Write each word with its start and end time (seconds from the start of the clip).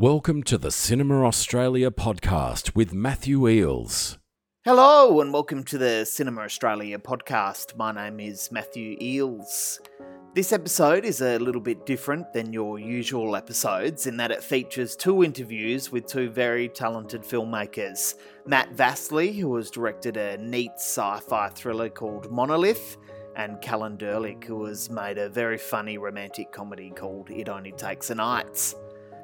Welcome 0.00 0.44
to 0.44 0.56
the 0.56 0.70
Cinema 0.70 1.26
Australia 1.26 1.90
podcast 1.90 2.74
with 2.74 2.94
Matthew 2.94 3.40
Eeles. 3.40 4.16
Hello, 4.64 5.20
and 5.20 5.30
welcome 5.30 5.62
to 5.64 5.76
the 5.76 6.06
Cinema 6.06 6.40
Australia 6.40 6.98
podcast. 6.98 7.76
My 7.76 7.92
name 7.92 8.18
is 8.18 8.50
Matthew 8.50 8.96
Eeles. 8.98 9.78
This 10.34 10.54
episode 10.54 11.04
is 11.04 11.20
a 11.20 11.38
little 11.38 11.60
bit 11.60 11.84
different 11.84 12.32
than 12.32 12.50
your 12.50 12.78
usual 12.78 13.36
episodes 13.36 14.06
in 14.06 14.16
that 14.16 14.30
it 14.30 14.42
features 14.42 14.96
two 14.96 15.22
interviews 15.22 15.92
with 15.92 16.06
two 16.06 16.30
very 16.30 16.70
talented 16.70 17.20
filmmakers 17.20 18.14
Matt 18.46 18.74
Vesely, 18.74 19.38
who 19.38 19.54
has 19.56 19.70
directed 19.70 20.16
a 20.16 20.38
neat 20.38 20.72
sci 20.76 21.20
fi 21.28 21.50
thriller 21.50 21.90
called 21.90 22.32
Monolith, 22.32 22.96
and 23.36 23.60
Callan 23.60 23.98
Durlik, 23.98 24.44
who 24.44 24.64
has 24.64 24.88
made 24.88 25.18
a 25.18 25.28
very 25.28 25.58
funny 25.58 25.98
romantic 25.98 26.52
comedy 26.52 26.88
called 26.88 27.28
It 27.28 27.50
Only 27.50 27.72
Takes 27.72 28.08
a 28.08 28.14
Night. 28.14 28.74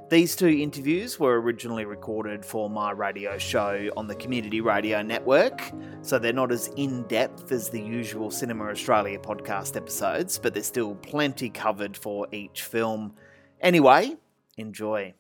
These 0.08 0.36
two 0.36 0.46
interviews 0.46 1.18
were 1.18 1.40
originally 1.40 1.84
recorded 1.84 2.44
for 2.44 2.70
my 2.70 2.92
radio 2.92 3.38
show 3.38 3.90
on 3.96 4.06
the 4.06 4.14
Community 4.14 4.60
Radio 4.60 5.02
Network, 5.02 5.60
so 6.00 6.16
they're 6.16 6.32
not 6.32 6.52
as 6.52 6.68
in 6.76 7.02
depth 7.08 7.50
as 7.50 7.70
the 7.70 7.80
usual 7.80 8.30
Cinema 8.30 8.66
Australia 8.66 9.18
podcast 9.18 9.74
episodes, 9.74 10.38
but 10.38 10.54
there's 10.54 10.66
still 10.66 10.94
plenty 10.94 11.50
covered 11.50 11.96
for 11.96 12.28
each 12.30 12.62
film. 12.62 13.14
Anyway, 13.60 14.14
enjoy. 14.56 15.12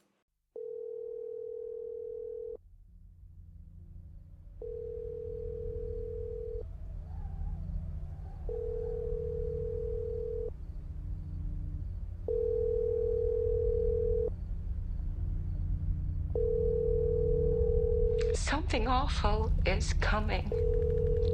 Something 18.66 18.88
awful 18.88 19.52
is 19.64 19.92
coming. 20.00 20.50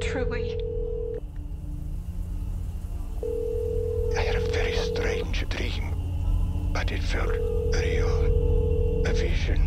Truly. 0.03 0.55
I 4.15 4.21
had 4.21 4.35
a 4.35 4.51
very 4.51 4.75
strange 4.75 5.43
dream, 5.49 6.69
but 6.71 6.91
it 6.91 7.01
felt 7.01 7.31
real. 7.73 9.03
A 9.07 9.13
vision. 9.13 9.61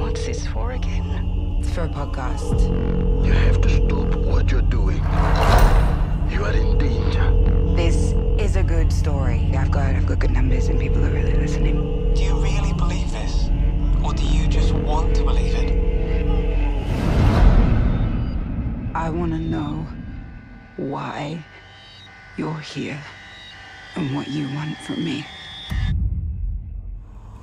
What's 0.00 0.24
this 0.24 0.46
for 0.46 0.72
again? 0.72 1.58
It's 1.60 1.74
for 1.74 1.82
a 1.82 1.88
podcast. 1.90 2.62
You 3.22 3.32
have 3.32 3.60
to 3.60 3.68
stop 3.68 4.14
what 4.24 4.50
you're 4.50 4.62
doing. 4.62 5.04
You 6.30 6.46
are 6.46 6.54
in 6.54 6.78
danger. 6.78 7.76
This 7.76 8.14
is 8.38 8.56
a 8.56 8.62
good 8.62 8.90
story. 8.90 9.50
I've 9.54 9.70
got 9.70 9.94
I've 9.94 10.06
got 10.06 10.18
good 10.18 10.30
numbers 10.30 10.68
and 10.68 10.80
people 10.80 11.04
are 11.04 11.10
really 11.10 11.34
listening. 11.34 12.14
Do 12.14 12.22
you 12.22 12.36
really 12.36 12.52
believe 12.54 12.68
this? 12.68 12.69
Or 14.04 14.12
do 14.14 14.24
you 14.24 14.48
just 14.48 14.72
want 14.72 15.14
to 15.16 15.22
believe 15.24 15.54
it? 15.54 15.70
I 18.94 19.10
want 19.10 19.32
to 19.32 19.38
know 19.38 19.86
why 20.76 21.44
you're 22.36 22.60
here 22.60 22.98
and 23.96 24.14
what 24.14 24.28
you 24.28 24.48
want 24.54 24.76
from 24.78 25.04
me. 25.04 25.26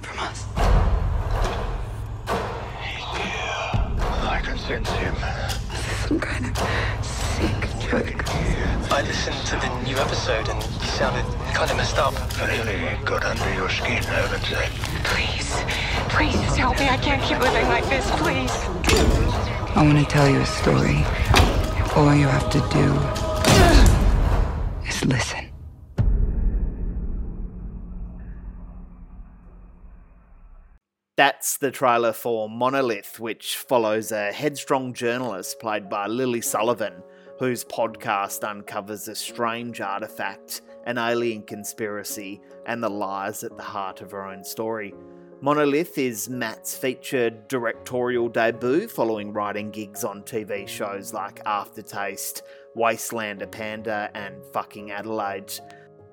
From 0.01 0.19
us. 0.19 0.45
I 4.23 4.41
can 4.43 4.57
sense 4.57 4.89
him. 4.89 5.15
Some 6.07 6.19
kind 6.19 6.45
of 6.45 6.57
sick 7.05 7.69
joke. 7.79 8.23
I 8.91 9.01
listened 9.01 9.37
to 9.47 9.55
the 9.57 9.69
new 9.83 9.97
episode 9.97 10.49
and 10.49 10.63
you 10.63 10.87
sounded 10.87 11.25
kind 11.53 11.69
of 11.69 11.77
messed 11.77 11.97
up. 11.97 12.13
Really 12.39 12.97
got 13.05 13.23
under 13.23 13.53
your 13.53 13.69
skin, 13.69 14.03
haven't 14.03 14.43
they? 14.43 14.69
Please, 15.03 15.53
please 16.17 16.33
just 16.33 16.57
help 16.57 16.79
me. 16.79 16.89
I 16.89 16.97
can't 16.97 17.21
keep 17.21 17.39
living 17.39 17.67
like 17.67 17.85
this, 17.85 18.09
please. 18.19 18.51
I 19.75 19.83
want 19.85 19.99
to 19.99 20.05
tell 20.05 20.27
you 20.27 20.39
a 20.39 20.45
story. 20.45 21.05
All 21.95 22.13
you 22.15 22.25
have 22.25 22.49
to 22.49 22.59
do 22.73 22.93
is 24.87 25.05
listen. 25.05 25.45
That's 31.15 31.57
the 31.57 31.69
trailer 31.69 32.13
for 32.13 32.49
Monolith, 32.49 33.19
which 33.19 33.57
follows 33.57 34.11
a 34.11 34.31
headstrong 34.31 34.93
journalist 34.93 35.59
played 35.59 35.87
by 35.87 36.07
Lily 36.07 36.41
Sullivan, 36.41 37.03
whose 37.39 37.63
podcast 37.63 38.43
uncovers 38.43 39.07
a 39.07 39.15
strange 39.15 39.81
artifact, 39.81 40.61
an 40.85 40.97
alien 40.97 41.43
conspiracy, 41.43 42.41
and 42.65 42.83
the 42.83 42.89
lies 42.89 43.43
at 43.43 43.55
the 43.55 43.63
heart 43.63 44.01
of 44.01 44.11
her 44.11 44.25
own 44.25 44.43
story. 44.43 44.93
Monolith 45.39 45.99
is 45.99 46.29
Matt's 46.29 46.75
featured 46.75 47.47
directorial 47.47 48.27
debut 48.27 48.87
following 48.87 49.31
writing 49.31 49.69
gigs 49.69 50.03
on 50.03 50.23
TV 50.23 50.67
shows 50.67 51.13
like 51.13 51.39
Aftertaste, 51.45 52.41
Wastelander 52.75 53.49
Panda, 53.51 54.09
and 54.15 54.43
Fucking 54.51 54.89
Adelaide. 54.89 55.53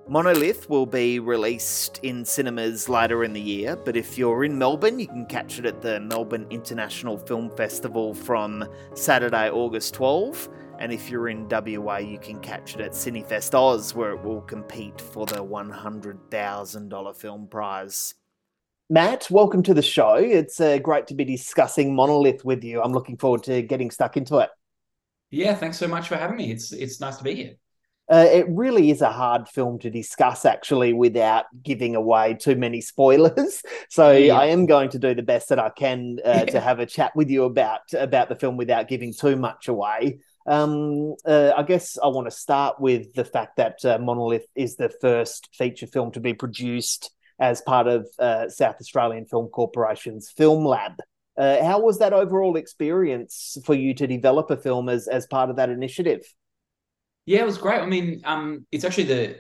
Monolith 0.07 0.69
will 0.69 0.85
be 0.85 1.21
released 1.21 2.01
in 2.03 2.23
cinemas 2.23 2.91
later 2.91 3.25
in 3.25 3.33
the 3.33 3.41
year, 3.41 3.77
but 3.77 3.97
if 3.97 4.19
you're 4.19 4.45
in 4.45 4.59
Melbourne, 4.59 5.01
you 5.01 5.07
can 5.07 5.25
catch 5.25 5.59
it 5.59 5.65
at 5.65 5.81
the 5.81 6.01
Melbourne 6.01 6.47
International 6.51 7.17
Film 7.17 7.49
Festival 7.57 8.13
from 8.13 8.63
Saturday, 8.93 9.49
August 9.49 9.95
12. 9.95 10.51
And 10.81 10.93
if 10.93 11.09
you're 11.09 11.31
in 11.31 11.49
WA, 11.49 11.97
you 11.97 12.19
can 12.19 12.41
catch 12.41 12.75
it 12.75 12.83
at 12.83 12.91
Cinefest 12.93 13.55
Oz, 13.55 13.95
where 13.95 14.11
it 14.11 14.23
will 14.23 14.43
compete 14.43 15.01
for 15.01 15.25
the 15.25 15.43
$100,000 15.43 17.17
film 17.17 17.47
prize. 17.47 18.15
Matt, 18.91 19.31
welcome 19.31 19.63
to 19.63 19.75
the 19.75 19.83
show. 19.83 20.15
It's 20.17 20.61
uh, 20.61 20.79
great 20.79 21.07
to 21.07 21.15
be 21.15 21.25
discussing 21.25 21.95
Monolith 21.95 22.45
with 22.45 22.63
you. 22.65 22.83
I'm 22.83 22.93
looking 22.93 23.17
forward 23.17 23.43
to 23.45 23.63
getting 23.63 23.91
stuck 23.91 24.17
into 24.17 24.39
it. 24.39 24.51
Yeah, 25.31 25.55
thanks 25.55 25.79
so 25.79 25.89
much 25.89 26.09
for 26.09 26.17
having 26.17 26.37
me. 26.37 26.51
It's 26.51 26.73
it's 26.73 27.01
nice 27.01 27.17
to 27.17 27.25
be 27.25 27.35
here. 27.35 27.55
Uh, 28.13 28.27
it 28.31 28.45
really 28.51 28.91
is 28.91 29.01
a 29.01 29.11
hard 29.11 29.49
film 29.49 29.79
to 29.79 29.89
discuss, 29.89 30.45
actually, 30.45 30.93
without 30.93 31.47
giving 31.63 31.97
away 31.97 32.35
too 32.35 32.55
many 32.55 32.81
spoilers. 32.81 33.63
So 33.89 34.13
Yeah. 34.13 34.35
I 34.39 34.47
am 34.47 34.67
going 34.67 34.91
to 34.91 34.99
do 34.99 35.15
the 35.15 35.23
best 35.23 35.49
that 35.49 35.59
I 35.59 35.71
can 35.71 36.19
uh, 36.25 36.45
Yeah. 36.47 36.53
to 36.53 36.61
have 36.61 36.79
a 36.81 36.87
chat 36.87 37.17
with 37.17 37.31
you 37.31 37.45
about 37.45 37.81
about 37.99 38.29
the 38.29 38.35
film 38.37 38.59
without 38.59 38.89
giving 38.89 39.15
too 39.15 39.37
much 39.37 39.69
away. 39.69 40.19
Um, 40.47 41.15
uh, 41.25 41.53
I 41.57 41.63
guess 41.63 41.97
I 41.97 42.09
want 42.09 42.27
to 42.27 42.31
start 42.31 42.79
with 42.79 43.15
the 43.15 43.25
fact 43.25 43.57
that 43.57 43.83
uh, 43.85 43.99
Monolith 43.99 44.47
is 44.55 44.77
the 44.77 44.91
first 45.01 45.49
feature 45.55 45.87
film 45.87 46.13
to 46.13 46.21
be 46.21 46.35
produced 46.35 47.11
as 47.39 47.61
part 47.63 47.87
of 47.87 48.07
uh, 48.19 48.49
South 48.49 48.77
Australian 48.81 49.27
Film 49.27 49.49
Corporation's 49.49 50.31
Film 50.31 50.65
Lab. 50.65 50.93
Uh, 51.37 51.65
how 51.65 51.81
was 51.81 51.99
that 51.99 52.13
overall 52.13 52.57
experience 52.57 53.57
for 53.65 53.75
you 53.75 53.93
to 53.95 54.07
develop 54.07 54.51
a 54.51 54.57
film 54.57 54.89
as 54.89 55.09
as 55.09 55.27
part 55.27 55.51
of 55.51 55.57
that 55.57 55.69
initiative? 55.69 56.23
Yeah, 57.27 57.41
it 57.41 57.47
was 57.47 57.59
great. 57.59 57.81
I 57.81 57.87
mean, 57.87 58.21
um, 58.25 58.67
it's 58.71 58.85
actually 58.85 59.05
the 59.05 59.37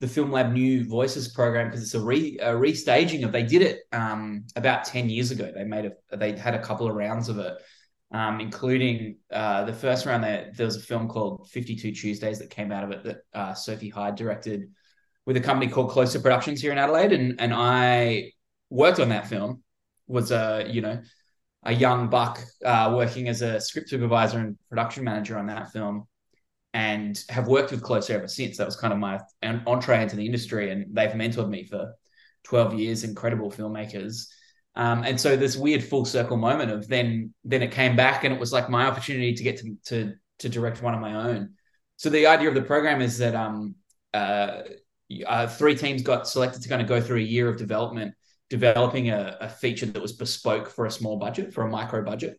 the 0.00 0.08
Film 0.08 0.30
Lab 0.30 0.52
New 0.52 0.84
Voices 0.84 1.28
program 1.28 1.68
because 1.68 1.82
it's 1.82 1.94
a 1.94 2.00
re 2.00 2.38
a 2.40 2.52
restaging 2.52 3.24
of. 3.24 3.32
They 3.32 3.44
did 3.44 3.62
it 3.62 3.80
um 3.92 4.44
about 4.56 4.84
ten 4.84 5.08
years 5.08 5.30
ago. 5.30 5.52
They 5.54 5.64
made 5.64 5.86
a 5.86 6.16
they 6.16 6.36
had 6.36 6.54
a 6.54 6.62
couple 6.62 6.88
of 6.88 6.96
rounds 6.96 7.28
of 7.28 7.38
it, 7.38 7.54
um, 8.10 8.40
including 8.40 9.18
uh 9.30 9.64
the 9.64 9.72
first 9.72 10.04
round. 10.04 10.24
There 10.24 10.50
there 10.56 10.66
was 10.66 10.76
a 10.76 10.80
film 10.80 11.06
called 11.06 11.48
Fifty 11.50 11.76
Two 11.76 11.92
Tuesdays 11.92 12.40
that 12.40 12.50
came 12.50 12.72
out 12.72 12.84
of 12.84 12.90
it 12.90 13.04
that 13.04 13.18
uh, 13.32 13.54
Sophie 13.54 13.88
Hyde 13.88 14.16
directed 14.16 14.70
with 15.26 15.36
a 15.36 15.40
company 15.40 15.70
called 15.70 15.90
Closer 15.90 16.20
Productions 16.20 16.60
here 16.62 16.72
in 16.72 16.78
Adelaide, 16.78 17.12
and 17.12 17.40
and 17.40 17.52
I 17.52 18.32
worked 18.70 19.00
on 19.00 19.10
that 19.10 19.28
film. 19.28 19.62
Was 20.08 20.30
a 20.30 20.66
you 20.68 20.80
know 20.80 21.02
a 21.64 21.72
young 21.72 22.08
buck 22.08 22.40
uh, 22.64 22.94
working 22.96 23.28
as 23.28 23.42
a 23.42 23.60
script 23.60 23.88
supervisor 23.88 24.38
and 24.38 24.56
production 24.68 25.02
manager 25.02 25.36
on 25.36 25.46
that 25.46 25.72
film 25.72 26.06
and 26.76 27.24
have 27.30 27.48
worked 27.48 27.70
with 27.70 27.82
Closer 27.82 28.12
ever 28.12 28.28
since. 28.28 28.58
That 28.58 28.66
was 28.66 28.76
kind 28.76 28.92
of 28.92 28.98
my 28.98 29.18
en- 29.42 29.62
entree 29.66 30.02
into 30.02 30.14
the 30.14 30.26
industry, 30.26 30.70
and 30.70 30.94
they've 30.94 31.10
mentored 31.10 31.48
me 31.48 31.64
for 31.64 31.94
12 32.44 32.74
years, 32.74 33.02
incredible 33.02 33.50
filmmakers. 33.50 34.26
Um, 34.74 35.02
and 35.02 35.18
so 35.18 35.36
this 35.36 35.56
weird 35.56 35.82
full 35.82 36.04
circle 36.04 36.36
moment 36.36 36.70
of 36.70 36.86
then 36.86 37.32
then 37.44 37.62
it 37.62 37.72
came 37.72 37.96
back 37.96 38.24
and 38.24 38.34
it 38.34 38.38
was 38.38 38.52
like 38.52 38.68
my 38.68 38.86
opportunity 38.86 39.32
to 39.32 39.42
get 39.42 39.56
to 39.60 39.76
to, 39.86 40.14
to 40.40 40.48
direct 40.50 40.82
one 40.82 40.92
of 40.92 41.00
my 41.00 41.14
own. 41.14 41.54
So 41.96 42.10
the 42.10 42.26
idea 42.26 42.50
of 42.50 42.54
the 42.54 42.60
program 42.62 43.00
is 43.00 43.16
that 43.18 43.34
um, 43.34 43.74
uh, 44.12 44.62
uh, 45.26 45.46
three 45.46 45.74
teams 45.74 46.02
got 46.02 46.28
selected 46.28 46.62
to 46.62 46.68
kind 46.68 46.82
of 46.82 46.88
go 46.88 47.00
through 47.00 47.18
a 47.18 47.22
year 47.22 47.48
of 47.48 47.56
development, 47.56 48.14
developing 48.50 49.10
a, 49.10 49.36
a 49.40 49.48
feature 49.48 49.86
that 49.86 50.02
was 50.02 50.12
bespoke 50.12 50.68
for 50.70 50.86
a 50.86 50.90
small 50.90 51.16
budget, 51.16 51.52
for 51.52 51.64
a 51.64 51.70
micro 51.70 52.02
budget. 52.04 52.38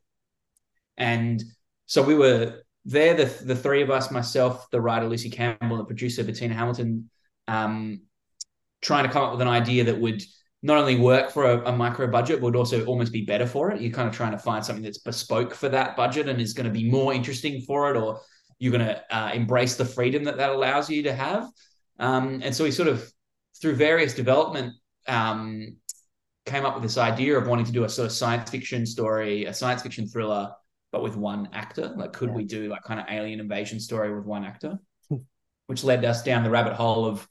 And 0.98 1.44
so 1.86 2.02
we 2.02 2.16
were 2.16 2.62
there, 2.86 3.14
the, 3.14 3.26
the 3.44 3.56
three 3.56 3.82
of 3.82 3.90
us, 3.90 4.12
myself, 4.12 4.70
the 4.72 4.82
writer 4.82 5.08
Lucy 5.08 5.30
Campbell, 5.30 5.78
the 5.78 5.86
producer 5.86 6.24
Bettina 6.24 6.54
Hamilton, 6.54 7.10
um, 7.48 8.02
trying 8.82 9.06
to 9.06 9.12
come 9.12 9.24
up 9.24 9.32
with 9.32 9.42
an 9.42 9.48
idea 9.48 9.86
that 9.86 10.00
would 10.00 10.22
not 10.64 10.78
only 10.78 10.98
work 10.98 11.30
for 11.32 11.46
a, 11.46 11.70
a 11.70 11.72
micro 11.72 12.08
budget, 12.08 12.40
but 12.40 12.46
would 12.46 12.56
also 12.56 12.84
almost 12.86 13.14
be 13.14 13.22
better 13.26 13.46
for 13.46 13.72
it. 13.72 13.82
You're 13.82 13.92
kind 13.92 14.10
of 14.10 14.16
trying 14.16 14.32
to 14.32 14.38
find 14.38 14.66
something 14.66 14.84
that's 14.84 14.98
bespoke 14.98 15.54
for 15.54 15.70
that 15.70 15.96
budget 15.96 16.28
and 16.28 16.42
is 16.42 16.54
going 16.54 16.66
to 16.66 16.72
be 16.72 16.90
more 16.90 17.14
interesting 17.14 17.62
for 17.62 17.94
it, 17.94 17.98
or 17.98 18.22
you're 18.60 18.72
going 18.72 18.86
to 18.86 19.16
uh, 19.16 19.32
embrace 19.34 19.76
the 19.76 19.86
freedom 19.86 20.24
that 20.24 20.38
that 20.38 20.50
allows 20.50 20.90
you 20.90 21.04
to 21.04 21.14
have. 21.14 21.48
Um, 22.00 22.42
and 22.44 22.56
so 22.56 22.64
we 22.64 22.72
sort 22.72 22.88
of, 22.88 23.12
through 23.62 23.76
various 23.76 24.14
development 24.14 24.74
um, 25.08 25.78
came 26.46 26.66
up 26.66 26.76
with 26.76 26.84
this 26.84 26.98
idea 26.98 27.38
of 27.38 27.48
wanting 27.48 27.66
to 27.66 27.72
do 27.72 27.84
a 27.84 27.90
sort 27.90 28.06
of 28.06 28.12
science 28.12 28.50
fiction 28.50 28.86
story, 28.86 29.46
a 29.46 29.54
science 29.54 29.82
fiction 29.82 30.08
thriller, 30.08 30.52
but 30.92 31.02
with 31.02 31.16
one 31.16 31.50
actor. 31.54 31.94
Like, 31.96 32.14
could 32.14 32.30
Yeah. 32.30 32.36
we 32.36 32.44
do 32.46 32.70
like 32.70 32.84
kind 32.84 33.00
of 33.00 33.08
alien 33.10 33.40
invasion 33.40 33.80
story 33.80 34.16
with 34.16 34.26
one 34.26 34.46
actor? 34.46 34.80
Which 35.68 35.84
led 35.84 36.06
us 36.06 36.24
down 36.24 36.44
the 36.44 36.50
rabbit 36.50 36.74
hole 36.74 37.06
of 37.06 37.28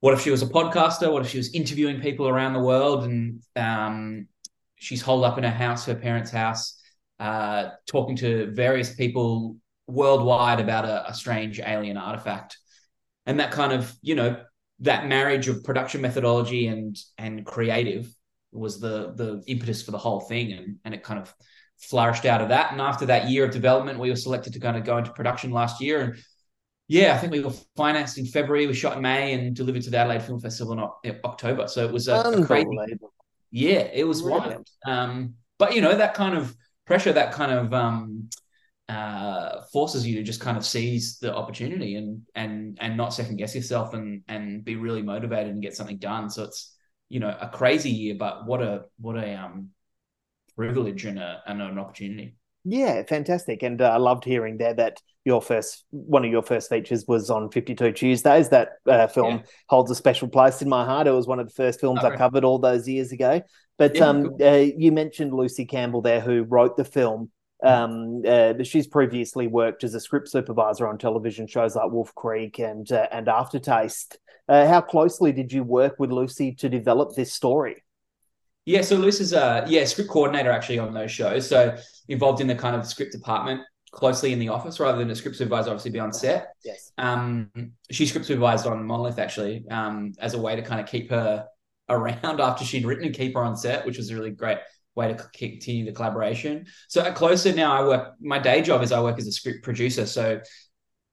what 0.00 0.14
if 0.14 0.20
she 0.20 0.30
was 0.30 0.42
a 0.42 0.46
podcaster? 0.46 1.12
What 1.12 1.24
if 1.24 1.30
she 1.30 1.38
was 1.38 1.52
interviewing 1.54 2.00
people 2.00 2.28
around 2.28 2.52
the 2.52 2.60
world? 2.60 3.02
And 3.02 3.42
um, 3.56 4.28
she's 4.76 5.02
holed 5.02 5.24
up 5.24 5.38
in 5.38 5.44
her 5.44 5.50
house, 5.50 5.86
her 5.86 5.96
parents' 5.96 6.30
house, 6.30 6.80
uh, 7.18 7.70
talking 7.86 8.14
to 8.16 8.52
various 8.52 8.94
people 8.94 9.56
worldwide 9.88 10.60
about 10.60 10.84
a, 10.84 11.10
a 11.10 11.14
strange 11.14 11.58
alien 11.58 11.96
artifact. 11.96 12.58
And 13.28 13.38
that 13.38 13.52
kind 13.52 13.72
of, 13.72 13.94
you 14.02 14.16
know, 14.16 14.40
that 14.80 15.06
marriage 15.06 15.46
of 15.48 15.62
production 15.62 16.00
methodology 16.00 16.66
and 16.66 16.96
and 17.16 17.46
creative 17.46 18.12
was 18.50 18.80
the 18.80 19.12
the 19.14 19.42
impetus 19.46 19.82
for 19.82 19.92
the 19.92 19.98
whole 19.98 20.20
thing. 20.20 20.52
And 20.52 20.76
and 20.84 20.94
it 20.94 21.04
kind 21.04 21.20
of 21.20 21.32
flourished 21.78 22.24
out 22.24 22.40
of 22.40 22.48
that. 22.48 22.72
And 22.72 22.80
after 22.80 23.06
that 23.06 23.28
year 23.30 23.44
of 23.44 23.52
development 23.52 24.00
we 24.00 24.10
were 24.10 24.16
selected 24.16 24.54
to 24.54 24.60
kind 24.60 24.76
of 24.76 24.84
go 24.84 24.98
into 24.98 25.12
production 25.12 25.52
last 25.52 25.80
year. 25.80 26.00
And 26.00 26.14
yeah 26.88 27.14
i 27.14 27.18
think 27.18 27.32
we 27.32 27.40
were 27.40 27.52
financed 27.76 28.16
in 28.18 28.26
february. 28.26 28.66
We 28.66 28.74
shot 28.74 28.96
in 28.96 29.02
may 29.02 29.34
and 29.34 29.54
delivered 29.54 29.82
to 29.82 29.90
the 29.90 29.98
adelaide 29.98 30.22
film 30.22 30.40
festival 30.40 30.72
in 30.72 30.80
Oc- 30.80 31.00
in 31.04 31.20
october. 31.22 31.68
So 31.68 31.84
it 31.84 31.92
was 31.92 32.08
a, 32.08 32.14
a 32.14 32.46
crazy 32.46 32.66
yeah 33.50 33.82
it 34.00 34.06
was 34.12 34.22
wild. 34.22 34.66
Um 34.86 35.34
but 35.58 35.74
you 35.74 35.82
know 35.82 35.94
that 35.94 36.14
kind 36.14 36.34
of 36.36 36.56
pressure 36.86 37.12
that 37.12 37.32
kind 37.32 37.52
of 37.52 37.74
um 37.74 38.30
uh 38.88 39.60
forces 39.72 40.06
you 40.06 40.16
to 40.16 40.22
just 40.22 40.40
kind 40.40 40.56
of 40.56 40.64
seize 40.64 41.18
the 41.18 41.34
opportunity 41.34 41.96
and 41.96 42.22
and 42.34 42.78
and 42.80 42.96
not 42.96 43.12
second 43.12 43.36
guess 43.36 43.54
yourself 43.54 43.92
and 43.94 44.22
and 44.28 44.64
be 44.64 44.76
really 44.76 45.02
motivated 45.02 45.52
and 45.52 45.62
get 45.62 45.76
something 45.76 45.98
done 45.98 46.30
so 46.30 46.44
it's 46.44 46.74
you 47.10 47.20
know 47.20 47.36
a 47.40 47.48
crazy 47.48 47.90
year 47.90 48.14
but 48.18 48.46
what 48.46 48.62
a 48.62 48.84
what 48.98 49.16
a 49.16 49.34
um 49.34 49.68
privilege 50.56 51.04
and, 51.04 51.18
a, 51.18 51.42
and 51.46 51.62
an 51.62 51.78
opportunity 51.78 52.34
Yeah, 52.64 53.02
fantastic. 53.04 53.62
And 53.62 53.80
uh, 53.80 53.90
I 53.90 53.96
loved 53.96 54.24
hearing 54.24 54.58
there 54.58 54.74
that 54.74 55.00
your 55.24 55.40
first 55.40 55.84
one 55.90 56.24
of 56.24 56.30
your 56.30 56.42
first 56.42 56.68
features 56.68 57.04
was 57.06 57.30
on 57.30 57.50
52 57.50 57.92
Tuesdays. 57.92 58.48
That 58.50 58.70
uh, 58.86 59.06
film 59.06 59.38
Yeah. 59.38 59.42
holds 59.68 59.90
a 59.90 59.94
special 59.94 60.28
place 60.28 60.60
in 60.60 60.68
my 60.68 60.84
heart. 60.84 61.06
It 61.06 61.12
was 61.12 61.26
one 61.26 61.40
of 61.40 61.46
the 61.48 61.54
first 61.54 61.80
films 61.80 62.02
Oh, 62.02 62.06
I 62.08 62.10
covered 62.10 62.44
all 62.44 62.58
those 62.58 62.88
years 62.88 63.12
ago. 63.12 63.42
But 63.78 63.94
Yeah, 63.94 64.02
um, 64.02 64.22
cool. 64.24 64.40
uh, 64.42 64.66
you 64.76 64.92
mentioned 64.92 65.32
Lucy 65.32 65.64
Campbell 65.64 66.02
there, 66.02 66.20
who 66.20 66.42
wrote 66.42 66.76
the 66.76 66.84
film. 66.84 67.30
Um, 67.62 68.22
uh, 68.26 68.54
she's 68.62 68.86
previously 68.86 69.46
worked 69.46 69.84
as 69.84 69.94
a 69.94 70.00
script 70.00 70.28
supervisor 70.28 70.86
on 70.86 70.98
television 70.98 71.46
shows 71.46 71.74
like 71.74 71.90
Wolf 71.90 72.14
Creek 72.14 72.58
and 72.58 72.90
uh, 72.92 73.08
and 73.10 73.28
Aftertaste. 73.28 74.18
Uh, 74.48 74.66
how 74.66 74.80
closely 74.80 75.32
did 75.32 75.52
you 75.52 75.62
work 75.62 75.96
with 75.98 76.10
Lucy 76.10 76.52
to 76.54 76.68
develop 76.68 77.14
this 77.14 77.32
story? 77.32 77.82
Yeah, 78.64 78.82
so 78.82 78.96
Luce 78.96 79.20
is 79.20 79.32
a 79.32 79.64
yeah 79.66 79.84
script 79.84 80.10
coordinator 80.10 80.50
actually 80.50 80.78
on 80.78 80.92
those 80.92 81.10
shows. 81.10 81.48
So 81.48 81.76
involved 82.08 82.40
in 82.40 82.46
the 82.46 82.54
kind 82.54 82.76
of 82.76 82.86
script 82.86 83.12
department, 83.12 83.62
closely 83.92 84.32
in 84.32 84.38
the 84.38 84.48
office 84.48 84.78
rather 84.78 84.98
than 84.98 85.10
a 85.10 85.16
script 85.16 85.36
supervisor, 85.36 85.70
obviously 85.70 85.90
be 85.90 85.98
on 85.98 86.12
set. 86.12 86.52
Yes. 86.64 86.92
Um, 86.98 87.50
she 87.90 88.06
script 88.06 88.26
supervised 88.26 88.66
on 88.66 88.84
Monolith 88.84 89.18
actually, 89.18 89.64
um, 89.70 90.12
as 90.20 90.34
a 90.34 90.38
way 90.38 90.54
to 90.54 90.62
kind 90.62 90.80
of 90.80 90.86
keep 90.86 91.10
her 91.10 91.46
around 91.88 92.40
after 92.40 92.64
she'd 92.64 92.86
written 92.86 93.06
and 93.06 93.14
keep 93.14 93.34
her 93.34 93.42
on 93.42 93.56
set, 93.56 93.84
which 93.84 93.96
was 93.96 94.10
a 94.10 94.14
really 94.14 94.30
great 94.30 94.58
way 94.98 95.08
to 95.08 95.14
continue 95.32 95.86
the 95.86 95.92
collaboration. 95.92 96.66
So 96.88 97.00
at 97.02 97.14
Closer 97.14 97.54
now, 97.54 97.72
I 97.72 97.86
work. 97.86 98.14
My 98.20 98.38
day 98.38 98.60
job 98.60 98.82
is 98.82 98.92
I 98.92 99.00
work 99.00 99.18
as 99.18 99.26
a 99.26 99.32
script 99.32 99.62
producer. 99.62 100.04
So 100.04 100.40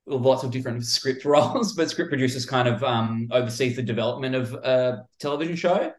lots 0.07 0.43
of 0.43 0.51
different 0.51 0.85
script 0.97 1.23
roles, 1.23 1.73
but 1.73 1.89
script 1.89 2.09
producers 2.09 2.45
kind 2.45 2.67
of 2.67 2.83
um, 2.83 3.29
oversees 3.31 3.75
the 3.75 3.83
development 3.83 4.35
of 4.35 4.53
a 4.53 5.05
television 5.19 5.55
show. 5.55 5.93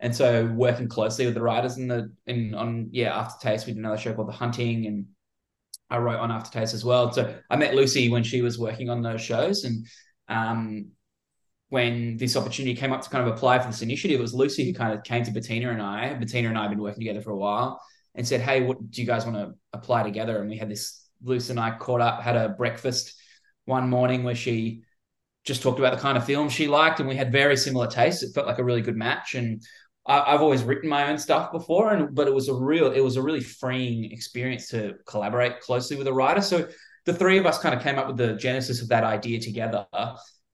And 0.00 0.14
so 0.14 0.46
working 0.46 0.88
closely 0.88 1.26
with 1.26 1.34
the 1.34 1.42
writers 1.42 1.76
in 1.76 1.88
the 1.88 2.12
in 2.26 2.54
on 2.54 2.88
yeah 2.92 3.16
Aftertaste, 3.16 3.66
we 3.66 3.72
did 3.72 3.78
another 3.78 3.98
show 3.98 4.12
called 4.12 4.28
The 4.28 4.32
Hunting, 4.32 4.86
and 4.86 5.06
I 5.88 5.98
wrote 5.98 6.18
on 6.18 6.30
Aftertaste 6.30 6.74
as 6.74 6.84
well. 6.84 7.12
So 7.12 7.34
I 7.48 7.56
met 7.56 7.74
Lucy 7.74 8.08
when 8.08 8.22
she 8.22 8.42
was 8.42 8.58
working 8.58 8.90
on 8.90 9.02
those 9.02 9.22
shows, 9.22 9.64
and 9.64 9.86
um, 10.28 10.88
when 11.68 12.16
this 12.16 12.36
opportunity 12.36 12.74
came 12.74 12.92
up 12.92 13.02
to 13.02 13.10
kind 13.10 13.26
of 13.26 13.34
apply 13.34 13.58
for 13.58 13.66
this 13.66 13.82
initiative, 13.82 14.20
it 14.20 14.22
was 14.22 14.34
Lucy 14.34 14.64
who 14.64 14.72
kind 14.72 14.92
of 14.92 15.02
came 15.02 15.24
to 15.24 15.32
Bettina 15.32 15.70
and 15.70 15.82
I. 15.82 16.14
Bettina 16.14 16.48
and 16.48 16.56
I 16.56 16.62
have 16.62 16.70
been 16.70 16.80
working 16.80 17.00
together 17.00 17.22
for 17.22 17.32
a 17.32 17.36
while, 17.36 17.80
and 18.14 18.26
said, 18.26 18.40
"Hey, 18.40 18.62
what 18.62 18.90
do 18.90 19.00
you 19.00 19.06
guys 19.06 19.24
want 19.24 19.36
to 19.36 19.54
apply 19.72 20.02
together?" 20.02 20.40
And 20.40 20.48
we 20.50 20.56
had 20.56 20.70
this. 20.70 21.02
Lucy 21.22 21.50
and 21.50 21.58
I 21.58 21.70
caught 21.78 22.02
up, 22.02 22.20
had 22.20 22.36
a 22.36 22.50
breakfast 22.50 23.14
one 23.64 23.88
morning 23.88 24.22
where 24.22 24.34
she 24.34 24.82
just 25.44 25.62
talked 25.62 25.78
about 25.78 25.94
the 25.94 26.00
kind 26.00 26.18
of 26.18 26.26
film 26.26 26.50
she 26.50 26.68
liked, 26.68 27.00
and 27.00 27.08
we 27.08 27.16
had 27.16 27.32
very 27.32 27.56
similar 27.56 27.86
tastes. 27.86 28.22
It 28.22 28.34
felt 28.34 28.46
like 28.46 28.58
a 28.58 28.64
really 28.64 28.82
good 28.82 28.96
match, 28.96 29.34
and 29.34 29.62
I, 30.06 30.34
I've 30.34 30.42
always 30.42 30.62
written 30.62 30.90
my 30.90 31.08
own 31.10 31.18
stuff 31.18 31.52
before, 31.52 31.94
and 31.94 32.14
but 32.14 32.28
it 32.28 32.34
was 32.34 32.48
a 32.48 32.54
real, 32.54 32.92
it 32.92 33.00
was 33.00 33.16
a 33.16 33.22
really 33.22 33.40
freeing 33.40 34.12
experience 34.12 34.68
to 34.68 34.94
collaborate 35.06 35.60
closely 35.60 35.96
with 35.96 36.06
a 36.06 36.12
writer. 36.12 36.42
So 36.42 36.68
the 37.06 37.14
three 37.14 37.38
of 37.38 37.46
us 37.46 37.58
kind 37.58 37.74
of 37.74 37.82
came 37.82 37.98
up 37.98 38.08
with 38.08 38.18
the 38.18 38.34
genesis 38.34 38.82
of 38.82 38.88
that 38.88 39.04
idea 39.04 39.40
together, 39.40 39.86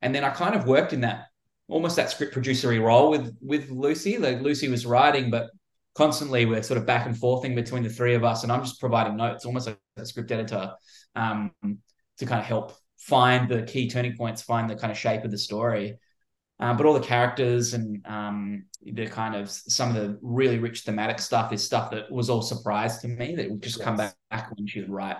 and 0.02 0.14
then 0.14 0.24
I 0.24 0.30
kind 0.30 0.54
of 0.54 0.66
worked 0.66 0.92
in 0.92 1.00
that 1.02 1.26
almost 1.68 1.96
that 1.96 2.10
script 2.10 2.34
producery 2.34 2.78
role 2.78 3.10
with 3.10 3.36
with 3.40 3.70
Lucy. 3.70 4.18
Like 4.18 4.40
Lucy 4.40 4.68
was 4.68 4.86
writing, 4.86 5.30
but 5.30 5.50
constantly 5.94 6.46
we're 6.46 6.62
sort 6.62 6.78
of 6.78 6.86
back 6.86 7.06
and 7.06 7.16
forthing 7.16 7.54
between 7.54 7.82
the 7.82 7.88
three 7.90 8.14
of 8.14 8.24
us, 8.24 8.42
and 8.42 8.52
I'm 8.52 8.62
just 8.62 8.80
providing 8.80 9.16
notes, 9.16 9.44
almost 9.44 9.66
like 9.68 9.78
a 9.96 10.06
script 10.06 10.30
editor, 10.32 10.72
um, 11.14 11.52
to 12.18 12.26
kind 12.26 12.40
of 12.40 12.46
help 12.46 12.74
find 12.98 13.48
the 13.48 13.62
key 13.62 13.88
turning 13.88 14.16
points, 14.16 14.42
find 14.42 14.68
the 14.70 14.76
kind 14.76 14.90
of 14.90 14.98
shape 14.98 15.24
of 15.24 15.30
the 15.30 15.38
story. 15.38 15.96
Um, 16.60 16.76
but 16.76 16.86
all 16.86 16.94
the 16.94 17.00
characters 17.00 17.74
and 17.74 18.06
um, 18.06 18.66
the 18.84 19.06
kind 19.06 19.34
of 19.34 19.50
some 19.50 19.88
of 19.88 19.94
the 19.96 20.18
really 20.22 20.58
rich 20.58 20.82
thematic 20.82 21.18
stuff 21.18 21.52
is 21.52 21.64
stuff 21.64 21.90
that 21.90 22.10
was 22.10 22.30
all 22.30 22.42
surprise 22.42 22.98
to 22.98 23.08
me 23.08 23.34
that 23.34 23.50
would 23.50 23.62
just 23.62 23.80
come 23.80 23.96
Yes. 23.96 24.14
back 24.30 24.50
when 24.56 24.66
she 24.66 24.80
would 24.80 24.90
write 24.90 25.16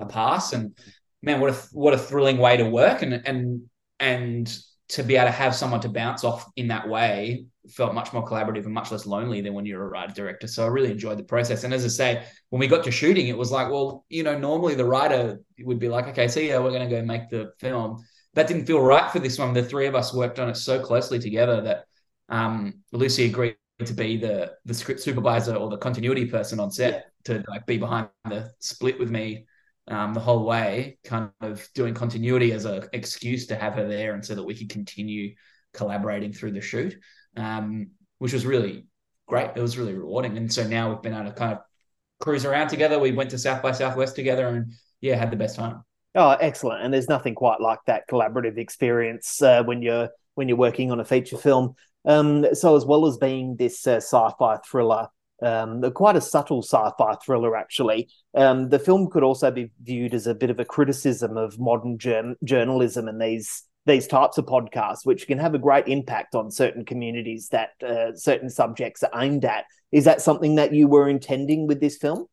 a 0.00 0.06
pass. 0.06 0.52
And 0.54 0.74
man, 1.22 1.40
what 1.40 1.50
a 1.50 1.56
what 1.72 1.92
a 1.92 1.98
thrilling 1.98 2.38
way 2.38 2.56
to 2.56 2.64
work 2.68 3.02
and 3.02 3.12
and 3.26 3.62
and 4.00 4.56
to 4.88 5.02
be 5.02 5.16
able 5.16 5.26
to 5.26 5.32
have 5.32 5.54
someone 5.54 5.80
to 5.80 5.88
bounce 5.88 6.22
off 6.22 6.48
in 6.56 6.68
that 6.68 6.88
way 6.88 7.46
felt 7.70 7.94
much 7.94 8.12
more 8.12 8.24
collaborative 8.24 8.64
and 8.64 8.74
much 8.74 8.92
less 8.92 9.06
lonely 9.06 9.40
than 9.40 9.52
when 9.52 9.66
you're 9.66 9.82
a 9.82 9.88
writer 9.88 10.14
director. 10.14 10.46
So 10.46 10.64
I 10.64 10.68
really 10.68 10.92
enjoyed 10.92 11.18
the 11.18 11.24
process. 11.24 11.64
And 11.64 11.74
as 11.74 11.84
I 11.84 11.88
say, 11.88 12.24
when 12.50 12.60
we 12.60 12.68
got 12.68 12.84
to 12.84 12.92
shooting, 12.92 13.26
it 13.26 13.36
was 13.36 13.50
like, 13.50 13.68
well, 13.68 14.04
you 14.08 14.22
know, 14.22 14.38
normally 14.38 14.76
the 14.76 14.84
writer 14.84 15.40
would 15.60 15.80
be 15.80 15.88
like, 15.88 16.06
okay, 16.08 16.28
so 16.28 16.38
yeah, 16.38 16.58
we're 16.58 16.70
going 16.70 16.88
to 16.88 16.94
go 16.94 17.02
make 17.02 17.28
the 17.28 17.50
film. 17.58 18.04
That 18.34 18.46
didn't 18.46 18.66
feel 18.66 18.80
right 18.80 19.10
for 19.10 19.18
this 19.18 19.38
one. 19.38 19.52
The 19.52 19.64
three 19.64 19.86
of 19.86 19.96
us 19.96 20.14
worked 20.14 20.38
on 20.38 20.48
it 20.48 20.56
so 20.56 20.78
closely 20.78 21.18
together 21.18 21.62
that 21.62 21.86
um, 22.28 22.82
Lucy 22.92 23.24
agreed 23.24 23.56
to 23.84 23.92
be 23.92 24.16
the 24.16 24.52
the 24.64 24.72
script 24.72 25.00
supervisor 25.00 25.54
or 25.54 25.68
the 25.68 25.76
continuity 25.76 26.24
person 26.24 26.58
on 26.58 26.70
set 26.70 27.06
to 27.24 27.44
like 27.48 27.66
be 27.66 27.76
behind 27.76 28.08
the 28.24 28.50
split 28.58 28.98
with 28.98 29.10
me 29.10 29.44
um, 29.88 30.14
the 30.14 30.20
whole 30.20 30.44
way, 30.44 30.98
kind 31.04 31.30
of 31.40 31.68
doing 31.74 31.94
continuity 31.94 32.52
as 32.52 32.64
an 32.64 32.84
excuse 32.92 33.46
to 33.46 33.56
have 33.56 33.74
her 33.74 33.86
there, 33.86 34.14
and 34.14 34.24
so 34.24 34.34
that 34.34 34.42
we 34.42 34.54
could 34.54 34.68
continue 34.68 35.34
collaborating 35.72 36.32
through 36.32 36.52
the 36.52 36.60
shoot, 36.60 36.98
um, 37.36 37.88
which 38.18 38.32
was 38.32 38.46
really 38.46 38.86
great. 39.26 39.50
It 39.54 39.60
was 39.60 39.78
really 39.78 39.94
rewarding, 39.94 40.36
and 40.36 40.52
so 40.52 40.66
now 40.66 40.90
we've 40.90 41.02
been 41.02 41.14
able 41.14 41.26
to 41.26 41.32
kind 41.32 41.52
of 41.52 41.60
cruise 42.20 42.44
around 42.44 42.68
together. 42.68 42.98
We 42.98 43.12
went 43.12 43.30
to 43.30 43.38
South 43.38 43.62
by 43.62 43.72
Southwest 43.72 44.16
together, 44.16 44.48
and 44.48 44.72
yeah, 45.00 45.16
had 45.16 45.30
the 45.30 45.36
best 45.36 45.56
time. 45.56 45.82
Oh, 46.14 46.30
excellent! 46.30 46.82
And 46.82 46.92
there's 46.92 47.08
nothing 47.08 47.34
quite 47.34 47.60
like 47.60 47.80
that 47.86 48.08
collaborative 48.08 48.58
experience 48.58 49.40
uh, 49.42 49.62
when 49.62 49.82
you're 49.82 50.08
when 50.34 50.48
you're 50.48 50.56
working 50.56 50.90
on 50.90 51.00
a 51.00 51.04
feature 51.04 51.38
film. 51.38 51.74
Um, 52.04 52.54
so, 52.54 52.76
as 52.76 52.84
well 52.84 53.06
as 53.06 53.18
being 53.18 53.56
this 53.56 53.86
uh, 53.86 53.96
sci-fi 53.96 54.58
thriller, 54.58 55.08
um, 55.42 55.82
quite 55.92 56.16
a 56.16 56.20
subtle 56.20 56.62
sci-fi 56.62 57.14
thriller, 57.24 57.56
actually, 57.56 58.08
um, 58.34 58.68
the 58.68 58.78
film 58.78 59.10
could 59.10 59.22
also 59.22 59.50
be 59.50 59.70
viewed 59.82 60.14
as 60.14 60.26
a 60.26 60.34
bit 60.34 60.50
of 60.50 60.58
a 60.58 60.64
criticism 60.64 61.36
of 61.36 61.58
modern 61.58 61.98
jour- 61.98 62.36
journalism 62.44 63.08
and 63.08 63.20
these 63.20 63.64
these 63.86 64.08
types 64.08 64.36
of 64.36 64.46
podcasts, 64.46 65.04
which 65.04 65.28
can 65.28 65.38
have 65.38 65.54
a 65.54 65.60
great 65.60 65.86
impact 65.86 66.34
on 66.34 66.50
certain 66.50 66.84
communities 66.84 67.48
that 67.50 67.70
uh, 67.86 68.12
certain 68.16 68.50
subjects 68.50 69.04
are 69.04 69.22
aimed 69.22 69.44
at. 69.44 69.64
Is 69.92 70.04
that 70.06 70.20
something 70.20 70.56
that 70.56 70.74
you 70.74 70.88
were 70.88 71.08
intending 71.08 71.68
with 71.68 71.80
this 71.80 71.96
film? 71.96 72.26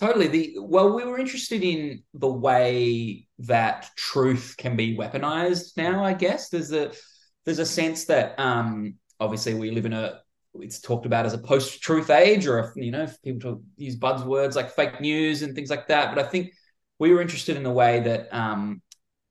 Totally. 0.00 0.28
The 0.28 0.56
well, 0.60 0.94
we 0.94 1.04
were 1.04 1.18
interested 1.18 1.62
in 1.62 2.04
the 2.14 2.28
way 2.28 3.26
that 3.40 3.90
truth 3.96 4.54
can 4.56 4.76
be 4.76 4.96
weaponized 4.96 5.76
now. 5.76 6.04
I 6.04 6.14
guess 6.14 6.48
there's 6.48 6.72
a 6.72 6.92
there's 7.44 7.58
a 7.58 7.66
sense 7.66 8.04
that 8.06 8.38
um, 8.38 8.94
obviously 9.18 9.54
we 9.54 9.72
live 9.72 9.86
in 9.86 9.92
a 9.92 10.20
it's 10.54 10.80
talked 10.80 11.06
about 11.06 11.26
as 11.26 11.34
a 11.34 11.38
post-truth 11.38 12.10
age, 12.10 12.46
or 12.46 12.58
if, 12.58 12.70
you 12.74 12.90
know, 12.90 13.02
if 13.02 13.20
people 13.22 13.52
talk, 13.52 13.62
use 13.76 13.96
buzzwords 13.96 14.56
like 14.56 14.70
fake 14.70 15.00
news 15.00 15.42
and 15.42 15.54
things 15.54 15.70
like 15.70 15.88
that. 15.88 16.14
But 16.14 16.24
I 16.24 16.28
think 16.28 16.52
we 16.98 17.12
were 17.12 17.20
interested 17.22 17.56
in 17.56 17.62
the 17.62 17.70
way 17.70 18.00
that 18.00 18.32
um, 18.32 18.82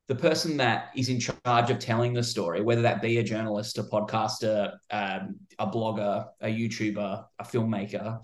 the 0.08 0.16
person 0.16 0.58
that 0.58 0.92
is 0.96 1.10
in 1.10 1.20
charge 1.20 1.70
of 1.70 1.80
telling 1.80 2.14
the 2.14 2.24
story, 2.24 2.62
whether 2.62 2.84
that 2.84 3.02
be 3.02 3.18
a 3.18 3.24
journalist, 3.24 3.78
a 3.78 3.84
podcaster, 3.84 4.74
um, 4.90 5.36
a 5.60 5.68
blogger, 5.68 6.28
a 6.40 6.48
YouTuber, 6.48 7.26
a 7.40 7.44
filmmaker, 7.44 8.22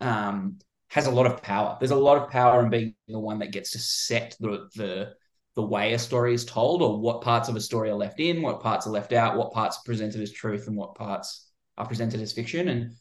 um, 0.00 0.58
has 0.88 1.06
a 1.06 1.10
lot 1.10 1.26
of 1.26 1.42
power. 1.42 1.76
There's 1.78 1.90
a 1.90 1.96
lot 1.96 2.16
of 2.16 2.30
power 2.30 2.64
in 2.64 2.70
being 2.70 2.94
the 3.08 3.18
one 3.18 3.40
that 3.40 3.52
gets 3.52 3.72
to 3.72 3.78
set 3.78 4.36
the 4.40 4.68
the 4.74 5.12
the 5.54 5.62
way 5.62 5.92
a 5.92 5.98
story 5.98 6.34
is 6.34 6.44
told, 6.44 6.82
or 6.82 7.00
what 7.00 7.20
parts 7.20 7.48
of 7.48 7.56
a 7.56 7.60
story 7.60 7.90
are 7.90 7.96
left 7.96 8.20
in, 8.20 8.42
what 8.42 8.60
parts 8.60 8.86
are 8.86 8.90
left 8.90 9.12
out, 9.12 9.36
what 9.36 9.52
parts 9.52 9.76
are 9.76 9.82
presented 9.84 10.22
as 10.22 10.32
truth, 10.32 10.68
and 10.68 10.76
what 10.76 10.94
parts 10.94 11.47
are 11.78 11.86
presented 11.86 12.20
as 12.20 12.32
fiction. 12.32 12.68
And 12.68 12.92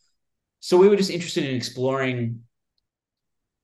so 0.59 0.77
we 0.77 0.87
were 0.87 0.95
just 0.95 1.09
interested 1.09 1.43
in 1.43 1.55
exploring 1.55 2.43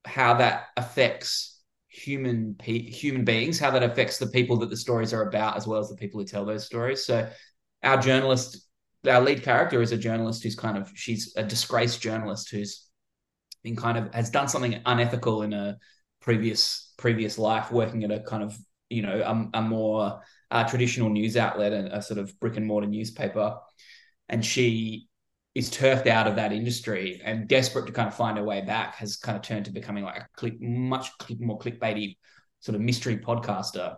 how 0.06 0.34
that 0.36 0.66
affects 0.76 1.62
human 1.88 2.56
pe- 2.58 2.90
human 2.90 3.24
beings, 3.24 3.60
how 3.60 3.72
that 3.72 3.84
affects 3.84 4.18
the 4.18 4.28
people 4.28 4.58
that 4.58 4.70
the 4.70 4.78
stories 4.78 5.14
are 5.14 5.28
about, 5.30 5.56
as 5.56 5.68
well 5.68 5.80
as 5.80 5.90
the 5.90 5.96
people 5.96 6.20
who 6.20 6.26
tell 6.26 6.44
those 6.44 6.66
stories. 6.66 7.06
So 7.06 7.30
our 7.84 7.98
journalist, 7.98 8.68
our 9.08 9.22
lead 9.22 9.44
character 9.44 9.82
is 9.82 9.92
a 9.92 9.98
journalist 9.98 10.44
who's 10.44 10.56
kind 10.56 10.78
of 10.78 10.92
she's 10.96 11.34
a 11.38 11.44
disgraced 11.44 12.02
journalist 12.02 12.50
who's 12.50 12.88
been 13.64 13.76
kind 13.76 13.98
of 13.98 14.14
has 14.14 14.30
done 14.30 14.48
something 14.48 14.82
unethical 14.86 15.44
in 15.44 15.54
a 15.54 15.78
previous 16.20 16.94
previous 16.98 17.38
life, 17.38 17.72
working 17.72 18.04
at 18.04 18.12
a 18.12 18.20
kind 18.20 18.44
of 18.44 18.58
you 18.90 19.04
know 19.04 19.22
a, 19.22 19.58
a 19.58 19.62
more 19.62 20.22
uh, 20.52 20.64
traditional 20.64 21.10
news 21.10 21.38
outlet 21.38 21.74
and 21.74 21.88
a 21.90 22.02
sort 22.02 22.20
of 22.20 22.38
brick 22.40 22.58
and 22.58 22.66
mortar 22.66 22.88
newspaper, 22.88 23.58
and 24.30 24.46
she 24.46 25.08
is 25.56 25.70
turfed 25.70 26.08
out 26.08 26.28
of 26.28 26.36
that 26.36 26.52
industry 26.52 27.22
and 27.24 27.48
desperate 27.48 27.86
to 27.86 27.94
kind 27.94 28.08
of 28.08 28.16
find 28.16 28.38
her 28.38 28.44
way 28.44 28.62
back 28.62 28.96
has 28.96 29.18
kind 29.18 29.36
of 29.36 29.44
turned 29.44 29.66
to 29.66 29.72
becoming 29.72 30.04
like 30.04 30.18
a 30.18 30.28
click, 30.36 30.60
much 30.60 31.10
more 31.40 31.60
clickbaity 31.60 32.18
sort 32.60 32.76
of 32.76 32.82
mystery 32.82 33.18
podcaster 33.18 33.96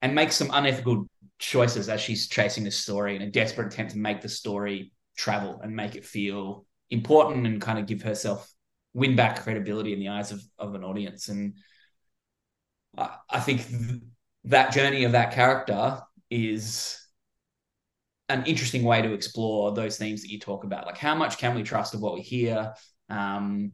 and 0.00 0.14
makes 0.14 0.36
some 0.36 0.50
unethical 0.52 1.06
choices 1.38 1.88
as 1.88 2.00
she's 2.00 2.28
chasing 2.28 2.64
this 2.64 2.78
story 2.78 3.16
in 3.16 3.22
a 3.22 3.30
desperate 3.30 3.72
attempt 3.72 3.92
to 3.92 3.98
make 3.98 4.20
the 4.20 4.28
story 4.28 4.92
travel 5.16 5.60
and 5.62 5.74
make 5.74 5.94
it 5.94 6.04
feel 6.04 6.64
important 6.90 7.46
and 7.46 7.60
kind 7.60 7.78
of 7.78 7.86
give 7.86 8.02
herself 8.02 8.50
win 8.94 9.16
back 9.16 9.42
credibility 9.42 9.92
in 9.92 10.00
the 10.00 10.08
eyes 10.08 10.32
of, 10.32 10.42
of 10.58 10.74
an 10.74 10.84
audience. 10.84 11.28
And 11.28 11.54
I, 12.96 13.16
I 13.28 13.40
think 13.40 13.66
th- 13.68 14.00
that 14.44 14.72
journey 14.72 15.04
of 15.04 15.12
that 15.12 15.32
character 15.32 16.00
is 16.30 16.98
an 18.32 18.44
interesting 18.46 18.84
way 18.84 19.02
to 19.02 19.12
explore 19.12 19.72
those 19.72 19.96
themes 19.96 20.22
that 20.22 20.30
you 20.30 20.38
talk 20.38 20.64
about. 20.64 20.86
Like, 20.86 20.98
how 20.98 21.14
much 21.14 21.38
can 21.38 21.54
we 21.54 21.62
trust 21.62 21.94
of 21.94 22.00
what 22.00 22.14
we 22.14 22.20
hear? 22.20 22.74
Um, 23.08 23.72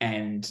and 0.00 0.50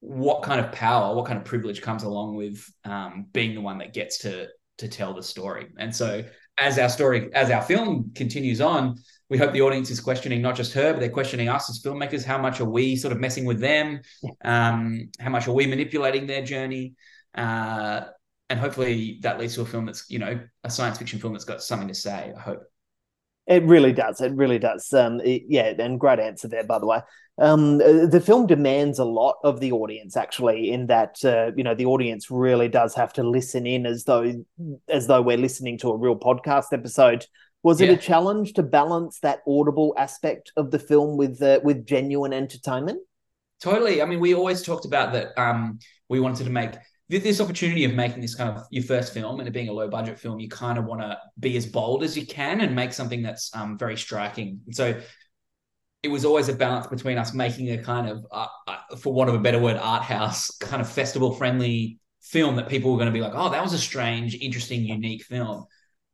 what 0.00 0.42
kind 0.42 0.60
of 0.60 0.72
power, 0.72 1.14
what 1.14 1.26
kind 1.26 1.38
of 1.38 1.44
privilege 1.44 1.80
comes 1.80 2.02
along 2.02 2.36
with 2.36 2.64
um, 2.84 3.26
being 3.32 3.54
the 3.54 3.60
one 3.60 3.78
that 3.78 3.92
gets 3.92 4.18
to 4.18 4.48
to 4.78 4.88
tell 4.88 5.14
the 5.14 5.22
story. 5.22 5.68
And 5.78 5.94
so, 5.94 6.24
as 6.58 6.78
our 6.78 6.88
story, 6.88 7.32
as 7.34 7.50
our 7.50 7.62
film 7.62 8.10
continues 8.14 8.60
on, 8.60 8.96
we 9.28 9.38
hope 9.38 9.52
the 9.52 9.62
audience 9.62 9.90
is 9.90 10.00
questioning 10.00 10.42
not 10.42 10.56
just 10.56 10.72
her, 10.74 10.92
but 10.92 11.00
they're 11.00 11.08
questioning 11.08 11.48
us 11.48 11.70
as 11.70 11.82
filmmakers. 11.82 12.24
How 12.24 12.38
much 12.38 12.60
are 12.60 12.68
we 12.68 12.96
sort 12.96 13.12
of 13.12 13.20
messing 13.20 13.44
with 13.44 13.60
them? 13.60 14.00
Um, 14.44 15.08
how 15.18 15.30
much 15.30 15.48
are 15.48 15.52
we 15.52 15.66
manipulating 15.66 16.26
their 16.26 16.42
journey? 16.42 16.94
Uh, 17.34 18.02
and 18.50 18.60
hopefully, 18.60 19.18
that 19.22 19.38
leads 19.38 19.54
to 19.54 19.62
a 19.62 19.64
film 19.66 19.86
that's 19.86 20.10
you 20.10 20.18
know 20.18 20.40
a 20.64 20.70
science 20.70 20.98
fiction 20.98 21.18
film 21.18 21.32
that's 21.32 21.44
got 21.44 21.62
something 21.62 21.88
to 21.88 21.94
say. 21.94 22.32
I 22.36 22.40
hope. 22.40 22.62
It 23.46 23.64
really 23.64 23.92
does. 23.92 24.20
It 24.20 24.32
really 24.32 24.58
does. 24.58 24.92
Um, 24.92 25.20
it, 25.20 25.42
yeah, 25.48 25.72
and 25.78 25.98
great 25.98 26.20
answer 26.20 26.48
there, 26.48 26.64
by 26.64 26.78
the 26.78 26.86
way. 26.86 27.00
Um, 27.38 27.80
uh, 27.80 28.06
the 28.06 28.22
film 28.24 28.46
demands 28.46 28.98
a 28.98 29.04
lot 29.04 29.36
of 29.42 29.58
the 29.58 29.72
audience, 29.72 30.16
actually, 30.16 30.70
in 30.70 30.86
that 30.86 31.16
uh, 31.24 31.50
you 31.56 31.64
know 31.64 31.74
the 31.74 31.86
audience 31.86 32.30
really 32.30 32.68
does 32.68 32.94
have 32.94 33.12
to 33.14 33.22
listen 33.22 33.66
in 33.66 33.86
as 33.86 34.04
though 34.04 34.44
as 34.88 35.06
though 35.06 35.22
we're 35.22 35.38
listening 35.38 35.78
to 35.78 35.90
a 35.90 35.96
real 35.96 36.16
podcast 36.16 36.72
episode. 36.72 37.26
Was 37.64 37.80
it 37.80 37.90
a 37.90 37.96
challenge 37.96 38.54
to 38.54 38.62
balance 38.62 39.20
that 39.20 39.40
audible 39.46 39.94
aspect 39.96 40.50
of 40.56 40.72
the 40.72 40.80
film 40.80 41.16
with 41.16 41.40
uh, 41.40 41.60
with 41.64 41.86
genuine 41.86 42.32
entertainment? 42.32 43.00
Totally. 43.62 44.02
I 44.02 44.04
mean, 44.04 44.18
we 44.18 44.34
always 44.34 44.62
talked 44.62 44.84
about 44.84 45.12
that. 45.12 45.28
Um, 45.38 45.78
we 46.08 46.18
wanted 46.20 46.44
to 46.44 46.50
make 46.50 46.72
this 47.08 47.40
opportunity 47.40 47.84
of 47.84 47.94
making 47.94 48.20
this 48.20 48.34
kind 48.34 48.56
of 48.56 48.64
your 48.70 48.84
first 48.84 49.12
film 49.12 49.38
and 49.38 49.48
it 49.48 49.52
being 49.52 49.68
a 49.68 49.72
low 49.72 49.88
budget 49.88 50.18
film. 50.18 50.40
You 50.40 50.48
kind 50.48 50.78
of 50.78 50.84
want 50.84 51.00
to 51.02 51.18
be 51.38 51.56
as 51.56 51.66
bold 51.66 52.02
as 52.02 52.16
you 52.16 52.26
can 52.26 52.60
and 52.60 52.74
make 52.74 52.92
something 52.92 53.22
that's 53.22 53.54
um, 53.54 53.76
very 53.76 53.96
striking. 53.96 54.60
And 54.66 54.74
so 54.74 55.00
it 56.02 56.08
was 56.08 56.24
always 56.24 56.48
a 56.48 56.54
balance 56.54 56.86
between 56.86 57.18
us 57.18 57.32
making 57.32 57.70
a 57.70 57.78
kind 57.78 58.08
of, 58.08 58.26
uh, 58.30 58.46
uh, 58.66 58.96
for 58.96 59.12
want 59.12 59.30
of 59.30 59.36
a 59.36 59.40
better 59.40 59.58
word, 59.58 59.76
art 59.76 60.02
house 60.02 60.50
kind 60.58 60.80
of 60.80 60.88
festival 60.88 61.32
friendly 61.32 61.98
film 62.22 62.56
that 62.56 62.68
people 62.68 62.90
were 62.90 62.96
going 62.96 63.06
to 63.06 63.12
be 63.12 63.20
like, 63.20 63.34
oh, 63.34 63.50
that 63.50 63.62
was 63.62 63.72
a 63.72 63.78
strange, 63.78 64.34
interesting, 64.36 64.82
unique 64.82 65.24
film. 65.24 65.64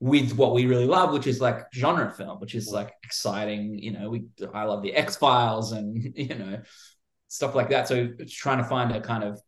With 0.00 0.36
what 0.36 0.54
we 0.54 0.66
really 0.66 0.86
love, 0.86 1.12
which 1.12 1.26
is 1.26 1.40
like 1.40 1.72
genre 1.74 2.12
film, 2.12 2.38
which 2.38 2.54
is 2.54 2.68
like 2.68 2.92
exciting. 3.02 3.76
You 3.76 3.92
know, 3.92 4.10
we 4.10 4.26
I 4.54 4.62
love 4.62 4.84
the 4.84 4.94
X 4.94 5.16
Files 5.16 5.72
and 5.72 6.00
you 6.16 6.36
know 6.36 6.60
stuff 7.26 7.56
like 7.56 7.70
that. 7.70 7.88
So 7.88 8.10
trying 8.28 8.58
to 8.58 8.64
find 8.64 8.92
a 8.92 9.00
kind 9.00 9.24
of 9.24 9.40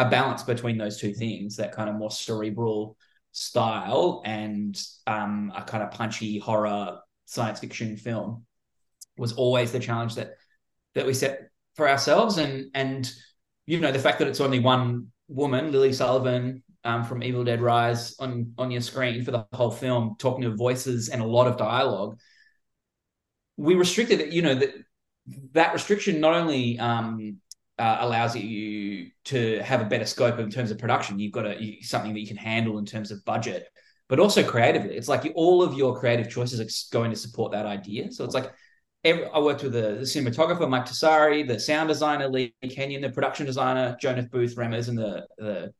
a 0.00 0.08
balance 0.08 0.42
between 0.42 0.78
those 0.78 0.98
two 0.98 1.12
things, 1.12 1.56
that 1.56 1.72
kind 1.72 1.90
of 1.90 1.96
more 1.96 2.10
cerebral 2.10 2.96
style 3.32 4.22
and 4.24 4.82
um, 5.06 5.52
a 5.54 5.62
kind 5.62 5.82
of 5.84 5.90
punchy 5.90 6.38
horror 6.38 6.98
science 7.26 7.60
fiction 7.60 7.96
film 7.96 8.44
was 9.18 9.34
always 9.34 9.72
the 9.72 9.78
challenge 9.78 10.14
that 10.14 10.32
that 10.94 11.06
we 11.06 11.14
set 11.14 11.50
for 11.76 11.88
ourselves. 11.88 12.38
And 12.38 12.70
and 12.74 13.12
you 13.66 13.78
know 13.78 13.92
the 13.92 13.98
fact 13.98 14.18
that 14.20 14.28
it's 14.28 14.40
only 14.40 14.58
one 14.58 15.08
woman, 15.28 15.70
Lily 15.72 15.92
Sullivan. 15.92 16.62
Um, 16.82 17.04
from 17.04 17.22
Evil 17.22 17.44
Dead 17.44 17.60
Rise 17.60 18.16
on 18.18 18.54
on 18.56 18.70
your 18.70 18.80
screen 18.80 19.22
for 19.22 19.32
the 19.32 19.44
whole 19.52 19.70
film, 19.70 20.16
talking 20.18 20.44
to 20.44 20.56
voices 20.56 21.10
and 21.10 21.20
a 21.20 21.26
lot 21.26 21.46
of 21.46 21.58
dialogue. 21.58 22.18
We 23.58 23.74
restricted 23.74 24.22
it, 24.22 24.32
you 24.32 24.40
know, 24.40 24.54
that 24.54 24.72
that 25.52 25.74
restriction 25.74 26.20
not 26.20 26.32
only 26.32 26.78
um, 26.78 27.36
uh, 27.80 27.98
allows 28.00 28.36
you 28.36 29.10
to 29.24 29.58
have 29.60 29.80
a 29.80 29.84
better 29.84 30.04
scope 30.04 30.38
in 30.38 30.50
terms 30.50 30.70
of 30.70 30.78
production. 30.78 31.18
You've 31.18 31.32
got 31.32 31.46
a, 31.46 31.62
you, 31.62 31.82
something 31.82 32.12
that 32.12 32.20
you 32.20 32.26
can 32.26 32.36
handle 32.36 32.78
in 32.78 32.84
terms 32.84 33.10
of 33.10 33.24
budget, 33.24 33.68
but 34.08 34.20
also 34.20 34.42
creatively. 34.42 34.96
It's 34.96 35.08
like 35.08 35.32
all 35.34 35.62
of 35.62 35.74
your 35.74 35.98
creative 35.98 36.28
choices 36.30 36.60
are 36.60 36.96
going 36.96 37.10
to 37.10 37.16
support 37.16 37.52
that 37.52 37.66
idea. 37.66 38.12
So 38.12 38.24
it's 38.24 38.34
like 38.34 38.52
every, 39.02 39.24
I 39.26 39.38
worked 39.38 39.62
with 39.62 39.72
the, 39.72 39.96
the 40.00 40.08
cinematographer 40.12 40.68
Mike 40.68 40.86
Tessari, 40.86 41.46
the 41.46 41.58
sound 41.58 41.88
designer 41.88 42.28
Lee 42.28 42.54
Kenyon, 42.68 43.02
the 43.02 43.10
production 43.10 43.46
designer 43.46 43.96
Jonath 44.02 44.30
Booth 44.30 44.56
Remmers, 44.56 44.88
and 44.88 44.98
the 44.98 45.26
the 45.38 45.72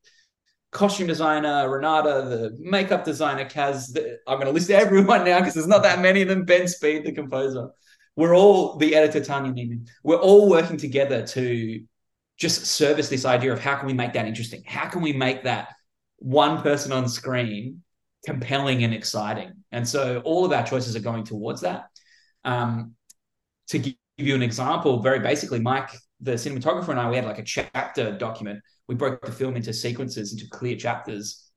costume 0.73 1.09
designer 1.09 1.69
Renata, 1.69 2.27
the 2.29 2.57
makeup 2.59 3.05
designer 3.05 3.45
Kaz. 3.45 3.93
The, 3.93 4.19
I'm 4.27 4.37
going 4.37 4.47
to 4.47 4.53
list 4.53 4.71
everyone 4.71 5.25
now 5.25 5.39
because 5.41 5.55
there's 5.55 5.67
not 5.67 5.83
that 5.83 6.01
many 6.01 6.23
of 6.23 6.29
them. 6.29 6.45
Ben 6.45 6.67
Speed, 6.69 7.05
the 7.05 7.13
composer. 7.13 7.69
We're 8.17 8.35
all 8.35 8.77
the 8.77 8.95
editor 8.95 9.25
Tania 9.25 9.53
Nehme. 9.53 9.87
We're 10.03 10.17
all 10.17 10.49
working 10.49 10.77
together 10.77 11.27
to 11.29 11.81
just 12.39 12.65
service 12.67 13.09
this 13.09 13.25
idea 13.25 13.53
of 13.53 13.61
how 13.61 13.77
can 13.77 13.87
we 13.87 13.93
make 13.93 14.15
that 14.15 14.27
interesting? 14.27 14.63
How 14.67 14.89
can 14.89 15.03
we 15.03 15.13
make 15.13 15.45
that 15.45 15.75
one 16.17 16.63
person 16.63 16.93
on 16.93 17.09
screen 17.09 17.83
compelling 18.25 18.83
and 18.85 18.95
exciting? 18.95 19.53
And 19.73 19.87
so 19.87 20.21
all 20.25 20.45
of 20.45 20.53
our 20.53 20.65
choices 20.65 20.97
are 20.97 21.01
going 21.01 21.25
towards 21.25 21.61
that. 21.61 21.85
Um, 22.45 22.95
to 23.69 23.79
give 23.79 23.95
you 24.17 24.35
an 24.35 24.43
example, 24.43 25.01
very 25.01 25.21
basically, 25.21 25.61
Mike, 25.61 25.91
the 26.21 26.33
cinematographer, 26.33 26.89
and 26.89 27.01
I, 27.01 27.09
we 27.09 27.17
had 27.17 27.25
like 27.25 27.39
a 27.39 27.45
chapter 27.45 28.17
document. 28.17 28.61
We 28.89 28.95
broke 28.95 29.25
the 29.25 29.33
film 29.33 29.57
into 29.57 29.73
sequences, 29.73 30.33
into 30.33 30.49
clear 30.51 30.77
chapters, 30.77 31.51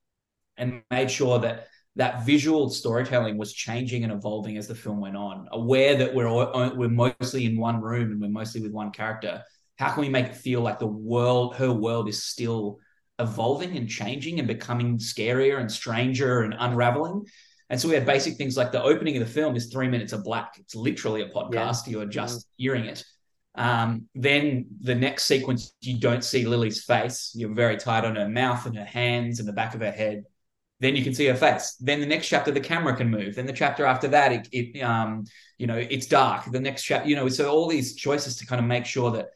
and 0.56 0.82
made 0.90 1.10
sure 1.10 1.38
that 1.40 1.66
that 1.96 2.24
visual 2.26 2.68
storytelling 2.70 3.38
was 3.38 3.52
changing 3.52 4.02
and 4.02 4.12
evolving 4.12 4.56
as 4.56 4.66
the 4.66 4.74
film 4.74 5.00
went 5.00 5.16
on. 5.16 5.48
Aware 5.52 5.96
that 5.96 6.14
we're 6.14 6.26
all, 6.26 6.74
we're 6.74 6.88
mostly 6.88 7.46
in 7.46 7.56
one 7.56 7.80
room 7.80 8.10
and 8.10 8.20
we're 8.20 8.28
mostly 8.28 8.60
with 8.60 8.72
one 8.72 8.90
character. 8.90 9.42
How 9.76 9.92
can 9.92 10.00
we 10.00 10.08
make 10.08 10.26
it 10.26 10.36
feel 10.36 10.60
like 10.60 10.78
the 10.78 10.86
world, 10.86 11.56
her 11.56 11.72
world, 11.72 12.08
is 12.08 12.24
still 12.24 12.78
evolving 13.18 13.76
and 13.76 13.88
changing 13.88 14.38
and 14.40 14.48
becoming 14.48 14.98
scarier 14.98 15.60
and 15.60 15.70
stranger 15.70 16.42
and 16.42 16.54
unraveling? 16.58 17.26
And 17.70 17.80
so 17.80 17.88
we 17.88 17.94
had 17.94 18.06
basic 18.06 18.36
things 18.36 18.56
like 18.56 18.72
the 18.72 18.82
opening 18.82 19.16
of 19.16 19.26
the 19.26 19.32
film 19.32 19.56
is 19.56 19.66
three 19.66 19.88
minutes 19.88 20.12
of 20.12 20.24
black. 20.24 20.56
It's 20.58 20.74
literally 20.74 21.22
a 21.22 21.28
podcast. 21.28 21.86
You're 21.86 22.06
just 22.06 22.46
hearing 22.56 22.84
it. 22.86 23.04
Um, 23.54 24.08
then 24.14 24.66
the 24.80 24.94
next 24.94 25.24
sequence, 25.24 25.74
you 25.80 25.98
don't 25.98 26.24
see 26.24 26.44
Lily's 26.44 26.84
face. 26.84 27.32
You're 27.36 27.54
very 27.54 27.76
tight 27.76 28.04
on 28.04 28.16
her 28.16 28.28
mouth 28.28 28.66
and 28.66 28.76
her 28.76 28.84
hands 28.84 29.38
and 29.38 29.48
the 29.48 29.52
back 29.52 29.74
of 29.74 29.80
her 29.80 29.92
head. 29.92 30.24
Then 30.84 30.96
you 30.96 31.02
can 31.02 31.14
see 31.14 31.24
her 31.28 31.34
face. 31.34 31.76
Then 31.80 32.00
the 32.00 32.06
next 32.06 32.28
chapter, 32.28 32.50
the 32.50 32.60
camera 32.60 32.94
can 32.94 33.08
move. 33.08 33.36
Then 33.36 33.46
the 33.46 33.54
chapter 33.54 33.86
after 33.86 34.06
that, 34.08 34.32
it, 34.32 34.48
it 34.52 34.82
um, 34.82 35.24
you 35.56 35.66
know, 35.66 35.78
it's 35.78 36.06
dark. 36.06 36.44
The 36.52 36.60
next 36.60 36.82
chapter, 36.82 37.08
you 37.08 37.16
know, 37.16 37.26
so 37.30 37.50
all 37.50 37.68
these 37.68 37.96
choices 37.96 38.36
to 38.36 38.46
kind 38.46 38.60
of 38.60 38.66
make 38.66 38.84
sure 38.84 39.10
that 39.12 39.28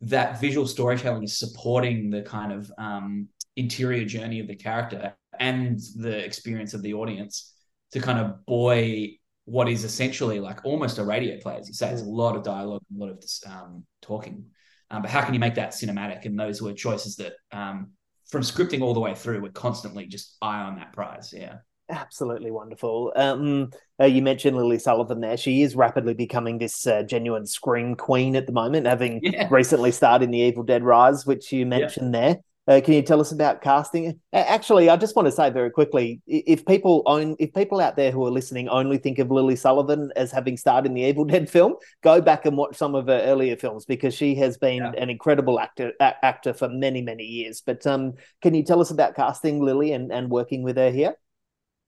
that 0.00 0.40
visual 0.40 0.66
storytelling 0.66 1.22
is 1.22 1.36
supporting 1.36 2.08
the 2.08 2.22
kind 2.22 2.52
of 2.52 2.72
um, 2.78 3.28
interior 3.54 4.06
journey 4.06 4.40
of 4.40 4.46
the 4.46 4.56
character 4.56 5.14
and 5.38 5.78
the 5.96 6.24
experience 6.24 6.72
of 6.72 6.80
the 6.80 6.94
audience 6.94 7.52
to 7.92 8.00
kind 8.00 8.18
of 8.18 8.46
buoy 8.46 9.20
what 9.44 9.68
is 9.68 9.84
essentially 9.84 10.40
like 10.40 10.64
almost 10.64 10.96
a 10.96 11.04
radio 11.04 11.38
play, 11.38 11.58
as 11.58 11.68
you 11.68 11.74
say. 11.74 11.90
It's 11.90 12.00
a 12.00 12.06
lot 12.06 12.34
of 12.34 12.44
dialogue, 12.44 12.80
a 12.96 12.98
lot 12.98 13.10
of 13.10 13.22
um, 13.46 13.84
talking. 14.00 14.46
Um, 14.90 15.02
but 15.02 15.10
how 15.10 15.20
can 15.20 15.34
you 15.34 15.40
make 15.40 15.56
that 15.56 15.72
cinematic? 15.72 16.24
And 16.24 16.40
those 16.40 16.62
were 16.62 16.72
choices 16.72 17.16
that, 17.16 17.34
um, 17.52 17.90
from 18.34 18.42
scripting 18.42 18.82
all 18.82 18.92
the 18.92 19.00
way 19.00 19.14
through, 19.14 19.40
we're 19.40 19.50
constantly 19.50 20.06
just 20.06 20.36
eye 20.42 20.60
on 20.62 20.76
that 20.76 20.92
prize. 20.92 21.32
Yeah. 21.34 21.58
Absolutely 21.90 22.50
wonderful. 22.50 23.12
Um, 23.14 23.70
uh, 24.00 24.06
you 24.06 24.22
mentioned 24.22 24.56
Lily 24.56 24.78
Sullivan 24.78 25.20
there. 25.20 25.36
She 25.36 25.62
is 25.62 25.76
rapidly 25.76 26.14
becoming 26.14 26.58
this 26.58 26.86
uh, 26.86 27.02
genuine 27.02 27.46
scream 27.46 27.94
queen 27.94 28.36
at 28.36 28.46
the 28.46 28.52
moment, 28.52 28.86
having 28.86 29.20
Yeah. 29.22 29.48
recently 29.50 29.90
starred 29.92 30.22
in 30.22 30.30
the 30.30 30.38
Evil 30.38 30.62
Dead 30.64 30.82
Rise, 30.82 31.24
which 31.26 31.52
you 31.52 31.66
mentioned 31.66 32.14
there. 32.14 32.38
Uh, 32.66 32.80
can 32.82 32.94
you 32.94 33.02
tell 33.02 33.20
us 33.20 33.30
about 33.30 33.60
casting? 33.60 34.18
Actually, 34.32 34.88
I 34.88 34.96
just 34.96 35.14
want 35.14 35.26
to 35.26 35.32
say 35.32 35.50
very 35.50 35.70
quickly: 35.70 36.22
if 36.26 36.64
people 36.64 37.02
own, 37.04 37.36
if 37.38 37.52
people 37.52 37.78
out 37.78 37.96
there 37.96 38.10
who 38.10 38.24
are 38.26 38.30
listening 38.30 38.68
only 38.70 38.96
think 38.96 39.18
of 39.18 39.30
Lily 39.30 39.54
Sullivan 39.54 40.10
as 40.16 40.32
having 40.32 40.56
starred 40.56 40.86
in 40.86 40.94
the 40.94 41.02
Evil 41.02 41.26
Dead 41.26 41.50
film, 41.50 41.74
go 42.02 42.22
back 42.22 42.46
and 42.46 42.56
watch 42.56 42.76
some 42.76 42.94
of 42.94 43.06
her 43.06 43.20
earlier 43.24 43.56
films 43.56 43.84
because 43.84 44.14
she 44.14 44.34
has 44.36 44.56
been 44.56 44.78
yeah. 44.78 44.92
an 44.96 45.10
incredible 45.10 45.60
actor 45.60 45.92
a- 46.00 46.24
actor 46.24 46.54
for 46.54 46.70
many 46.70 47.02
many 47.02 47.24
years. 47.24 47.60
But 47.60 47.86
um, 47.86 48.14
can 48.40 48.54
you 48.54 48.62
tell 48.62 48.80
us 48.80 48.90
about 48.90 49.14
casting 49.14 49.62
Lily 49.62 49.92
and, 49.92 50.10
and 50.10 50.30
working 50.30 50.62
with 50.62 50.78
her 50.78 50.90
here? 50.90 51.14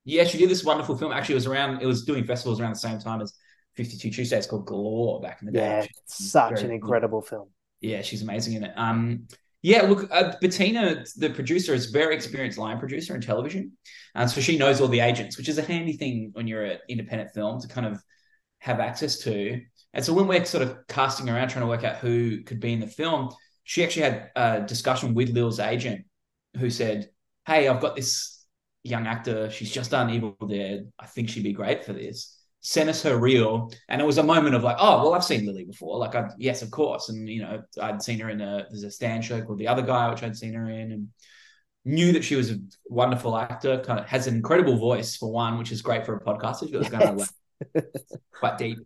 Yeah, 0.05 0.25
she 0.25 0.37
did 0.37 0.51
this 0.51 0.63
wonderful 0.63 0.97
film. 0.99 1.11
Actually, 1.11 1.35
it 1.35 1.37
was 1.37 1.47
around. 1.47 1.81
It 1.81 1.87
was 1.87 2.05
doing 2.05 2.25
festivals 2.25 2.61
around 2.61 2.73
the 2.73 2.79
same 2.81 2.99
time 2.99 3.23
as 3.23 3.33
Fifty 3.77 3.97
Two 3.97 4.11
Tuesdays 4.11 4.47
called 4.47 4.67
Galore 4.67 5.23
back 5.23 5.41
in 5.41 5.47
the 5.47 5.53
day. 5.53 5.81
Yeah, 5.81 5.87
such 6.05 6.61
an 6.61 6.71
incredible 6.71 7.23
film. 7.23 7.49
Yeah, 7.81 8.03
she's 8.03 8.21
amazing 8.21 8.55
in 8.55 8.65
it. 8.65 8.73
Um, 8.77 9.27
yeah, 9.63 9.83
look, 9.83 10.09
uh, 10.11 10.35
Bettina, 10.41 11.05
the 11.17 11.31
producer, 11.31 11.75
is 11.75 11.87
very 11.87 12.15
experienced 12.15 12.59
line 12.59 12.79
producer 12.79 13.15
in 13.15 13.21
television, 13.21 13.73
and 14.15 14.31
so 14.31 14.41
she 14.41 14.59
knows 14.59 14.81
all 14.81 14.89
the 14.89 15.01
agents, 15.01 15.37
which 15.37 15.49
is 15.49 15.59
a 15.59 15.63
handy 15.63 15.95
thing 15.95 16.31
when 16.35 16.47
you're 16.47 16.65
an 16.65 16.79
independent 16.89 17.33
film 17.33 17.61
to 17.61 17.69
kind 17.69 17.87
of 17.87 18.01
have 18.61 18.81
access 18.81 19.19
to. 19.21 19.61
And 19.93 20.05
so 20.05 20.13
when 20.13 20.27
we're 20.27 20.45
sort 20.45 20.63
of 20.63 20.77
casting 20.89 21.29
around 21.29 21.49
trying 21.49 21.65
to 21.65 21.69
work 21.69 21.85
out 21.85 21.97
who 21.97 22.43
could 22.43 22.61
be 22.61 22.73
in 22.73 22.81
the 22.81 22.87
film, 22.87 23.31
she 23.65 23.83
actually 23.83 24.03
had 24.03 24.31
a 24.37 24.61
discussion 24.63 25.15
with 25.15 25.31
Lil's 25.31 25.59
agent, 25.59 26.05
who 26.59 26.71
said, 26.71 27.11
"Hey, 27.47 27.69
I've 27.69 27.81
got 27.81 27.97
this 27.97 28.47
young 28.85 29.07
actor. 29.07 29.51
She's 29.51 29.71
just 29.73 29.91
done 29.91 30.11
Evil 30.11 30.37
Dead. 30.49 30.93
I 30.99 31.07
think 31.07 31.29
she'd 31.29 31.43
be 31.43 31.53
great 31.53 31.85
for 31.85 31.93
this." 31.93 32.36
Sent 32.67 32.91
us 32.91 33.01
her 33.05 33.17
reel, 33.17 33.71
and 33.89 34.01
it 34.01 34.05
was 34.05 34.19
a 34.19 34.25
moment 34.25 34.57
of 34.57 34.65
like, 34.65 34.77
oh, 34.81 35.05
well, 35.05 35.15
I've 35.15 35.23
seen 35.23 35.47
Lily 35.47 35.63
before. 35.63 35.99
Like, 35.99 36.17
I, 36.17 36.31
yes, 36.37 36.63
of 36.63 36.73
course, 36.73 37.11
and 37.11 37.29
you 37.29 37.41
know, 37.41 37.63
I'd 37.81 38.03
seen 38.03 38.19
her 38.19 38.29
in 38.29 38.41
a 38.41 38.67
there's 38.69 38.83
a 38.83 38.91
stand 38.91 39.25
show 39.25 39.41
called 39.41 39.59
The 39.59 39.69
Other 39.69 39.83
Guy, 39.83 40.11
which 40.11 40.25
I'd 40.25 40.37
seen 40.37 40.55
her 40.55 40.69
in, 40.69 40.91
and 40.91 41.09
knew 41.85 42.11
that 42.11 42.25
she 42.25 42.35
was 42.35 42.51
a 42.51 42.57
wonderful 42.87 43.39
actor. 43.39 43.79
Kind 43.87 44.01
of 44.01 44.07
has 44.07 44.27
an 44.27 44.35
incredible 44.35 44.77
voice 44.79 45.15
for 45.15 45.31
one, 45.31 45.59
which 45.59 45.71
is 45.71 45.81
great 45.81 46.05
for 46.05 46.17
a 46.17 46.21
podcast. 46.21 46.65
It 46.65 46.77
was 46.77 46.89
kind 46.89 47.05
of 47.05 47.29
like 47.75 47.85
quite 48.33 48.59
deep, 48.59 48.79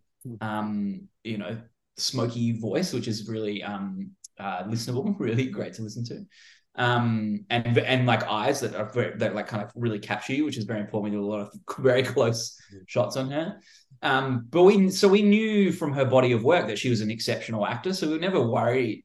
um, 0.42 1.08
you 1.24 1.38
know, 1.38 1.56
smoky 1.96 2.60
voice, 2.60 2.92
which 2.92 3.08
is 3.08 3.30
really 3.30 3.62
um 3.62 4.10
uh, 4.38 4.64
listenable, 4.64 5.14
really 5.18 5.46
great 5.46 5.72
to 5.74 5.82
listen 5.82 6.04
to 6.04 6.26
um, 6.76 7.44
and 7.50 7.76
and 7.78 8.06
like 8.06 8.22
eyes 8.24 8.60
that 8.60 8.74
are 8.74 8.88
very, 8.90 9.16
that 9.18 9.34
like 9.34 9.46
kind 9.46 9.62
of 9.62 9.70
really 9.74 9.98
capture 9.98 10.32
you, 10.32 10.44
which 10.44 10.56
is 10.56 10.64
very 10.64 10.80
important. 10.80 11.12
We 11.12 11.18
do 11.18 11.24
a 11.24 11.26
lot 11.26 11.40
of 11.40 11.52
very 11.78 12.02
close 12.02 12.56
shots 12.86 13.16
on 13.16 13.30
her. 13.30 13.60
Um, 14.02 14.46
but 14.50 14.62
we 14.62 14.90
so 14.90 15.08
we 15.08 15.22
knew 15.22 15.72
from 15.72 15.92
her 15.92 16.04
body 16.04 16.32
of 16.32 16.42
work 16.42 16.66
that 16.68 16.78
she 16.78 16.90
was 16.90 17.00
an 17.00 17.10
exceptional 17.10 17.66
actor, 17.66 17.92
so 17.92 18.06
we 18.06 18.14
were 18.14 18.20
never 18.20 18.40
worried. 18.40 19.04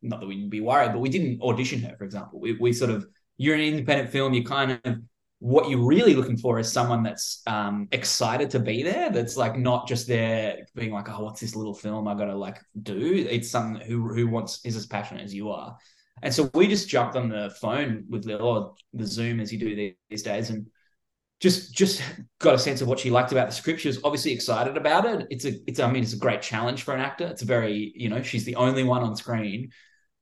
Not 0.00 0.20
that 0.20 0.26
we'd 0.26 0.50
be 0.50 0.60
worried, 0.60 0.92
but 0.92 1.00
we 1.00 1.08
didn't 1.08 1.42
audition 1.42 1.80
her, 1.82 1.94
for 1.96 2.04
example. 2.04 2.40
We 2.40 2.54
we 2.54 2.72
sort 2.72 2.90
of 2.90 3.06
you're 3.36 3.54
an 3.54 3.60
independent 3.60 4.10
film, 4.10 4.34
you 4.34 4.44
kind 4.44 4.80
of 4.84 4.98
what 5.40 5.70
you're 5.70 5.86
really 5.86 6.14
looking 6.14 6.36
for 6.36 6.58
is 6.58 6.70
someone 6.70 7.04
that's 7.04 7.42
um, 7.46 7.86
excited 7.92 8.50
to 8.50 8.58
be 8.58 8.82
there. 8.82 9.10
That's 9.10 9.36
like 9.36 9.56
not 9.56 9.86
just 9.86 10.08
there 10.08 10.66
being 10.74 10.92
like, 10.92 11.08
oh, 11.08 11.22
what's 11.22 11.40
this 11.40 11.54
little 11.54 11.74
film 11.74 12.08
I 12.08 12.14
got 12.14 12.24
to 12.24 12.34
like 12.34 12.58
do? 12.82 13.26
It's 13.30 13.50
someone 13.50 13.80
who 13.80 14.12
who 14.12 14.26
wants 14.26 14.60
is 14.64 14.74
as 14.74 14.86
passionate 14.86 15.22
as 15.22 15.34
you 15.34 15.50
are. 15.50 15.76
And 16.22 16.32
so 16.32 16.50
we 16.54 16.66
just 16.66 16.88
jumped 16.88 17.16
on 17.16 17.28
the 17.28 17.50
phone 17.60 18.04
with 18.08 18.24
Lil 18.24 18.42
or 18.42 18.74
the 18.92 19.06
Zoom 19.06 19.40
as 19.40 19.52
you 19.52 19.58
do 19.58 19.92
these 20.08 20.22
days 20.22 20.50
and 20.50 20.66
just 21.40 21.72
just 21.72 22.02
got 22.40 22.54
a 22.54 22.58
sense 22.58 22.80
of 22.80 22.88
what 22.88 22.98
she 22.98 23.10
liked 23.10 23.32
about 23.32 23.48
the 23.48 23.54
script. 23.54 23.80
She 23.80 23.88
was 23.88 24.00
obviously 24.02 24.32
excited 24.32 24.76
about 24.76 25.04
it. 25.06 25.26
It's 25.30 25.44
a 25.44 25.52
it's 25.66 25.80
I 25.80 25.90
mean 25.90 26.02
it's 26.02 26.14
a 26.14 26.18
great 26.18 26.42
challenge 26.42 26.82
for 26.82 26.94
an 26.94 27.00
actor. 27.00 27.26
It's 27.26 27.42
a 27.42 27.46
very, 27.46 27.92
you 27.94 28.08
know, 28.08 28.22
she's 28.22 28.44
the 28.44 28.56
only 28.56 28.84
one 28.84 29.02
on 29.02 29.16
screen. 29.16 29.70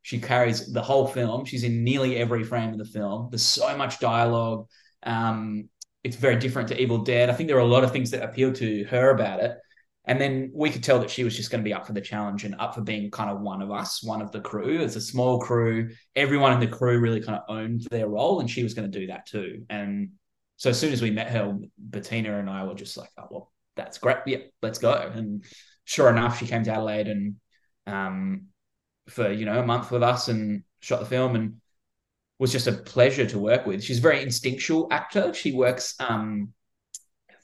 She 0.03 0.21
carries 0.21 0.73
the 0.73 0.83
whole 0.83 1.07
film. 1.07 1.45
She's 1.45 1.65
in 1.65 1.83
nearly 1.83 2.17
every 2.17 2.45
frame 2.45 2.71
of 2.71 2.79
the 2.79 2.85
film. 2.85 3.29
There's 3.31 3.43
so 3.43 3.77
much 3.77 3.99
dialogue. 3.99 4.69
Um, 5.03 5.69
it's 6.05 6.17
very 6.17 6.37
different 6.37 6.69
to 6.69 6.81
Evil 6.81 6.99
Dead. 6.99 7.29
I 7.29 7.33
think 7.33 7.49
there 7.49 7.57
are 7.57 7.61
a 7.61 7.65
lot 7.65 7.83
of 7.83 7.91
things 7.91 8.13
that 8.13 8.23
appeal 8.23 8.53
to 8.53 8.85
her 8.85 9.11
about 9.11 9.41
it. 9.41 9.59
And 10.07 10.21
then 10.21 10.53
we 10.55 10.71
could 10.71 10.85
tell 10.85 11.01
that 11.01 11.11
she 11.11 11.25
was 11.25 11.37
just 11.37 11.51
going 11.51 11.63
to 11.63 11.69
be 11.69 11.75
up 11.75 11.87
for 11.87 11.93
the 11.93 12.01
challenge 12.01 12.45
and 12.45 12.55
up 12.61 12.75
for 12.75 12.81
being 12.81 13.11
kind 13.11 13.29
of 13.29 13.41
one 13.41 13.61
of 13.61 13.73
us, 13.73 14.05
one 14.05 14.23
of 14.23 14.31
the 14.31 14.41
crew. 14.41 14.81
It's 14.81 14.95
a 14.95 15.01
small 15.01 15.41
crew. 15.41 15.91
Everyone 16.15 16.53
in 16.53 16.61
the 16.61 16.69
crew 16.69 17.01
really 17.01 17.21
kind 17.21 17.39
of 17.39 17.45
owned 17.49 17.83
their 17.91 18.09
role, 18.09 18.39
and 18.41 18.49
she 18.49 18.63
was 18.63 18.73
going 18.73 18.91
to 18.91 18.99
do 19.01 19.09
that 19.09 19.27
too. 19.27 19.65
And 19.69 20.11
so 20.57 20.71
as 20.71 20.79
soon 20.79 20.93
as 20.93 21.03
we 21.03 21.11
met 21.11 21.31
her, 21.31 21.59
Bettina 21.77 22.39
and 22.39 22.49
I 22.49 22.65
were 22.65 22.75
just 22.75 22.97
like, 22.97 23.11
oh, 23.19 23.27
well, 23.31 23.53
that's 23.75 23.99
great. 23.99 24.19
Yeah, 24.27 24.39
let's 24.63 24.79
go. 24.79 24.93
And 24.93 25.45
sure 25.85 26.09
enough, 26.09 26.39
she 26.39 26.47
came 26.47 26.63
to 26.65 26.73
Adelaide 26.73 27.09
and 27.09 27.37
um, 27.87 28.47
for, 29.09 29.31
you 29.31 29.45
know, 29.45 29.59
a 29.59 29.67
month 29.67 29.91
with 29.91 30.03
us 30.03 30.29
and 30.29 30.63
shot 30.81 31.01
the 31.01 31.07
film 31.07 31.35
and 31.37 31.57
was 32.39 32.53
just 32.53 32.67
a 32.67 32.73
pleasure 32.73 33.27
to 33.27 33.39
work 33.39 33.67
with. 33.67 33.83
She's 33.83 33.99
a 33.99 34.03
very 34.03 34.23
instinctual 34.23 34.89
actor. 34.91 35.35
She 35.35 35.53
works 35.53 35.95
um, 36.01 36.53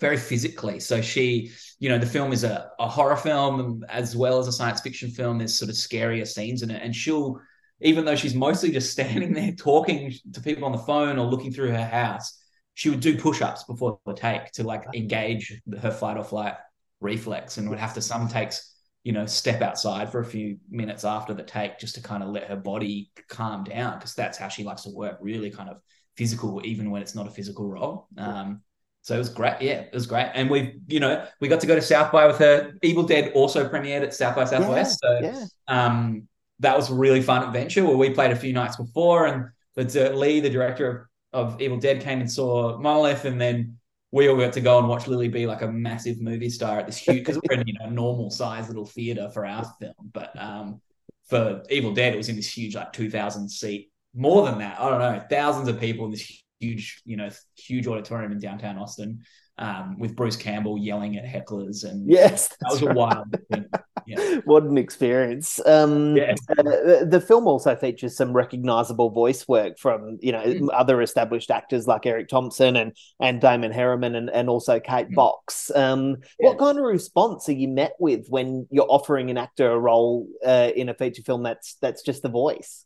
very 0.03 0.19
physically. 0.19 0.81
So 0.81 1.01
she, 1.01 1.53
you 1.79 1.89
know, 1.89 1.97
the 1.97 2.07
film 2.07 2.33
is 2.33 2.43
a, 2.43 2.71
a 2.81 2.89
horror 2.89 3.17
film 3.17 3.85
as 3.89 4.17
well 4.17 4.41
as 4.41 4.49
a 4.49 4.53
science 4.53 4.81
fiction 4.81 5.11
film. 5.11 5.39
There's 5.39 5.55
sort 5.55 5.71
of 5.71 5.77
scarier 5.77 6.27
scenes 6.27 6.63
in 6.63 6.71
it. 6.73 6.83
And 6.83 6.95
she'll, 6.95 7.41
even 7.81 8.05
though 8.05 8.17
she's 8.17 8.35
mostly 8.35 8.73
just 8.73 8.91
standing 8.91 9.33
there 9.33 9.53
talking 9.53 10.13
to 10.33 10.41
people 10.41 10.65
on 10.65 10.73
the 10.73 10.79
phone 10.79 11.19
or 11.19 11.27
looking 11.27 11.53
through 11.53 11.71
her 11.71 11.87
house, 11.87 12.37
she 12.75 12.91
would 12.91 13.01
do 13.01 13.17
push-ups 13.17 13.63
before 13.65 14.01
the 14.05 14.13
take 14.13 14.51
to 14.53 14.65
like 14.65 14.85
engage 14.93 15.63
her 15.81 15.93
fight 15.93 16.17
or 16.17 16.25
flight 16.25 16.55
reflex 17.01 17.59
and 17.59 17.71
would 17.71 17.79
have 17.79 17.95
to 17.95 18.01
some 18.01 18.29
takes 18.29 18.75
you 19.05 19.13
know 19.13 19.27
step 19.27 19.61
outside 19.61 20.11
for 20.11 20.21
a 20.21 20.25
few 20.25 20.57
minutes 20.71 21.05
after 21.05 21.35
the 21.35 21.43
take 21.43 21.79
just 21.79 21.97
to 21.97 22.01
kind 22.01 22.23
of 22.23 22.29
let 22.31 22.45
her 22.45 22.57
body 22.57 23.11
calm 23.29 23.65
down 23.65 23.99
because 23.99 24.15
that's 24.15 24.39
how 24.39 24.49
she 24.49 24.63
likes 24.63 24.83
to 24.83 24.91
work 24.91 25.19
really 25.21 25.51
kind 25.51 25.69
of 25.69 25.79
physical 26.17 26.63
even 26.65 26.91
when 26.91 27.03
it's 27.03 27.15
not 27.15 27.27
a 27.27 27.31
physical 27.31 27.69
role 27.69 28.07
um, 28.17 28.63
so 29.03 29.17
it 29.17 29.19
was 29.19 29.29
great. 29.29 29.61
Yeah, 29.61 29.81
it 29.81 29.93
was 29.93 30.07
great. 30.07 30.31
And 30.33 30.49
we, 30.49 30.81
you 30.87 31.01
know, 31.01 31.27
we 31.41 31.49
got 31.49 31.61
to 31.61 31.67
go 31.67 31.75
to 31.75 31.83
South 31.83 32.13
by 32.13 32.27
with 32.27 32.39
her. 32.39 32.73
Evil 32.83 33.03
Dead 33.03 33.33
also 33.35 33.69
premiered 33.69 34.03
at 34.03 34.15
South 34.15 34.37
by 34.37 34.45
Southwest. 34.45 35.01
Yeah, 35.03 35.21
so 35.21 35.27
yeah. 35.27 35.47
um, 35.87 36.29
that 36.61 36.77
was 36.77 36.89
a 36.89 36.95
really 36.95 37.21
fun 37.21 37.43
adventure 37.43 37.85
where 37.85 37.97
we 37.97 38.11
played 38.11 38.31
a 38.31 38.37
few 38.37 38.53
nights 38.53 38.77
before. 38.77 39.27
And 39.27 39.47
uh, 39.77 40.11
Lee, 40.11 40.39
the 40.39 40.49
director 40.49 41.09
of, 41.33 41.55
of 41.55 41.61
Evil 41.61 41.79
Dead, 41.79 42.01
came 42.01 42.21
and 42.21 42.31
saw 42.31 42.79
Monolith. 42.79 43.25
And 43.25 43.41
then 43.41 43.77
we 44.13 44.29
all 44.29 44.37
got 44.37 44.53
to 44.53 44.61
go 44.61 44.79
and 44.79 44.89
watch 44.89 45.09
Lily 45.09 45.29
be 45.29 45.49
like 45.49 45.63
a 45.63 45.69
massive 45.69 46.21
movie 46.21 46.51
star 46.51 46.79
at 46.79 46.87
this 46.87 46.99
huge, 46.99 47.19
because 47.19 47.41
we're 47.49 47.59
in, 47.59 47.67
you 47.67 47.75
know, 47.81 47.91
normal 47.91 48.31
size 48.31 48.69
little 48.69 48.87
theater 48.87 49.31
for 49.35 49.45
our 49.45 49.65
film. 49.81 49.95
But 50.13 50.41
um, 50.41 50.81
for 51.29 51.65
Evil 51.71 51.93
Dead, 51.93 52.15
it 52.15 52.19
was 52.19 52.29
in 52.29 52.37
this 52.37 52.57
huge, 52.57 52.77
like 52.77 52.93
2,000 52.93 53.49
seat, 53.49 53.91
more 54.15 54.47
than 54.47 54.59
that. 54.59 54.79
I 54.79 54.89
don't 54.89 55.01
know, 55.01 55.25
thousands 55.29 55.67
of 55.67 55.81
people 55.81 56.05
in 56.05 56.13
this 56.13 56.42
huge, 56.63 57.03
you 57.05 57.17
know, 57.17 57.29
huge 57.57 57.87
auditorium 57.87 58.33
in 58.33 58.39
downtown 58.39 58.79
Austin 58.79 59.23
um, 59.59 59.99
with 59.99 60.17
Bruce 60.17 60.37
Campbell 60.37 60.79
yelling 60.79 61.17
at 61.17 61.25
hecklers. 61.25 61.85
And 61.85 62.11
yes, 62.11 62.49
that 62.49 62.71
was 62.71 62.83
right. 62.83 62.97
a 62.97 62.99
wild 62.99 63.37
thing. 63.51 63.67
Yeah. 64.07 64.41
what 64.45 64.65
an 64.65 64.79
experience. 64.79 65.61
Um, 65.65 66.17
yeah. 66.17 66.35
Uh, 66.49 66.63
the, 66.63 67.07
the, 67.09 67.21
film 67.21 67.47
also 67.47 67.77
features 67.77 68.17
some 68.17 68.33
recognizable 68.33 69.11
voice 69.11 69.47
work 69.47 69.79
from, 69.79 70.19
you 70.21 70.33
know, 70.33 70.43
mm. 70.43 70.69
other 70.73 71.03
established 71.03 71.51
actors 71.51 71.87
like 71.87 72.07
Erik 72.07 72.29
Thomson 72.29 72.77
and, 72.77 72.97
and 73.21 73.41
Damon 73.41 73.73
Herriman 73.73 74.17
and, 74.17 74.31
and 74.31 74.49
also 74.49 74.81
Kate 74.81 75.11
mm. 75.11 75.15
Box. 75.15 75.71
Um, 75.75 76.17
yeah. 76.41 76.49
What 76.49 76.59
kind 76.59 76.79
of 76.79 76.85
response 76.85 77.49
are 77.49 77.53
you 77.53 77.69
met 77.69 77.93
with 78.01 78.27
when 78.29 78.67
you're 78.71 78.91
offering 78.91 79.31
an 79.31 79.39
actor 79.39 79.71
a 79.71 79.79
role 79.79 80.27
uh, 80.45 80.71
in 80.75 80.89
a 80.89 80.95
feature 80.95 81.23
film 81.23 81.43
that's 81.43 81.77
that's 81.81 82.03
just 82.03 82.23
the 82.23 82.29
voice? 82.29 82.85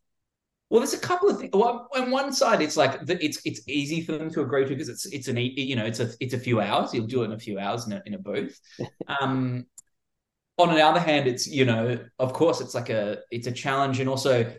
Well, 0.69 0.81
there's 0.81 0.95
a 0.95 0.99
couple 0.99 1.29
of 1.29 1.39
things. 1.39 1.51
Well, 1.53 1.89
on 1.95 2.11
one 2.11 2.33
side, 2.33 2.61
it's 2.61 2.77
like 2.77 2.99
it's 3.09 3.41
it's 3.45 3.61
easy 3.69 4.03
for 4.03 4.13
them 4.13 4.31
to 4.31 4.41
agree 4.41 4.65
to 4.65 4.69
because 4.69 4.89
it's 4.89 5.07
it's 5.07 5.29
an 5.29 5.37
you 5.37 5.77
know 5.77 5.85
it's 5.85 6.01
a 6.01 6.11
it's 6.19 6.35
a 6.35 6.39
few 6.39 6.61
hours. 6.61 6.93
You'll 6.93 7.07
do 7.07 7.23
it 7.23 7.27
in 7.27 7.33
a 7.33 7.39
few 7.39 7.59
hours 7.59 7.87
in 7.87 7.93
a, 7.93 8.03
in 8.05 8.15
a 8.15 8.19
booth. 8.19 8.59
um, 9.21 9.67
on 10.59 10.75
the 10.75 10.81
other 10.81 10.99
hand, 10.99 11.29
it's 11.29 11.47
you 11.47 11.65
know 11.65 11.99
of 12.19 12.33
course 12.33 12.61
it's 12.61 12.75
like 12.75 12.89
a 12.89 13.19
it's 13.31 13.47
a 13.47 13.53
challenge 13.53 14.01
and 14.01 14.09
also 14.09 14.53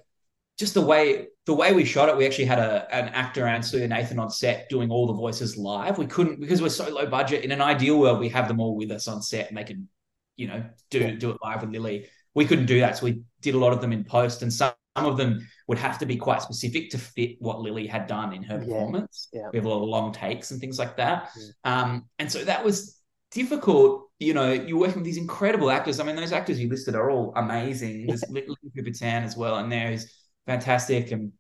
just 0.58 0.74
the 0.74 0.82
way 0.82 1.28
the 1.46 1.54
way 1.54 1.74
we 1.74 1.84
shot 1.84 2.08
it. 2.08 2.16
We 2.16 2.26
actually 2.26 2.46
had 2.46 2.60
a 2.60 2.88
an 2.96 3.10
actor 3.10 3.44
Ansuya 3.44 3.90
Nathan 3.90 4.18
on 4.18 4.30
set 4.30 4.70
doing 4.70 4.90
all 4.90 5.08
the 5.08 5.14
voices 5.14 5.58
live. 5.58 5.98
We 5.98 6.08
couldn't 6.08 6.40
because 6.40 6.62
we're 6.62 6.70
so 6.70 6.90
low 6.90 7.08
budget. 7.08 7.44
In 7.44 7.52
an 7.52 7.62
ideal 7.62 8.00
world, 8.00 8.20
we 8.20 8.30
have 8.30 8.48
them 8.48 8.62
all 8.62 8.78
with 8.78 8.92
us 8.92 9.10
on 9.10 9.22
set 9.22 9.50
and 9.50 9.58
they 9.58 9.66
can 9.66 9.90
you 10.38 10.48
know 10.48 10.64
do 10.90 11.18
do 11.18 11.32
it 11.32 11.38
live 11.44 11.62
with 11.62 11.72
Lily. 11.72 12.08
We 12.34 12.46
couldn't 12.46 12.68
do 12.68 12.80
that, 12.80 12.98
so 12.98 13.06
we 13.06 13.24
did 13.42 13.56
a 13.56 13.58
lot 13.58 13.74
of 13.74 13.82
them 13.82 13.92
in 13.92 14.06
post 14.06 14.42
and 14.42 14.54
some 14.54 14.72
some 14.98 15.06
of 15.06 15.18
them 15.18 15.48
would 15.68 15.78
have 15.78 16.00
to 16.00 16.06
be 16.06 16.18
quite 16.18 16.42
specific 16.42 16.90
to 16.90 16.98
fit 16.98 17.36
what 17.40 17.60
Lily 17.60 17.86
had 17.88 18.08
done 18.08 18.34
in 18.34 18.42
her 18.44 18.60
performance. 18.60 19.28
Yeah. 19.32 19.50
We 19.52 19.58
have 19.58 19.66
a 19.66 19.70
lot 19.70 19.84
of 19.84 19.90
long 19.90 20.12
takes 20.12 20.52
and 20.52 20.60
things 20.60 20.80
like 20.80 20.98
that. 20.98 21.30
Yeah. 21.38 21.82
Um, 21.82 22.06
and 22.20 22.32
so 22.32 22.44
that 22.44 22.64
was 22.64 23.00
difficult. 23.32 24.10
You 24.20 24.34
know, 24.34 24.52
you're 24.52 24.80
working 24.80 24.96
with 24.96 25.06
these 25.06 25.18
incredible 25.18 25.70
actors. 25.70 26.00
I 26.00 26.04
mean, 26.04 26.16
those 26.16 26.32
actors 26.32 26.60
you 26.60 26.70
listed 26.70 26.96
are 26.96 27.12
all 27.12 27.34
amazing. 27.36 28.08
There's 28.08 28.24
Lily 28.30 28.56
Cooper 28.76 28.92
Tan 28.92 29.24
as 29.24 29.38
well, 29.38 29.58
and 29.58 29.72
there 29.72 29.92
is 29.92 30.12
fantastic. 30.48 31.12
And 31.12 31.34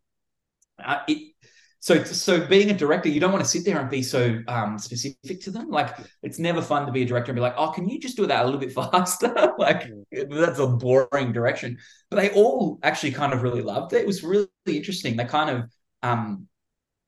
uh, 0.83 0.99
it 1.07 1.33
so 1.87 2.03
so 2.03 2.45
being 2.45 2.69
a 2.69 2.73
director, 2.73 3.07
you 3.07 3.21
don't 3.21 3.31
want 3.31 3.45
to 3.45 3.49
sit 3.49 3.63
there 3.63 3.79
and 3.79 3.89
be 3.89 4.03
so 4.03 4.43
um, 4.49 4.77
specific 4.77 5.39
to 5.39 5.51
them. 5.51 5.69
Like 5.69 5.95
it's 6.21 6.37
never 6.37 6.61
fun 6.61 6.85
to 6.85 6.91
be 6.91 7.03
a 7.03 7.05
director 7.05 7.31
and 7.31 7.37
be 7.37 7.41
like, 7.41 7.53
oh, 7.55 7.71
can 7.71 7.87
you 7.87 7.97
just 7.97 8.17
do 8.17 8.25
that 8.25 8.41
a 8.41 8.43
little 8.43 8.59
bit 8.59 8.73
faster? 8.91 9.53
like 9.57 9.89
that's 10.11 10.59
a 10.59 10.67
boring 10.67 11.31
direction. 11.31 11.77
But 12.09 12.17
they 12.17 12.31
all 12.31 12.77
actually 12.83 13.13
kind 13.13 13.31
of 13.31 13.41
really 13.41 13.61
loved 13.61 13.93
it. 13.93 14.01
It 14.01 14.05
was 14.05 14.21
really 14.21 14.49
interesting. 14.67 15.15
They 15.15 15.23
kind 15.23 15.49
of, 15.49 15.71
um, 16.03 16.49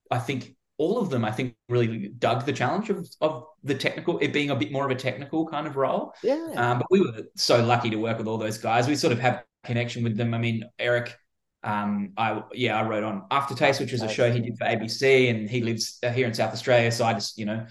I 0.09 0.19
think 0.19 0.55
all 0.77 0.97
of 0.97 1.09
them, 1.09 1.25
I 1.25 1.31
think, 1.31 1.55
really 1.67 2.13
dug 2.17 2.45
the 2.45 2.53
challenge 2.53 2.89
of 2.89 3.05
of 3.19 3.47
the 3.65 3.75
technical, 3.75 4.17
it 4.19 4.31
being 4.31 4.51
a 4.51 4.55
bit 4.55 4.71
more 4.71 4.85
of 4.85 4.91
a 4.91 4.95
technical 4.95 5.45
kind 5.45 5.67
of 5.67 5.75
role. 5.75 6.13
Yeah. 6.23 6.53
Um, 6.55 6.77
but 6.79 6.87
we 6.89 7.01
were 7.01 7.23
so 7.35 7.61
lucky 7.65 7.89
to 7.89 7.97
work 7.97 8.17
with 8.17 8.27
all 8.27 8.37
those 8.37 8.57
guys. 8.57 8.87
We 8.87 8.95
sort 8.95 9.11
of 9.11 9.19
have 9.19 9.43
connection 9.65 10.05
with 10.05 10.15
them. 10.15 10.33
I 10.33 10.37
mean, 10.37 10.63
Erik 10.79 11.18
um, 11.63 12.13
I 12.17 12.41
yeah, 12.53 12.79
I 12.79 12.87
wrote 12.87 13.03
on 13.03 13.25
Aftertaste, 13.31 13.79
which 13.79 13.91
was 13.91 14.01
a 14.01 14.07
show 14.07 14.31
he 14.31 14.39
did 14.39 14.57
for 14.57 14.65
ABC, 14.65 15.29
and 15.29 15.49
he 15.49 15.61
lives 15.61 15.99
uh, 16.03 16.09
here 16.09 16.27
in 16.27 16.33
South 16.33 16.53
Australia. 16.53 16.91
So 16.91 17.05
I 17.05 17.13
just 17.13 17.37
you 17.37 17.45
know 17.45 17.65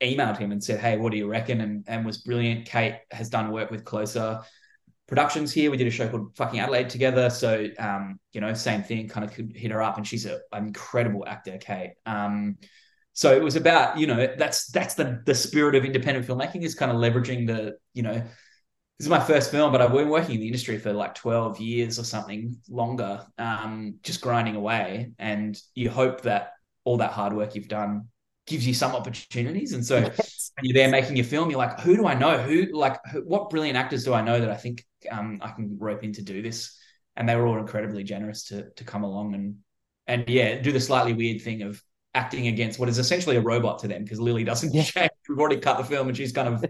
emailed 0.00 0.38
him 0.38 0.52
and 0.52 0.62
said, 0.62 0.80
"Hey, 0.80 0.96
what 0.96 1.12
do 1.12 1.18
you 1.18 1.28
reckon?" 1.28 1.60
and 1.60 1.84
and 1.86 2.04
was 2.04 2.18
brilliant. 2.18 2.66
Kate 2.66 2.96
has 3.10 3.28
done 3.28 3.50
work 3.52 3.70
with 3.70 3.84
Closer 3.84 4.40
Productions 5.06 5.52
here. 5.52 5.70
We 5.70 5.76
did 5.76 5.86
a 5.86 5.90
show 5.90 6.08
called 6.08 6.34
Fucking 6.36 6.58
Adelaide 6.58 6.88
together. 6.88 7.30
So 7.30 7.68
um, 7.78 8.18
you 8.32 8.40
know, 8.40 8.52
same 8.54 8.82
thing. 8.82 9.08
Kind 9.08 9.24
of 9.24 9.32
could 9.32 9.52
hit 9.54 9.70
her 9.70 9.82
up, 9.82 9.96
and 9.96 10.06
she's 10.06 10.26
a, 10.26 10.40
an 10.52 10.66
incredible 10.66 11.24
actor, 11.26 11.58
Kate. 11.58 11.92
Um, 12.06 12.56
so 13.12 13.32
it 13.32 13.42
was 13.42 13.54
about 13.54 13.98
you 13.98 14.08
know 14.08 14.34
that's 14.36 14.66
that's 14.66 14.94
the 14.94 15.22
the 15.24 15.34
spirit 15.34 15.76
of 15.76 15.84
independent 15.84 16.26
filmmaking 16.26 16.62
is 16.62 16.74
kind 16.74 16.90
of 16.90 16.98
leveraging 16.98 17.46
the 17.46 17.76
you 17.92 18.02
know 18.02 18.22
this 18.98 19.06
is 19.06 19.10
my 19.10 19.20
first 19.20 19.50
film, 19.50 19.72
but 19.72 19.82
I've 19.82 19.92
been 19.92 20.08
working 20.08 20.36
in 20.36 20.40
the 20.40 20.46
industry 20.46 20.78
for 20.78 20.92
like 20.92 21.16
12 21.16 21.58
years 21.58 21.98
or 21.98 22.04
something 22.04 22.56
longer, 22.68 23.26
um, 23.38 23.96
just 24.04 24.20
grinding 24.20 24.54
away. 24.54 25.12
And 25.18 25.60
you 25.74 25.90
hope 25.90 26.22
that 26.22 26.52
all 26.84 26.98
that 26.98 27.10
hard 27.10 27.32
work 27.32 27.56
you've 27.56 27.68
done 27.68 28.08
gives 28.46 28.64
you 28.64 28.72
some 28.72 28.94
opportunities. 28.94 29.72
And 29.72 29.84
so 29.84 29.98
yes. 29.98 30.52
when 30.56 30.66
you're 30.66 30.74
there 30.74 30.90
making 30.90 31.16
your 31.16 31.24
film, 31.24 31.50
you're 31.50 31.58
like, 31.58 31.80
who 31.80 31.96
do 31.96 32.06
I 32.06 32.14
know? 32.14 32.38
Who, 32.38 32.66
like, 32.72 32.98
who, 33.10 33.22
what 33.22 33.50
brilliant 33.50 33.76
actors 33.76 34.04
do 34.04 34.14
I 34.14 34.22
know 34.22 34.38
that 34.38 34.50
I 34.50 34.56
think 34.56 34.84
um, 35.10 35.40
I 35.42 35.50
can 35.50 35.76
rope 35.80 36.04
in 36.04 36.12
to 36.12 36.22
do 36.22 36.40
this? 36.40 36.78
And 37.16 37.28
they 37.28 37.34
were 37.34 37.48
all 37.48 37.58
incredibly 37.58 38.04
generous 38.04 38.44
to, 38.44 38.70
to 38.70 38.84
come 38.84 39.02
along 39.02 39.34
and, 39.34 39.56
and 40.06 40.28
yeah, 40.28 40.60
do 40.60 40.70
the 40.70 40.80
slightly 40.80 41.14
weird 41.14 41.42
thing 41.42 41.62
of 41.62 41.82
acting 42.14 42.46
against 42.46 42.78
what 42.78 42.88
is 42.88 42.98
essentially 42.98 43.36
a 43.36 43.40
robot 43.40 43.80
to 43.80 43.88
them 43.88 44.04
because 44.04 44.20
Lily 44.20 44.44
doesn't 44.44 44.72
yeah. 44.72 44.82
change. 44.84 45.10
We've 45.28 45.38
already 45.38 45.58
cut 45.58 45.78
the 45.78 45.84
film 45.84 46.06
and 46.06 46.16
she's 46.16 46.32
kind 46.32 46.48
of 46.48 46.64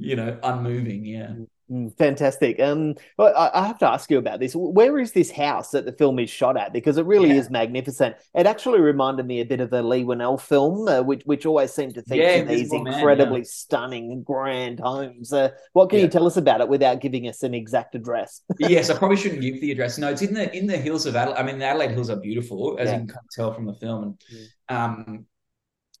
you 0.00 0.16
know, 0.16 0.38
unmoving. 0.42 1.04
Yeah. 1.04 1.32
Mm, 1.70 1.96
fantastic. 1.96 2.58
Um, 2.58 2.96
well, 3.16 3.32
I 3.36 3.64
have 3.64 3.78
to 3.78 3.88
ask 3.88 4.10
you 4.10 4.18
about 4.18 4.40
this. 4.40 4.54
Where 4.56 4.98
is 4.98 5.12
this 5.12 5.30
house 5.30 5.70
that 5.70 5.84
the 5.84 5.92
film 5.92 6.18
is 6.18 6.28
shot 6.28 6.56
at? 6.56 6.72
Because 6.72 6.98
it 6.98 7.06
really 7.06 7.28
yeah. 7.28 7.36
is 7.36 7.48
magnificent. 7.48 8.16
It 8.34 8.46
actually 8.46 8.80
reminded 8.80 9.24
me 9.24 9.40
a 9.40 9.44
bit 9.44 9.60
of 9.60 9.72
a 9.72 9.80
Leigh 9.80 10.02
Whannell 10.02 10.40
film, 10.40 10.88
uh, 10.88 11.02
which 11.02 11.22
which 11.26 11.46
always 11.46 11.72
seemed 11.72 11.94
to 11.94 12.02
feature 12.02 12.22
yeah, 12.22 12.42
these 12.42 12.72
incredibly 12.72 13.32
Man, 13.32 13.42
yeah. 13.42 13.48
stunning, 13.48 14.22
grand 14.24 14.80
homes. 14.80 15.32
Uh, 15.32 15.50
what 15.72 15.90
can 15.90 16.00
you 16.00 16.08
tell 16.08 16.26
us 16.26 16.36
about 16.36 16.60
it 16.60 16.68
without 16.68 17.00
giving 17.00 17.28
us 17.28 17.44
an 17.44 17.54
exact 17.54 17.94
address? 17.94 18.40
yes, 18.58 18.90
I 18.90 18.98
probably 18.98 19.16
shouldn't 19.16 19.42
give 19.42 19.60
the 19.60 19.70
address. 19.70 19.96
No, 19.96 20.08
it's 20.08 20.22
in 20.22 20.34
the 20.34 20.52
in 20.56 20.66
the 20.66 20.76
hills 20.76 21.06
of 21.06 21.14
Adelaide. 21.14 21.38
I 21.38 21.44
mean, 21.44 21.58
the 21.58 21.66
Adelaide 21.66 21.92
Hills 21.92 22.10
are 22.10 22.16
beautiful, 22.16 22.78
as 22.80 22.90
you 22.90 23.06
can 23.06 23.14
tell 23.30 23.54
from 23.54 23.66
the 23.66 23.74
film, 23.74 24.02
and 24.02 24.48
um, 24.68 25.26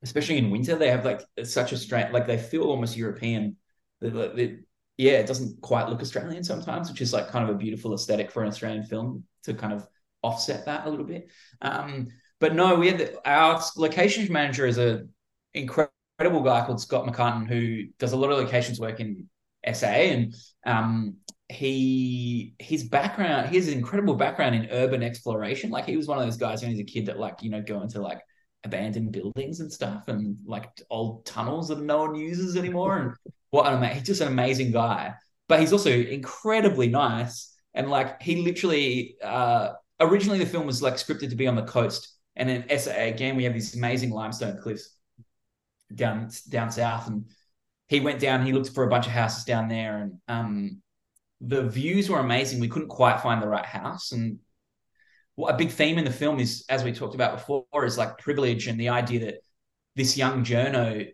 especially 0.02 0.38
in 0.38 0.50
winter, 0.50 0.74
they 0.74 0.90
have 0.90 1.04
like 1.04 1.22
such 1.44 1.70
a 1.70 1.76
strength. 1.76 2.12
Like 2.12 2.26
they 2.26 2.38
feel 2.38 2.64
almost 2.64 2.96
European 2.96 3.56
yeah, 4.02 5.12
it 5.12 5.26
doesn't 5.26 5.60
quite 5.60 5.88
look 5.88 6.00
Australian 6.00 6.44
sometimes, 6.44 6.90
which 6.90 7.00
is 7.00 7.12
like 7.12 7.28
kind 7.28 7.48
of 7.48 7.54
a 7.54 7.58
beautiful 7.58 7.94
aesthetic 7.94 8.30
for 8.30 8.42
an 8.42 8.48
Australian 8.48 8.84
film 8.84 9.24
to 9.44 9.54
kind 9.54 9.72
of 9.72 9.86
offset 10.22 10.66
that 10.66 10.86
a 10.86 10.90
little 10.90 11.06
bit. 11.06 11.30
Um, 11.62 12.08
but 12.38 12.54
no, 12.54 12.74
we 12.74 12.88
had 12.88 12.98
the, 12.98 13.28
our 13.28 13.62
locations 13.76 14.30
manager 14.30 14.66
is 14.66 14.78
a 14.78 15.06
incredible 15.54 16.42
guy 16.42 16.64
called 16.64 16.80
Scott 16.80 17.06
McCartan 17.06 17.48
who 17.48 17.84
does 17.98 18.12
a 18.12 18.16
lot 18.16 18.30
of 18.30 18.38
locations 18.38 18.78
work 18.78 19.00
in 19.00 19.28
SA 19.72 19.86
and 19.86 20.34
um, 20.64 21.16
he 21.48 22.54
his 22.58 22.84
background 22.84 23.48
he 23.48 23.58
an 23.58 23.72
incredible 23.72 24.14
background 24.14 24.54
in 24.54 24.68
urban 24.70 25.02
exploration 25.02 25.70
like 25.70 25.84
he 25.84 25.96
was 25.96 26.06
one 26.06 26.18
of 26.18 26.24
those 26.24 26.36
guys 26.36 26.62
when 26.62 26.70
he's 26.70 26.80
a 26.80 26.84
kid 26.84 27.06
that 27.06 27.18
like 27.18 27.42
you 27.42 27.50
know 27.50 27.60
go 27.60 27.82
into 27.82 28.00
like 28.00 28.20
abandoned 28.62 29.10
buildings 29.10 29.60
and 29.60 29.72
stuff 29.72 30.08
and 30.08 30.36
like 30.44 30.68
old 30.90 31.24
tunnels 31.26 31.68
that 31.68 31.80
no 31.80 32.02
one 32.02 32.14
uses 32.14 32.56
anymore 32.56 32.98
and 32.98 33.32
what 33.50 33.66
an 33.66 33.74
amazing, 33.74 33.98
he's 33.98 34.06
just 34.06 34.20
an 34.20 34.28
amazing 34.28 34.72
guy. 34.72 35.14
But 35.48 35.60
he's 35.60 35.72
also 35.72 35.90
incredibly 35.90 36.88
nice. 36.88 37.52
And 37.74 37.90
like 37.90 38.22
he 38.22 38.42
literally 38.42 39.16
uh 39.22 39.72
originally 40.00 40.38
the 40.38 40.46
film 40.46 40.66
was 40.66 40.82
like 40.82 40.94
scripted 40.94 41.30
to 41.30 41.36
be 41.36 41.46
on 41.46 41.56
the 41.56 41.62
coast. 41.62 42.16
And 42.36 42.50
in 42.50 42.78
SA 42.78 42.92
again, 42.92 43.36
we 43.36 43.44
have 43.44 43.54
these 43.54 43.76
amazing 43.76 44.10
limestone 44.10 44.58
cliffs 44.60 44.96
down 45.94 46.30
down 46.48 46.70
south. 46.70 47.08
And 47.08 47.26
he 47.88 48.00
went 48.00 48.20
down, 48.20 48.46
he 48.46 48.52
looked 48.52 48.70
for 48.70 48.84
a 48.84 48.88
bunch 48.88 49.06
of 49.06 49.12
houses 49.12 49.44
down 49.44 49.68
there, 49.68 49.98
and 49.98 50.12
um 50.28 50.82
the 51.40 51.68
views 51.68 52.08
were 52.08 52.18
amazing. 52.18 52.60
We 52.60 52.68
couldn't 52.68 52.88
quite 52.88 53.20
find 53.20 53.42
the 53.42 53.48
right 53.48 53.64
house. 53.64 54.12
And 54.12 54.38
what 55.36 55.54
a 55.54 55.56
big 55.56 55.70
theme 55.70 55.98
in 55.98 56.04
the 56.04 56.10
film 56.10 56.38
is, 56.38 56.64
as 56.68 56.84
we 56.84 56.92
talked 56.92 57.14
about 57.14 57.32
before, 57.32 57.64
is 57.84 57.96
like 57.96 58.18
privilege 58.18 58.66
and 58.66 58.78
the 58.78 58.90
idea 58.90 59.20
that 59.20 59.42
this 59.96 60.16
young 60.16 60.44
journo 60.44 61.08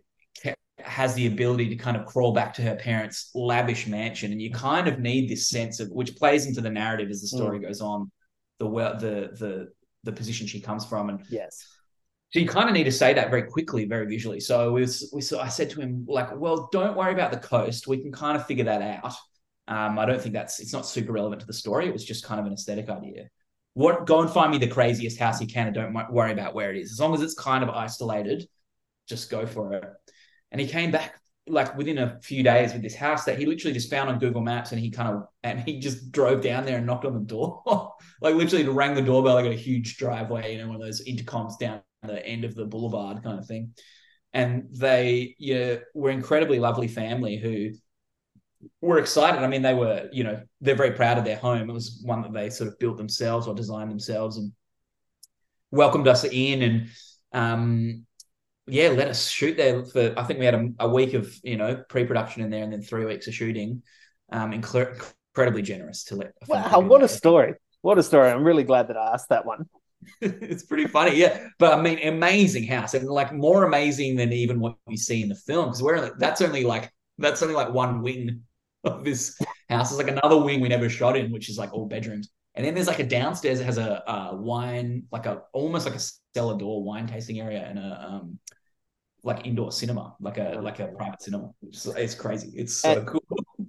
has 0.86 1.14
the 1.14 1.26
ability 1.26 1.68
to 1.68 1.76
kind 1.76 1.96
of 1.96 2.06
crawl 2.06 2.32
back 2.32 2.54
to 2.54 2.62
her 2.62 2.76
parents' 2.76 3.30
lavish 3.34 3.86
mansion, 3.86 4.32
and 4.32 4.40
you 4.40 4.50
kind 4.50 4.88
of 4.88 4.98
need 4.98 5.28
this 5.28 5.48
sense 5.48 5.80
of 5.80 5.88
which 5.90 6.16
plays 6.16 6.46
into 6.46 6.60
the 6.60 6.70
narrative 6.70 7.10
as 7.10 7.20
the 7.20 7.28
story 7.28 7.58
mm. 7.58 7.62
goes 7.62 7.80
on, 7.80 8.10
the 8.58 8.68
the 8.68 9.30
the 9.38 9.68
the 10.04 10.12
position 10.12 10.46
she 10.46 10.60
comes 10.60 10.84
from, 10.84 11.08
and 11.08 11.24
yes. 11.28 11.66
So 12.32 12.40
you 12.40 12.48
kind 12.48 12.68
of 12.68 12.74
need 12.74 12.84
to 12.84 12.92
say 12.92 13.14
that 13.14 13.30
very 13.30 13.44
quickly, 13.44 13.84
very 13.84 14.06
visually. 14.06 14.40
So 14.40 14.72
we, 14.72 14.86
we 15.12 15.20
so 15.20 15.40
I 15.40 15.48
said 15.48 15.70
to 15.70 15.80
him 15.80 16.04
like, 16.08 16.36
well, 16.36 16.68
don't 16.72 16.96
worry 16.96 17.12
about 17.12 17.30
the 17.30 17.38
coast. 17.38 17.86
We 17.86 17.98
can 17.98 18.12
kind 18.12 18.36
of 18.36 18.46
figure 18.46 18.64
that 18.64 18.82
out. 18.82 19.14
Um, 19.68 19.98
I 19.98 20.06
don't 20.06 20.20
think 20.20 20.34
that's 20.34 20.60
it's 20.60 20.72
not 20.72 20.86
super 20.86 21.12
relevant 21.12 21.40
to 21.40 21.46
the 21.46 21.52
story. 21.52 21.86
It 21.86 21.92
was 21.92 22.04
just 22.04 22.24
kind 22.24 22.40
of 22.40 22.46
an 22.46 22.52
aesthetic 22.52 22.88
idea. 22.88 23.28
What 23.74 24.06
go 24.06 24.20
and 24.20 24.30
find 24.30 24.50
me 24.50 24.58
the 24.58 24.68
craziest 24.68 25.18
house 25.18 25.40
you 25.40 25.46
can, 25.46 25.66
and 25.66 25.74
don't 25.74 26.12
worry 26.12 26.32
about 26.32 26.54
where 26.54 26.72
it 26.72 26.78
is. 26.78 26.92
As 26.92 27.00
long 27.00 27.14
as 27.14 27.22
it's 27.22 27.34
kind 27.34 27.62
of 27.62 27.70
isolated, 27.70 28.48
just 29.08 29.30
go 29.30 29.46
for 29.46 29.72
it. 29.74 29.84
And 30.52 30.60
he 30.60 30.66
came 30.66 30.90
back 30.90 31.20
like 31.48 31.76
within 31.76 31.98
a 31.98 32.18
few 32.22 32.42
days 32.42 32.72
with 32.72 32.82
this 32.82 32.94
house 32.94 33.24
that 33.24 33.38
he 33.38 33.46
literally 33.46 33.72
just 33.72 33.90
found 33.90 34.10
on 34.10 34.18
Google 34.18 34.40
Maps 34.40 34.72
and 34.72 34.80
he 34.80 34.90
kind 34.90 35.08
of 35.08 35.24
and 35.44 35.60
he 35.60 35.78
just 35.78 36.10
drove 36.10 36.42
down 36.42 36.64
there 36.64 36.78
and 36.78 36.86
knocked 36.86 37.04
on 37.04 37.14
the 37.14 37.20
door. 37.20 37.62
like 38.20 38.34
literally 38.34 38.66
rang 38.68 38.94
the 38.94 39.02
doorbell, 39.02 39.34
like 39.34 39.46
a 39.46 39.54
huge 39.54 39.96
driveway, 39.96 40.52
you 40.52 40.58
know, 40.58 40.66
one 40.66 40.76
of 40.76 40.82
those 40.82 41.04
intercoms 41.04 41.58
down 41.58 41.80
the 42.02 42.24
end 42.24 42.44
of 42.44 42.54
the 42.54 42.64
boulevard 42.64 43.22
kind 43.22 43.38
of 43.38 43.46
thing. 43.46 43.72
And 44.32 44.66
they 44.70 45.34
yeah, 45.38 45.76
were 45.94 46.10
incredibly 46.10 46.58
lovely 46.58 46.88
family 46.88 47.36
who 47.36 47.70
were 48.80 48.98
excited. 48.98 49.42
I 49.42 49.46
mean, 49.46 49.62
they 49.62 49.74
were, 49.74 50.08
you 50.12 50.24
know, 50.24 50.42
they're 50.60 50.74
very 50.74 50.92
proud 50.92 51.18
of 51.18 51.24
their 51.24 51.36
home. 51.36 51.70
It 51.70 51.72
was 51.72 52.00
one 52.04 52.22
that 52.22 52.32
they 52.32 52.50
sort 52.50 52.68
of 52.68 52.78
built 52.78 52.96
themselves 52.96 53.46
or 53.46 53.54
designed 53.54 53.90
themselves 53.90 54.36
and 54.36 54.52
welcomed 55.70 56.08
us 56.08 56.24
in 56.24 56.62
and 56.62 56.88
um 57.32 58.05
yeah, 58.66 58.88
let 58.88 59.08
us 59.08 59.28
shoot 59.28 59.56
there 59.56 59.84
for. 59.84 60.14
I 60.16 60.24
think 60.24 60.38
we 60.38 60.44
had 60.44 60.54
a, 60.54 60.68
a 60.80 60.88
week 60.88 61.14
of 61.14 61.32
you 61.42 61.56
know 61.56 61.82
pre-production 61.88 62.42
in 62.42 62.50
there, 62.50 62.64
and 62.64 62.72
then 62.72 62.82
three 62.82 63.04
weeks 63.04 63.26
of 63.28 63.34
shooting. 63.34 63.82
Um, 64.32 64.52
incredibly 64.52 65.62
generous 65.62 66.04
to 66.04 66.16
let. 66.16 66.32
Wow, 66.48 66.80
what 66.80 67.02
a 67.02 67.08
story! 67.08 67.54
What 67.82 67.98
a 67.98 68.02
story! 68.02 68.30
I'm 68.30 68.42
really 68.42 68.64
glad 68.64 68.88
that 68.88 68.96
I 68.96 69.12
asked 69.12 69.28
that 69.28 69.46
one. 69.46 69.66
it's 70.20 70.64
pretty 70.64 70.86
funny, 70.86 71.16
yeah. 71.16 71.48
But 71.58 71.78
I 71.78 71.80
mean, 71.80 72.00
amazing 72.06 72.64
house, 72.64 72.94
and 72.94 73.06
like 73.08 73.32
more 73.32 73.64
amazing 73.64 74.16
than 74.16 74.32
even 74.32 74.58
what 74.58 74.76
we 74.86 74.96
see 74.96 75.22
in 75.22 75.28
the 75.28 75.36
film 75.36 75.66
because 75.66 75.82
we're 75.82 76.16
that's 76.18 76.40
only 76.40 76.64
like 76.64 76.90
that's 77.18 77.42
only 77.42 77.54
like 77.54 77.72
one 77.72 78.02
wing 78.02 78.42
of 78.84 79.04
this 79.04 79.38
house. 79.68 79.90
It's 79.90 79.98
like 79.98 80.10
another 80.10 80.38
wing 80.38 80.60
we 80.60 80.68
never 80.68 80.88
shot 80.88 81.16
in, 81.16 81.30
which 81.30 81.48
is 81.48 81.58
like 81.58 81.72
all 81.72 81.86
bedrooms. 81.86 82.30
And 82.54 82.64
then 82.64 82.74
there's 82.74 82.86
like 82.86 83.00
a 83.00 83.06
downstairs 83.06 83.58
that 83.58 83.66
has 83.66 83.76
a, 83.78 84.02
a 84.06 84.34
wine, 84.34 85.04
like 85.12 85.26
a 85.26 85.42
almost 85.52 85.86
like 85.86 85.94
a 85.94 86.00
cellar 86.34 86.56
door 86.56 86.82
wine 86.82 87.06
tasting 87.06 87.40
area 87.40 87.64
and 87.66 87.78
a 87.78 88.08
um 88.08 88.38
like 89.22 89.46
indoor 89.46 89.72
cinema, 89.72 90.14
like 90.20 90.38
a 90.38 90.60
like 90.62 90.78
a 90.78 90.86
private 90.86 91.22
cinema. 91.22 91.50
It's, 91.66 91.86
it's 91.86 92.14
crazy. 92.14 92.52
It's 92.54 92.74
so 92.74 92.92
and 92.92 93.06
cool. 93.06 93.24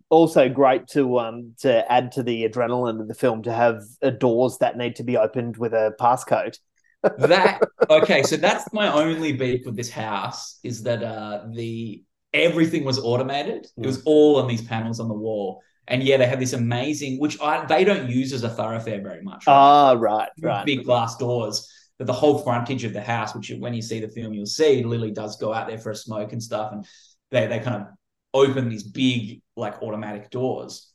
Also 0.09 0.47
great 0.47 0.87
to 0.89 1.19
um 1.19 1.53
to 1.59 1.91
add 1.91 2.11
to 2.13 2.23
the 2.23 2.47
adrenaline 2.47 3.01
of 3.01 3.07
the 3.07 3.13
film 3.13 3.43
to 3.43 3.53
have 3.53 3.81
doors 4.19 4.57
that 4.59 4.77
need 4.77 4.95
to 4.97 5.03
be 5.03 5.17
opened 5.17 5.57
with 5.57 5.73
a 5.73 5.93
passcode. 5.99 6.57
that 7.17 7.61
okay, 7.89 8.23
so 8.23 8.37
that's 8.37 8.71
my 8.73 8.91
only 8.91 9.33
beef 9.33 9.65
with 9.65 9.75
this 9.75 9.89
house 9.89 10.59
is 10.63 10.83
that 10.83 11.03
uh 11.03 11.45
the 11.53 12.03
everything 12.33 12.83
was 12.83 12.99
automated. 12.99 13.67
It 13.77 13.85
was 13.85 14.03
all 14.03 14.37
on 14.37 14.47
these 14.47 14.61
panels 14.61 14.99
on 14.99 15.07
the 15.07 15.13
wall. 15.13 15.61
And 15.89 16.03
yeah, 16.03 16.17
they 16.17 16.27
have 16.27 16.39
this 16.39 16.53
amazing, 16.53 17.19
which 17.19 17.39
I 17.41 17.65
they 17.65 17.83
don't 17.83 18.09
use 18.09 18.33
as 18.33 18.43
a 18.43 18.49
thoroughfare 18.49 19.01
very 19.01 19.21
much. 19.23 19.47
Right? 19.47 19.53
Ah, 19.53 19.91
right, 19.93 20.29
right. 20.41 20.65
Big 20.65 20.83
glass 20.83 21.15
doors 21.17 21.71
that 21.99 22.05
the 22.05 22.13
whole 22.13 22.37
frontage 22.39 22.83
of 22.83 22.93
the 22.93 23.01
house, 23.01 23.33
which 23.35 23.51
when 23.59 23.73
you 23.73 23.81
see 23.81 23.99
the 23.99 24.07
film, 24.07 24.33
you'll 24.33 24.45
see 24.45 24.83
Lily 24.83 25.11
does 25.11 25.37
go 25.37 25.53
out 25.53 25.67
there 25.67 25.77
for 25.79 25.91
a 25.91 25.95
smoke 25.95 26.31
and 26.33 26.41
stuff, 26.41 26.71
and 26.71 26.85
they 27.31 27.47
they 27.47 27.59
kind 27.59 27.75
of 27.81 27.87
open 28.33 28.69
these 28.69 28.83
big 28.83 29.41
like 29.55 29.81
automatic 29.81 30.29
doors, 30.29 30.91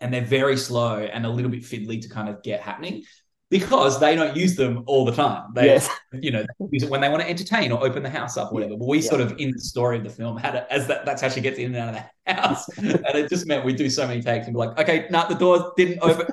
and 0.00 0.12
they're 0.12 0.20
very 0.24 0.56
slow 0.56 0.98
and 0.98 1.26
a 1.26 1.28
little 1.30 1.50
bit 1.50 1.62
fiddly 1.62 2.00
to 2.02 2.08
kind 2.08 2.28
of 2.28 2.42
get 2.42 2.60
happening. 2.60 3.02
because 3.50 4.00
they 4.00 4.16
don't 4.16 4.34
use 4.34 4.56
them 4.56 4.82
all 4.86 5.04
the 5.04 5.12
time. 5.12 5.52
They, 5.54 5.66
Yes. 5.66 5.86
you 6.14 6.30
know, 6.30 6.40
they 6.40 6.66
use 6.70 6.84
it 6.84 6.88
when 6.88 7.02
they 7.02 7.10
want 7.10 7.20
to 7.20 7.28
entertain 7.28 7.70
or 7.70 7.84
open 7.84 8.02
the 8.02 8.08
house 8.08 8.38
up 8.38 8.50
or 8.50 8.54
whatever. 8.54 8.78
But 8.78 8.88
we 8.88 9.00
Yeah. 9.00 9.10
sort 9.10 9.20
of, 9.20 9.34
in 9.36 9.50
the 9.50 9.58
story 9.60 9.98
of 9.98 10.04
the 10.04 10.08
film, 10.08 10.38
had 10.38 10.54
it 10.54 10.66
as 10.70 10.86
that, 10.86 11.04
that's 11.04 11.20
how 11.20 11.28
she 11.28 11.42
gets 11.42 11.58
in 11.58 11.74
and 11.74 11.76
out 11.76 11.88
of 11.94 12.00
the 12.26 12.32
house. 12.32 12.66
and 12.78 13.14
it 13.14 13.28
just 13.28 13.46
meant 13.46 13.66
we 13.66 13.74
do 13.74 13.90
so 13.90 14.06
many 14.08 14.22
takes 14.22 14.46
and 14.46 14.54
be 14.54 14.58
like, 14.58 14.78
okay, 14.78 15.06
no, 15.10 15.26
the 15.28 15.34
door 15.34 15.74
didn't 15.76 15.98
open. 16.00 16.28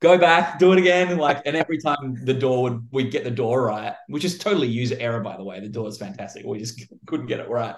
Go 0.00 0.18
back, 0.18 0.58
do 0.58 0.72
it 0.72 0.78
again. 0.78 1.08
And 1.08 1.18
like, 1.20 1.42
and 1.46 1.56
every 1.56 1.78
time 1.78 2.22
the 2.24 2.34
door 2.34 2.64
would, 2.64 2.88
we'd 2.92 3.10
get 3.10 3.24
the 3.24 3.30
door 3.30 3.66
right, 3.66 3.94
which 4.08 4.24
is 4.24 4.36
totally 4.36 4.68
user 4.68 4.96
error, 5.00 5.20
by 5.20 5.36
the 5.36 5.44
way. 5.44 5.58
The 5.60 5.68
door 5.68 5.88
is 5.88 5.96
fantastic. 5.96 6.44
We 6.44 6.58
just 6.58 6.80
couldn't 7.06 7.26
get 7.26 7.40
it 7.40 7.48
right. 7.48 7.74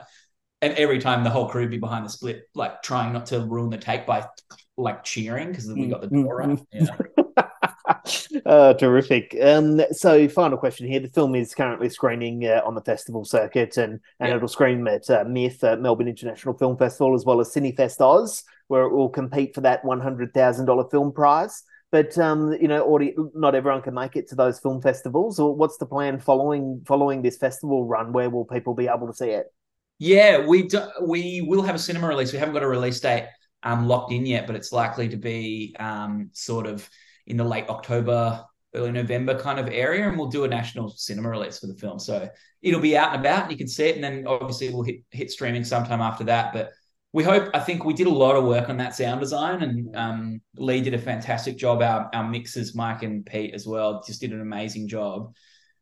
And 0.61 0.74
every 0.74 0.98
time 0.98 1.22
the 1.22 1.31
whole 1.31 1.48
crew 1.48 1.62
would 1.62 1.70
be 1.70 1.78
behind 1.78 2.04
the 2.04 2.11
split, 2.11 2.48
like 2.54 2.83
trying 2.83 3.12
not 3.12 3.26
to 3.26 3.40
ruin 3.46 3.70
the 3.70 3.78
take 3.78 4.07
by 4.07 4.26
like 4.76 5.04
cheering 5.04 5.48
because 5.48 5.68
we 5.72 5.87
got 5.87 6.00
the 6.00 6.09
door 6.09 6.37
right. 6.37 6.59
Yeah. 6.72 6.87
uh, 8.46 8.74
terrific. 8.74 9.37
Um, 9.40 9.81
so, 9.92 10.28
final 10.28 10.59
question 10.59 10.88
here: 10.88 11.00
the 11.00 11.09
film 11.09 11.35
is 11.35 11.54
currently 11.54 11.88
screening 11.88 12.44
uh, 12.44 12.62
on 12.64 12.74
the 12.74 12.81
festival 12.81 13.24
circuit, 13.24 13.76
and 13.76 14.00
and 14.20 14.28
Yeah. 14.31 14.37
it'll 14.37 14.48
screen 14.48 14.87
at 14.88 15.09
uh, 15.09 15.24
MIFF, 15.24 15.62
uh, 15.62 15.76
Melbourne 15.76 16.09
International 16.09 16.57
Film 16.57 16.76
Festival, 16.76 17.14
as 17.14 17.24
well 17.24 17.40
as 17.40 17.52
Cinefest 17.54 18.00
Oz, 18.00 18.44
where 18.68 18.83
it 18.83 18.92
will 18.92 19.09
compete 19.09 19.54
for 19.54 19.61
that 19.62 19.85
one 19.85 20.00
hundred 20.00 20.35
thousand 20.35 20.66
dollar 20.66 20.88
film 20.90 21.12
prize. 21.12 21.62
But 21.90 22.18
um, 22.18 22.53
you 22.61 22.68
know, 22.68 22.98
not 23.35 23.55
everyone 23.55 23.83
can 23.83 23.94
make 23.94 24.16
it 24.16 24.29
to 24.29 24.35
those 24.35 24.61
film 24.61 24.83
festivals. 24.83 25.38
Or 25.38 25.55
what's 25.55 25.79
the 25.79 25.87
plan 25.87 26.18
following 26.18 26.83
following 26.87 27.22
this 27.22 27.38
festival 27.38 27.87
run? 27.87 28.12
Where 28.12 28.29
will 28.29 28.44
people 28.44 28.74
be 28.74 28.88
able 28.88 29.07
to 29.07 29.14
see 29.14 29.31
it? 29.31 29.46
Yeah, 29.98 30.46
we 30.46 30.68
do, 30.68 30.83
we 31.03 31.40
will 31.40 31.62
have 31.62 31.74
a 31.74 31.79
cinema 31.79 32.07
release. 32.07 32.33
We 32.33 32.38
haven't 32.38 32.55
got 32.55 32.62
a 32.62 32.68
release 32.68 33.01
date 33.01 33.27
um, 33.62 33.88
locked 33.88 34.12
in 34.12 34.27
yet, 34.27 34.46
but 34.46 34.55
it's 34.55 34.70
likely 34.70 35.09
to 35.09 35.16
be 35.16 35.74
um, 35.81 36.31
sort 36.33 36.66
of 36.66 36.88
in 37.27 37.37
the 37.37 37.44
late 37.44 37.68
October, 37.68 38.44
early 38.74 38.92
November 38.92 39.38
kind 39.38 39.59
of 39.59 39.68
area, 39.68 40.09
and 40.09 40.16
we'll 40.16 40.29
do 40.29 40.44
a 40.44 40.48
national 40.48 40.90
cinema 40.90 41.29
release 41.31 41.59
for 41.59 41.66
the 41.66 41.74
film. 41.74 41.98
So 41.98 42.29
it'll 42.62 42.81
be 42.81 42.96
out 42.96 43.12
and 43.12 43.20
about, 43.20 43.44
and 43.44 43.53
you 43.53 43.59
can 43.59 43.66
see 43.66 43.88
it. 43.88 43.96
And 43.96 44.05
then 44.05 44.27
obviously 44.27 44.70
we'll 44.70 44.85
hit 44.85 45.03
hit 45.11 45.31
streaming 45.31 45.64
sometime 45.64 46.01
after 46.01 46.24
that. 46.24 46.53
But 46.53 46.70
we 47.12 47.24
hope. 47.24 47.50
I 47.54 47.60
think 47.60 47.84
we 47.84 47.94
did 47.94 48.06
a 48.06 48.10
lot 48.10 48.36
of 48.36 48.44
work 48.44 48.68
on 48.68 48.76
that 48.78 48.94
sound 48.94 49.20
design, 49.20 49.62
and 49.62 49.96
um, 49.96 50.40
Lee 50.56 50.82
did 50.82 50.94
a 50.94 50.98
fantastic 50.98 51.56
job. 51.56 51.82
Our 51.82 52.10
our 52.12 52.28
mixers, 52.28 52.74
Mike 52.74 53.02
and 53.02 53.24
Pete 53.24 53.54
as 53.54 53.66
well, 53.66 54.02
just 54.06 54.20
did 54.20 54.32
an 54.32 54.40
amazing 54.40 54.88
job. 54.88 55.34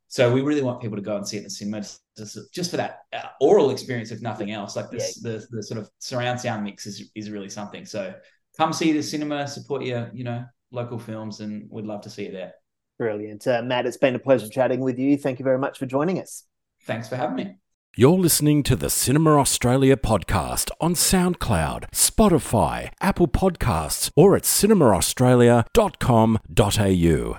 So 0.09 0.33
we 0.33 0.41
really 0.41 0.63
want 0.63 0.81
people 0.81 0.97
to 0.97 1.03
go 1.03 1.17
and 1.17 1.27
see 1.27 1.37
it 1.37 1.41
in 1.41 1.45
the 1.45 1.51
cinema 1.51 1.85
just, 2.17 2.39
just 2.53 2.71
for 2.71 2.77
that 2.77 3.01
uh, 3.13 3.27
aural 3.41 3.71
experience, 3.71 4.13
if 4.13 4.23
nothing 4.23 4.53
else. 4.53 4.77
Like 4.77 4.91
this, 4.91 5.21
the 5.21 5.45
the 5.51 5.63
sort 5.63 5.81
of 5.81 5.91
surround 5.99 6.41
sound 6.41 6.63
mix 6.63 6.87
is 6.87 7.11
is 7.17 7.31
really 7.31 7.49
something. 7.49 7.85
So 7.85 8.15
come 8.57 8.73
see 8.73 8.93
the 8.93 9.03
cinema, 9.03 9.49
support 9.49 9.83
your 9.83 10.11
you 10.15 10.23
know 10.23 10.45
local 10.71 10.99
films, 10.99 11.41
and 11.41 11.69
we'd 11.71 11.87
love 11.87 12.03
to 12.03 12.11
see 12.11 12.27
you 12.27 12.33
there. 12.33 12.53
Brilliant, 12.99 13.47
uh, 13.49 13.63
Matt. 13.63 13.87
It's 13.87 13.97
been 13.97 14.15
a 14.15 14.21
pleasure 14.21 14.49
chatting 14.49 14.81
with 14.81 14.99
you. 14.99 15.17
Thank 15.17 15.41
you 15.41 15.45
very 15.45 15.59
much 15.59 15.79
for 15.79 15.87
joining 15.87 16.21
us. 16.21 16.45
Thanks 16.85 17.09
for 17.09 17.17
having 17.17 17.37
me. 17.37 17.57
You're 17.99 18.19
listening 18.19 18.63
to 18.65 18.77
the 18.77 18.91
Cinema 18.91 19.39
Australia 19.39 19.97
podcast 19.97 20.71
on 20.83 20.93
SoundCloud, 20.93 21.91
Spotify, 21.93 22.91
Apple 23.01 23.27
Podcasts, 23.27 24.11
or 24.15 24.37
at 24.37 24.43
cinemaaustralia.com.au. 24.43 27.39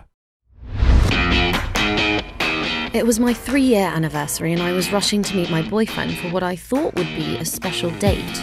It 2.91 3.05
was 3.05 3.19
my 3.19 3.35
three 3.35 3.61
year 3.61 3.85
anniversary, 3.85 4.51
and 4.51 4.63
I 4.63 4.71
was 4.71 4.91
rushing 4.91 5.21
to 5.21 5.35
meet 5.35 5.51
my 5.51 5.61
boyfriend 5.61 6.17
for 6.17 6.29
what 6.29 6.41
I 6.41 6.55
thought 6.55 6.95
would 6.95 7.15
be 7.15 7.37
a 7.37 7.45
special 7.45 7.91
date. 7.99 8.41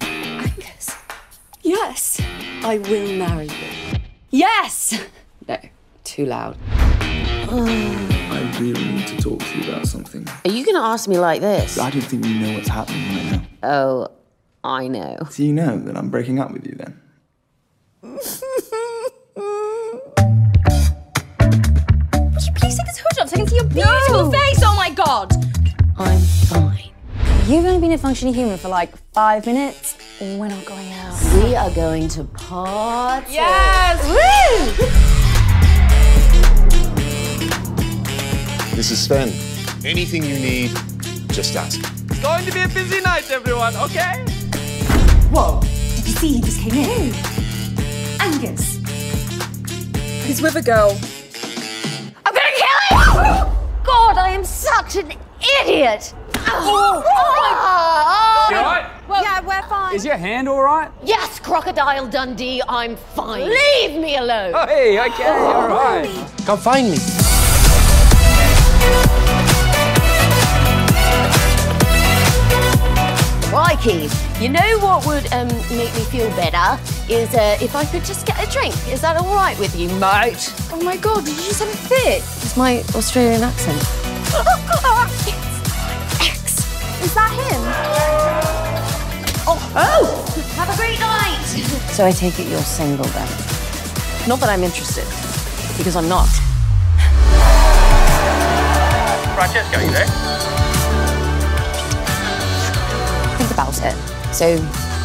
Angus. 0.00 0.90
Yes, 1.62 2.20
I 2.64 2.78
will 2.78 3.16
marry 3.16 3.46
you. 3.46 4.00
Yes! 4.30 5.00
No, 5.46 5.56
too 6.02 6.26
loud. 6.26 6.56
I 6.72 8.11
really 8.62 8.84
need 8.92 9.06
to 9.08 9.16
talk 9.16 9.40
to 9.40 9.58
you 9.58 9.72
about 9.72 9.86
something. 9.86 10.26
Are 10.44 10.50
you 10.50 10.64
going 10.64 10.76
to 10.76 10.82
ask 10.82 11.08
me 11.08 11.18
like 11.18 11.40
this? 11.40 11.78
I 11.78 11.90
don't 11.90 12.00
think 12.02 12.24
you 12.24 12.38
know 12.38 12.54
what's 12.54 12.68
happening 12.68 13.08
right 13.16 13.32
now. 13.32 13.68
Oh, 13.68 14.08
I 14.62 14.86
know. 14.86 15.16
So 15.30 15.42
you 15.42 15.52
know 15.52 15.78
that 15.78 15.96
I'm 15.96 16.10
breaking 16.10 16.38
up 16.38 16.52
with 16.52 16.64
you 16.66 16.74
then? 16.76 17.00
Would 18.02 18.20
you 22.44 22.52
please 22.54 22.76
take 22.76 22.86
this 22.86 22.98
hood 22.98 23.18
off 23.20 23.28
so 23.28 23.34
I 23.34 23.38
can 23.38 23.46
see 23.48 23.56
your 23.56 23.64
beautiful 23.64 24.30
face? 24.30 24.60
Oh 24.62 24.74
my 24.76 24.90
god! 24.90 25.32
I'm 25.98 26.20
fine. 26.20 26.90
You've 27.46 27.64
only 27.64 27.80
been 27.80 27.92
a 27.92 27.98
functioning 27.98 28.34
human 28.34 28.58
for 28.58 28.68
like 28.68 28.96
five 29.12 29.44
minutes. 29.46 29.96
We're 30.20 30.48
not 30.48 30.64
going 30.64 30.92
out. 30.92 31.20
We 31.34 31.56
are 31.56 31.70
going 31.70 32.08
to 32.08 32.24
party. 32.24 33.32
Yes! 33.32 33.98
Woo! 34.06 35.11
This 38.82 38.90
is 38.90 39.04
Sven. 39.04 39.28
Anything 39.86 40.24
you 40.24 40.34
need, 40.40 40.70
just 41.28 41.54
ask. 41.54 41.78
It's 41.78 42.18
going 42.18 42.44
to 42.44 42.52
be 42.52 42.62
a 42.62 42.66
busy 42.66 43.00
night, 43.00 43.30
everyone, 43.30 43.76
okay? 43.76 44.24
Whoa! 45.30 45.60
Did 45.60 46.08
you 46.08 46.12
see 46.14 46.28
he 46.32 46.40
just 46.40 46.60
came 46.60 46.74
in? 46.74 47.14
Angus! 48.20 48.80
He's 50.26 50.42
with 50.42 50.56
a 50.56 50.62
girl. 50.62 50.98
I'm 52.26 52.34
gonna 52.34 52.48
kill 52.56 53.22
him! 53.22 53.56
God, 53.84 54.18
I 54.18 54.30
am 54.30 54.42
such 54.42 54.96
an 54.96 55.12
idiot! 55.62 56.12
Oh, 56.48 57.04
oh, 57.06 58.48
You 58.50 58.56
alright? 58.56 59.22
yeah, 59.22 59.40
we're 59.42 59.62
fine. 59.68 59.94
Is 59.94 60.04
your 60.04 60.16
hand 60.16 60.48
alright? 60.48 60.90
Yes, 61.04 61.38
Crocodile 61.38 62.08
Dundee, 62.08 62.60
I'm 62.68 62.96
fine. 62.96 63.48
Leave 63.48 64.00
me 64.00 64.16
alone. 64.16 64.54
Oh, 64.56 64.66
hey, 64.66 64.98
okay, 65.06 65.28
alright. 65.28 66.10
Come 66.44 66.58
find 66.58 66.90
me. 66.90 67.21
You 74.42 74.48
know 74.48 74.78
what 74.80 75.06
would 75.06 75.32
um, 75.32 75.46
make 75.70 75.94
me 75.94 76.02
feel 76.10 76.28
better 76.30 76.82
is 77.08 77.32
uh, 77.32 77.56
if 77.62 77.76
I 77.76 77.84
could 77.84 78.04
just 78.04 78.26
get 78.26 78.42
a 78.42 78.50
drink. 78.50 78.74
Is 78.88 79.00
that 79.02 79.16
all 79.16 79.32
right 79.32 79.56
with 79.56 79.76
you, 79.76 79.86
mate? 80.00 80.52
Oh 80.72 80.82
my 80.82 80.96
god, 80.96 81.24
did 81.24 81.36
you 81.36 81.44
just 81.44 81.60
have 81.60 81.68
a 81.68 81.76
fit? 81.76 82.24
It's 82.42 82.56
my 82.56 82.80
Australian 82.96 83.44
accent. 83.44 83.78
X. 86.20 86.66
Is 87.04 87.14
that 87.14 87.30
him? 87.30 87.62
Oh, 89.46 89.72
oh! 89.76 90.24
Have 90.56 90.68
a 90.68 90.76
great 90.76 90.98
night. 90.98 91.46
So 91.92 92.04
I 92.04 92.10
take 92.10 92.40
it 92.40 92.48
you're 92.48 92.58
single 92.62 93.04
then? 93.04 93.28
Not 94.26 94.40
that 94.40 94.48
I'm 94.48 94.64
interested, 94.64 95.06
because 95.78 95.94
I'm 95.94 96.08
not. 96.08 96.26
Francesco, 99.34 99.80
you 99.80 99.90
there? 99.90 100.06
Think 103.38 103.50
about 103.50 103.78
it. 103.82 103.96
So 104.34 104.56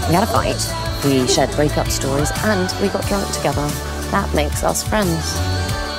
we 0.08 0.14
had 0.14 0.24
a 0.24 0.28
fight, 0.28 0.60
we 1.06 1.28
shared 1.28 1.52
breakup 1.56 1.88
stories, 1.88 2.32
and 2.44 2.72
we 2.82 2.90
got 2.90 3.06
drunk 3.08 3.30
together. 3.34 3.68
That 4.12 4.34
makes 4.34 4.64
us 4.64 4.88
friends. 4.88 5.34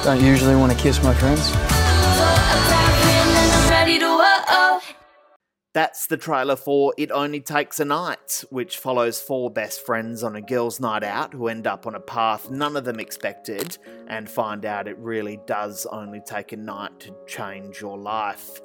Don't 0.05 0.25
usually 0.25 0.57
want 0.57 0.73
to 0.73 0.79
kiss 0.79 1.03
my 1.03 1.15
friends. 1.15 1.51
That's 5.75 6.07
the 6.07 6.17
trailer 6.17 6.57
for 6.57 6.95
It 6.97 7.11
Only 7.13 7.41
Takes 7.41 7.79
a 7.79 7.85
Night, 7.85 8.43
which 8.49 8.79
follows 8.79 9.21
four 9.21 9.51
best 9.51 9.85
friends 9.85 10.23
on 10.23 10.35
a 10.35 10.41
girls' 10.41 10.81
night 10.81 11.05
out 11.05 11.35
who 11.35 11.49
end 11.49 11.67
up 11.67 11.87
on 11.87 11.95
a 11.95 12.01
path 12.01 12.51
none 12.51 12.75
of 12.75 12.85
them 12.85 12.99
expected 12.99 13.77
and 14.07 14.31
find 14.31 14.65
out 14.65 14.89
it 14.89 14.97
really 14.99 15.39
does 15.47 15.85
only 15.93 16.21
take 16.21 16.53
a 16.53 16.57
night 16.57 16.99
to 17.01 17.15
change 17.27 17.83
your 17.83 17.99
life. 17.99 18.63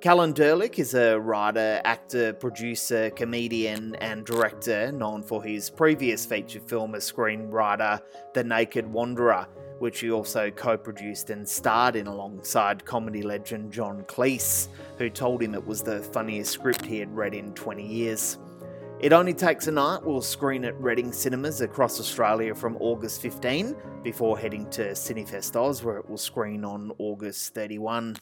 Callan 0.00 0.32
Durlik 0.32 0.78
is 0.78 0.94
a 0.94 1.20
writer, 1.20 1.82
actor, 1.84 2.32
producer, 2.32 3.10
comedian, 3.10 3.96
and 3.96 4.24
director 4.24 4.90
known 4.90 5.22
for 5.22 5.44
his 5.44 5.68
previous 5.68 6.24
feature 6.24 6.60
film 6.60 6.94
as 6.94 7.12
screenwriter 7.12 8.00
The 8.32 8.44
Naked 8.44 8.86
Wanderer, 8.86 9.46
which 9.78 10.00
he 10.00 10.10
also 10.10 10.50
co 10.50 10.76
produced 10.76 11.30
and 11.30 11.48
starred 11.48 11.96
in 11.96 12.06
alongside 12.06 12.84
comedy 12.84 13.22
legend 13.22 13.72
John 13.72 14.02
Cleese, 14.04 14.68
who 14.98 15.08
told 15.10 15.42
him 15.42 15.54
it 15.54 15.66
was 15.66 15.82
the 15.82 16.00
funniest 16.00 16.52
script 16.52 16.84
he 16.84 16.98
had 16.98 17.14
read 17.14 17.34
in 17.34 17.52
20 17.54 17.86
years. 17.86 18.38
It 19.00 19.12
Only 19.12 19.32
Takes 19.32 19.68
a 19.68 19.70
Night 19.70 20.02
will 20.02 20.20
screen 20.20 20.64
at 20.64 20.78
Reading 20.80 21.12
Cinemas 21.12 21.60
across 21.60 22.00
Australia 22.00 22.52
from 22.52 22.76
August 22.80 23.22
15 23.22 23.76
before 24.02 24.36
heading 24.36 24.68
to 24.70 24.90
Cinefest 24.90 25.54
Oz, 25.54 25.84
where 25.84 25.98
it 25.98 26.10
will 26.10 26.16
screen 26.16 26.64
on 26.64 26.90
August 26.98 27.54
31. 27.54 28.16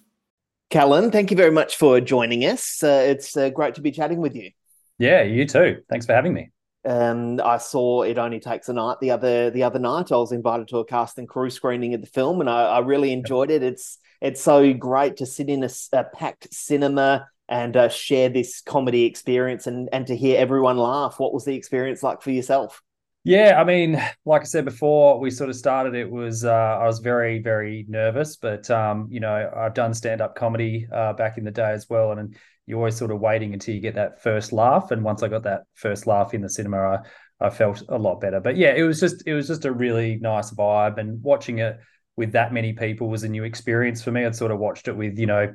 Callan, 0.68 1.10
thank 1.10 1.30
you 1.30 1.36
very 1.36 1.50
much 1.50 1.76
for 1.76 2.00
joining 2.00 2.42
us. 2.42 2.82
Uh, 2.82 3.04
it's 3.06 3.36
uh, 3.36 3.48
great 3.48 3.74
to 3.76 3.80
be 3.80 3.90
chatting 3.90 4.20
with 4.20 4.34
you. 4.34 4.50
Yeah, 4.98 5.22
you 5.22 5.46
too. 5.46 5.82
Thanks 5.88 6.04
for 6.04 6.12
having 6.12 6.34
me. 6.34 6.50
Um, 6.86 7.40
I 7.44 7.58
saw 7.58 8.02
It 8.02 8.16
Only 8.16 8.40
Takes 8.40 8.68
a 8.68 8.72
Night 8.72 8.98
the 9.00 9.10
other 9.10 9.50
the 9.50 9.64
other 9.64 9.78
night. 9.78 10.12
I 10.12 10.16
was 10.16 10.32
invited 10.32 10.68
to 10.68 10.78
a 10.78 10.84
cast 10.84 11.18
and 11.18 11.28
crew 11.28 11.50
screening 11.50 11.94
of 11.94 12.00
the 12.00 12.06
film, 12.06 12.40
and 12.40 12.48
I, 12.48 12.62
I 12.62 12.78
really 12.78 13.12
enjoyed 13.12 13.50
it. 13.50 13.62
It's 13.62 13.98
it's 14.20 14.40
so 14.40 14.72
great 14.72 15.16
to 15.18 15.26
sit 15.26 15.48
in 15.48 15.64
a, 15.64 15.70
a 15.92 16.04
packed 16.04 16.52
cinema 16.54 17.28
and 17.48 17.76
uh, 17.76 17.88
share 17.88 18.28
this 18.28 18.60
comedy 18.60 19.04
experience 19.04 19.66
and 19.66 19.88
and 19.92 20.06
to 20.06 20.16
hear 20.16 20.38
everyone 20.38 20.78
laugh. 20.78 21.18
What 21.18 21.34
was 21.34 21.44
the 21.44 21.54
experience 21.54 22.02
like 22.02 22.22
for 22.22 22.30
yourself? 22.30 22.82
Yeah, 23.24 23.60
I 23.60 23.64
mean, 23.64 24.00
like 24.24 24.42
I 24.42 24.44
said 24.44 24.64
before, 24.64 25.18
we 25.18 25.32
sort 25.32 25.50
of 25.50 25.56
started. 25.56 25.96
It 25.96 26.08
was 26.08 26.44
uh, 26.44 26.52
I 26.52 26.86
was 26.86 27.00
very, 27.00 27.40
very 27.40 27.84
nervous, 27.88 28.36
but 28.36 28.70
um, 28.70 29.08
you 29.10 29.18
know, 29.18 29.50
I've 29.56 29.74
done 29.74 29.94
stand 29.94 30.20
up 30.20 30.36
comedy 30.36 30.86
uh, 30.92 31.12
back 31.14 31.36
in 31.36 31.42
the 31.42 31.50
day 31.50 31.72
as 31.72 31.90
well, 31.90 32.12
and 32.12 32.36
you're 32.66 32.78
always 32.78 32.96
sort 32.96 33.10
of 33.10 33.20
waiting 33.20 33.52
until 33.52 33.74
you 33.74 33.80
get 33.80 33.94
that 33.94 34.22
first 34.22 34.52
laugh. 34.52 34.90
And 34.90 35.04
once 35.04 35.22
I 35.22 35.28
got 35.28 35.44
that 35.44 35.62
first 35.74 36.06
laugh 36.06 36.34
in 36.34 36.40
the 36.40 36.50
cinema, 36.50 37.02
I, 37.40 37.46
I 37.46 37.50
felt 37.50 37.82
a 37.88 37.98
lot 37.98 38.20
better. 38.20 38.40
But 38.40 38.56
yeah, 38.56 38.74
it 38.74 38.82
was 38.82 39.00
just 39.00 39.26
it 39.26 39.34
was 39.34 39.46
just 39.46 39.64
a 39.64 39.72
really 39.72 40.16
nice 40.16 40.50
vibe, 40.52 40.98
and 40.98 41.22
watching 41.22 41.58
it 41.58 41.78
with 42.16 42.32
that 42.32 42.52
many 42.52 42.72
people 42.72 43.08
was 43.08 43.22
a 43.22 43.28
new 43.28 43.44
experience 43.44 44.02
for 44.02 44.10
me. 44.10 44.24
I'd 44.24 44.36
sort 44.36 44.50
of 44.50 44.58
watched 44.58 44.88
it 44.88 44.96
with 44.96 45.18
you 45.18 45.26
know 45.26 45.54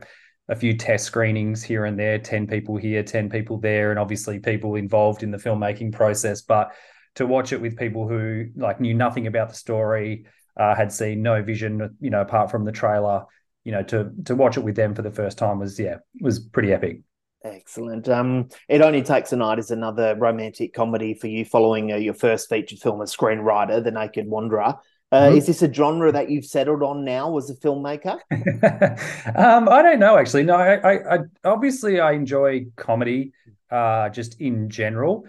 a 0.49 0.55
few 0.55 0.75
test 0.75 1.05
screenings 1.05 1.63
here 1.63 1.85
and 1.85 1.97
there, 1.99 2.19
ten 2.19 2.47
people 2.47 2.77
here, 2.77 3.03
ten 3.03 3.29
people 3.29 3.59
there, 3.59 3.91
and 3.91 3.99
obviously 3.99 4.39
people 4.39 4.75
involved 4.75 5.23
in 5.23 5.31
the 5.31 5.37
filmmaking 5.37 5.93
process, 5.93 6.41
but 6.41 6.71
to 7.15 7.25
watch 7.25 7.51
it 7.51 7.61
with 7.61 7.77
people 7.77 8.07
who 8.07 8.47
like 8.55 8.79
knew 8.79 8.93
nothing 8.93 9.27
about 9.27 9.49
the 9.49 9.55
story, 9.55 10.25
uh, 10.57 10.75
had 10.75 10.91
seen 10.91 11.21
no 11.21 11.41
vision, 11.41 11.95
you 11.99 12.09
know, 12.09 12.21
apart 12.21 12.51
from 12.51 12.65
the 12.65 12.71
trailer. 12.71 13.25
You 13.63 13.73
know, 13.73 13.83
to 13.83 14.11
to 14.25 14.35
watch 14.35 14.57
it 14.57 14.63
with 14.63 14.75
them 14.75 14.95
for 14.95 15.01
the 15.01 15.11
first 15.11 15.37
time 15.37 15.59
was 15.59 15.79
yeah 15.79 15.97
was 16.19 16.39
pretty 16.39 16.73
epic. 16.73 17.01
Excellent. 17.43 18.07
Um, 18.07 18.49
it 18.69 18.81
only 18.81 19.01
takes 19.01 19.33
a 19.33 19.35
night 19.35 19.57
is 19.57 19.71
another 19.71 20.15
romantic 20.15 20.73
comedy 20.73 21.15
for 21.15 21.27
you, 21.27 21.43
following 21.43 21.91
uh, 21.91 21.95
your 21.95 22.13
first 22.13 22.49
feature 22.49 22.75
film 22.75 23.01
as 23.01 23.15
screenwriter, 23.15 23.83
The 23.83 23.91
Naked 23.91 24.27
Wanderer. 24.27 24.75
Uh, 25.11 25.27
mm-hmm. 25.27 25.37
Is 25.37 25.47
this 25.47 25.61
a 25.61 25.73
genre 25.73 26.11
that 26.11 26.29
you've 26.29 26.45
settled 26.45 26.83
on 26.83 27.03
now 27.03 27.35
as 27.37 27.49
a 27.49 27.55
filmmaker? 27.55 28.19
um, 29.35 29.67
I 29.67 29.81
don't 29.81 29.99
know, 29.99 30.17
actually. 30.17 30.43
No, 30.43 30.55
I, 30.55 30.75
I, 30.75 31.15
I 31.15 31.19
obviously 31.43 31.99
I 31.99 32.13
enjoy 32.13 32.67
comedy, 32.77 33.33
uh, 33.69 34.09
just 34.09 34.39
in 34.39 34.69
general. 34.69 35.25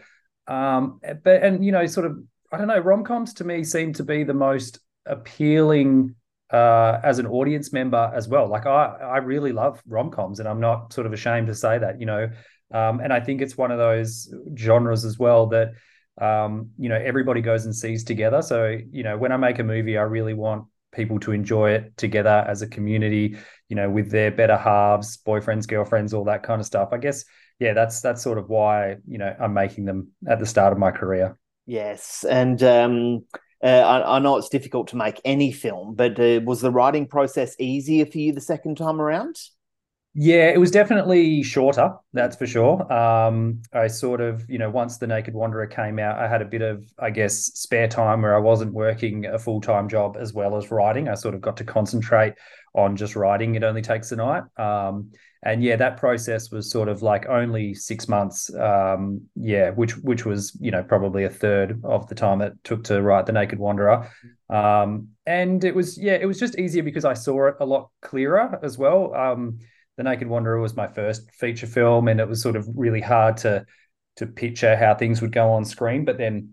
Um, 0.47 1.01
but 1.25 1.43
and 1.43 1.65
you 1.65 1.73
know, 1.73 1.87
sort 1.87 2.07
of, 2.07 2.19
I 2.53 2.59
don't 2.59 2.69
know, 2.69 2.79
rom 2.79 3.05
coms 3.05 3.35
to 3.35 3.45
me 3.45 3.65
seem 3.65 3.93
to 3.95 4.05
be 4.05 4.23
the 4.23 4.35
most 4.35 4.79
appealing 5.07 6.15
uh, 6.53 7.01
as 7.03 7.19
an 7.19 7.27
audience 7.27 7.73
member 7.73 8.11
as 8.15 8.29
well. 8.29 8.49
Like 8.49 8.67
I, 8.67 8.85
I 9.01 9.17
really 9.19 9.53
love 9.53 9.83
rom 9.87 10.11
coms, 10.11 10.39
and 10.39 10.49
I'm 10.49 10.61
not 10.61 10.93
sort 10.93 11.07
of 11.07 11.13
ashamed 11.13 11.47
to 11.49 11.55
say 11.55 11.79
that. 11.79 11.99
You 12.01 12.07
know, 12.07 12.31
um, 12.73 13.01
and 13.01 13.13
I 13.13 13.21
think 13.21 13.41
it's 13.41 13.57
one 13.57 13.71
of 13.71 13.79
those 13.79 14.33
genres 14.57 15.05
as 15.05 15.19
well 15.19 15.47
that 15.49 15.73
um, 16.21 16.71
you 16.79 16.89
know 16.89 16.97
everybody 16.97 17.41
goes 17.41 17.65
and 17.65 17.75
sees 17.75 18.05
together. 18.05 18.43
So 18.43 18.79
you 18.91 19.03
know, 19.03 19.17
when 19.17 19.33
I 19.33 19.37
make 19.37 19.59
a 19.59 19.65
movie, 19.65 19.97
I 19.97 20.03
really 20.03 20.35
want 20.35 20.65
people 20.93 21.19
to 21.21 21.33
enjoy 21.33 21.71
it 21.71 21.97
together 21.97 22.45
as 22.47 22.63
a 22.63 22.67
community. 22.67 23.37
You 23.69 23.77
know, 23.77 23.89
with 23.89 24.11
their 24.11 24.31
better 24.31 24.57
halves, 24.57 25.17
boyfriends, 25.17 25.67
girlfriends, 25.67 26.13
all 26.13 26.25
that 26.25 26.43
kind 26.43 26.61
of 26.61 26.67
stuff. 26.67 26.91
I 26.93 26.99
guess 26.99 27.25
yeah, 27.59 27.75
that's 27.75 28.01
that's 28.01 28.23
sort 28.23 28.39
of 28.39 28.49
why 28.49 28.97
you 29.07 29.19
know 29.19 29.35
I'm 29.41 29.55
making 29.55 29.85
them 29.85 30.09
at 30.29 30.39
the 30.39 30.47
start 30.47 30.73
of 30.73 30.79
my 30.79 30.91
career. 30.91 31.39
Yes, 31.65 32.25
and 32.29 32.61
um, 32.63 33.25
uh, 33.63 33.67
I, 33.67 34.17
I, 34.17 34.19
know 34.19 34.37
it's 34.37 34.49
difficult 34.49 34.89
to 34.89 34.97
make 34.97 35.21
any 35.25 35.53
film, 35.53 35.95
but 35.95 36.19
uh, 36.19 36.41
was 36.45 36.61
the 36.61 36.71
writing 36.71 37.07
process 37.07 37.55
easier 37.59 38.07
for 38.07 38.19
you 38.19 38.33
the 38.33 38.41
second 38.41 38.77
time 38.77 39.01
around? 39.01 39.37
Yeah, 40.15 40.51
it 40.51 40.61
was 40.61 40.71
definitely 40.71 41.43
shorter, 41.43 41.95
that's 42.13 42.37
for 42.37 42.47
sure. 42.47 42.93
Um, 42.93 43.63
I 43.73 43.87
sort 43.87 44.21
of, 44.21 44.45
you 44.49 44.59
know, 44.59 44.69
once 44.69 44.99
The 44.99 45.07
Naked 45.07 45.33
Wanderer 45.33 45.67
came 45.67 45.99
out, 45.99 46.19
I 46.19 46.29
had 46.29 46.43
a 46.43 46.45
bit 46.45 46.61
of, 46.61 46.85
I 46.99 47.09
guess, 47.09 47.37
spare 47.55 47.89
time 47.89 48.21
where 48.21 48.37
I 48.37 48.41
wasn't 48.41 48.75
working 48.75 49.25
a 49.25 49.39
full 49.39 49.63
time 49.63 49.89
job 49.89 50.19
as 50.21 50.35
well 50.35 50.57
as 50.57 50.71
writing. 50.71 51.09
I 51.09 51.15
sort 51.15 51.35
of 51.35 51.41
got 51.41 51.57
to 51.59 51.65
concentrate 51.65 52.35
on 52.75 52.97
just 52.97 53.17
writing. 53.17 53.55
It 53.55 53.63
only 53.63 53.81
takes 53.81 54.13
a 54.13 54.17
night. 54.17 54.43
Um, 54.59 55.13
and 55.45 55.63
yeah, 55.63 55.77
that 55.77 55.97
process 55.97 56.51
was 56.53 56.71
sort 56.71 56.89
of 56.89 57.03
like 57.03 57.27
only 57.27 57.75
six 57.75 58.09
months. 58.09 58.55
Um, 58.55 59.23
yeah, 59.35 59.71
which 59.71 59.97
which 59.99 60.25
was 60.25 60.57
you 60.61 60.71
know 60.71 60.85
probably 60.85 61.25
a 61.25 61.31
third 61.31 61.81
of 61.85 62.07
the 62.07 62.15
time 62.15 62.41
it 62.43 62.53
took 62.63 62.85
to 62.85 63.03
write 63.03 63.27
The 63.27 63.33
Naked 63.33 63.59
Wanderer. 63.59 64.09
Um, 64.49 65.09
and 65.27 65.65
it 65.65 65.75
was 65.75 65.99
yeah, 65.99 66.15
it 66.15 66.27
was 66.27 66.39
just 66.39 66.59
easier 66.59 66.85
because 66.85 67.05
I 67.05 67.15
saw 67.15 67.49
it 67.49 67.57
a 67.59 67.67
lot 67.67 67.91
clearer 68.03 68.61
as 68.63 68.79
well. 68.79 69.15
Um, 69.15 69.59
the 69.97 70.05
Naked 70.05 70.29
Wanderer 70.29 70.61
was 70.61 70.77
my 70.77 70.87
first 70.87 71.31
feature 71.33 71.67
film, 71.67 72.07
and 72.07 72.21
it 72.21 72.29
was 72.29 72.41
sort 72.41 72.55
of 72.55 72.69
really 72.75 73.01
hard 73.01 73.37
to 73.39 73.67
to 74.17 74.27
picture 74.27 74.77
how 74.77 74.95
things 74.95 75.21
would 75.23 75.33
go 75.33 75.51
on 75.51 75.65
screen. 75.65 76.05
But 76.05 76.19
then, 76.19 76.51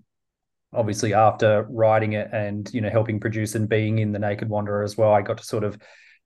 obviously, 0.73 1.13
after 1.13 1.67
writing 1.69 2.13
it 2.13 2.29
and 2.33 2.67
you 2.73 2.81
know 2.81 2.89
helping 2.89 3.19
produce 3.19 3.53
and 3.53 3.69
being 3.69 3.99
in 3.99 4.13
the 4.13 4.19
Naked 4.19 4.49
Wanderer 4.49 4.83
as 4.83 4.97
well, 4.97 5.13
I 5.13 5.21
got 5.21 5.37
to 5.37 5.43
sort 5.43 5.63
of 5.63 5.77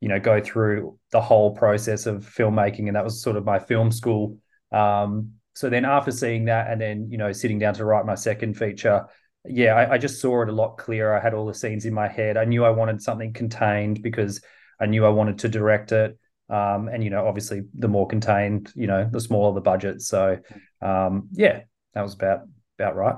you 0.04 0.10
know 0.10 0.20
go 0.20 0.42
through 0.42 1.00
the 1.12 1.22
whole 1.22 1.56
process 1.56 2.06
of 2.08 2.26
filmmaking, 2.26 2.88
and 2.88 2.96
that 2.98 3.06
was 3.06 3.22
sort 3.22 3.38
of 3.38 3.46
my 3.46 3.58
film 3.58 3.89
school. 3.89 4.38
Um, 4.74 5.36
so 5.56 5.70
then, 5.70 5.86
after 5.86 6.12
seeing 6.12 6.44
that, 6.46 6.70
and 6.70 6.82
then 6.82 7.08
you 7.10 7.18
know 7.18 7.32
sitting 7.32 7.58
down 7.58 7.74
to 7.76 7.86
write 7.86 8.06
my 8.06 8.16
second 8.16 8.56
feature, 8.56 9.06
yeah, 9.46 9.76
I, 9.76 9.94
I 9.94 9.98
just 9.98 10.20
saw 10.20 10.42
it 10.42 10.50
a 10.50 10.52
lot 10.52 10.78
clearer. 10.78 11.18
I 11.18 11.22
had 11.22 11.34
all 11.34 11.46
the 11.46 11.54
scenes 11.54 11.86
in 11.86 11.94
my 11.94 12.10
head. 12.10 12.36
I 12.36 12.44
knew 12.44 12.66
I 12.66 12.70
wanted 12.70 13.02
something 13.02 13.32
contained 13.32 14.04
because 14.04 14.42
I 14.78 14.88
knew 14.88 15.06
I 15.06 15.10
wanted 15.10 15.39
to 15.39 15.48
direct 15.48 15.94
it. 15.94 16.20
Um, 16.50 16.89
and 16.89 17.02
you 17.02 17.10
know, 17.10 17.26
obviously, 17.26 17.62
the 17.74 17.88
more 17.88 18.06
contained, 18.06 18.74
you 18.76 18.88
know, 18.88 19.10
the 19.10 19.22
smaller 19.22 19.54
the 19.54 19.62
budget. 19.62 20.02
So, 20.02 20.38
um, 20.82 21.30
yeah, 21.32 21.62
that 21.94 22.02
was 22.02 22.13
about 22.13 22.42
about 22.78 22.98
right. 22.98 23.16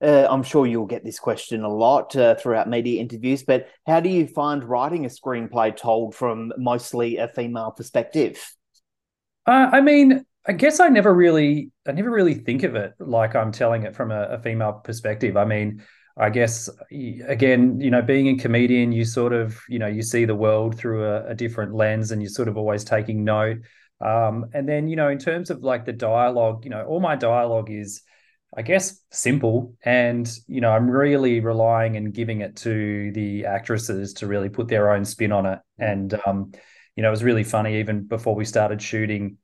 Uh, 0.00 0.26
I'm 0.30 0.44
sure 0.44 0.66
you'll 0.66 0.86
get 0.86 1.04
this 1.04 1.18
question 1.18 1.64
a 1.64 1.68
lot 1.68 2.14
uh, 2.14 2.36
throughout 2.36 2.68
media 2.68 3.00
interviews, 3.00 3.42
but 3.42 3.68
how 3.86 3.98
do 3.98 4.08
you 4.08 4.28
find 4.28 4.62
writing 4.62 5.04
a 5.04 5.08
screenplay 5.08 5.76
told 5.76 6.14
from 6.14 6.52
mostly 6.56 7.16
a 7.16 7.26
female 7.26 7.72
perspective? 7.72 8.38
Uh, 9.44 9.70
I 9.72 9.80
mean, 9.80 10.24
I 10.46 10.52
guess 10.52 10.78
I 10.78 10.88
never 10.88 11.12
really, 11.12 11.72
I 11.86 11.92
never 11.92 12.10
really 12.10 12.34
think 12.34 12.62
of 12.62 12.76
it 12.76 12.94
like 13.00 13.34
I'm 13.34 13.50
telling 13.50 13.82
it 13.82 13.96
from 13.96 14.12
a, 14.12 14.22
a 14.24 14.38
female 14.38 14.74
perspective. 14.74 15.36
I 15.36 15.44
mean, 15.44 15.82
I 16.16 16.30
guess 16.30 16.70
again, 16.90 17.80
you 17.80 17.90
know, 17.90 18.02
being 18.02 18.28
a 18.28 18.36
comedian, 18.36 18.92
you 18.92 19.04
sort 19.04 19.32
of, 19.32 19.60
you 19.68 19.78
know, 19.78 19.86
you 19.86 20.02
see 20.02 20.24
the 20.24 20.34
world 20.34 20.76
through 20.76 21.04
a, 21.04 21.28
a 21.28 21.34
different 21.34 21.74
lens, 21.74 22.12
and 22.12 22.22
you're 22.22 22.30
sort 22.30 22.48
of 22.48 22.56
always 22.56 22.84
taking 22.84 23.24
note. 23.24 23.58
Um, 24.00 24.46
and 24.52 24.68
then, 24.68 24.88
you 24.88 24.96
know, 24.96 25.08
in 25.08 25.18
terms 25.18 25.50
of 25.50 25.62
like 25.62 25.84
the 25.84 25.92
dialogue, 25.92 26.64
you 26.64 26.70
know, 26.70 26.84
all 26.84 27.00
my 27.00 27.16
dialogue 27.16 27.70
is, 27.70 28.02
I 28.56 28.62
guess, 28.62 29.00
simple, 29.10 29.74
and 29.84 30.30
you 30.46 30.60
know, 30.60 30.70
I'm 30.70 30.90
really 30.90 31.40
relying 31.40 31.96
and 31.96 32.12
giving 32.14 32.40
it 32.40 32.56
to 32.56 33.12
the 33.12 33.44
actresses 33.44 34.14
to 34.14 34.26
really 34.26 34.48
put 34.48 34.68
their 34.68 34.92
own 34.92 35.04
spin 35.04 35.32
on 35.32 35.46
it. 35.46 35.58
And 35.78 36.18
um, 36.26 36.52
you 36.96 37.02
know, 37.02 37.08
it 37.08 37.12
was 37.12 37.24
really 37.24 37.44
funny. 37.44 37.78
Even 37.78 38.04
before 38.04 38.34
we 38.34 38.44
started 38.44 38.80
shooting, 38.80 39.36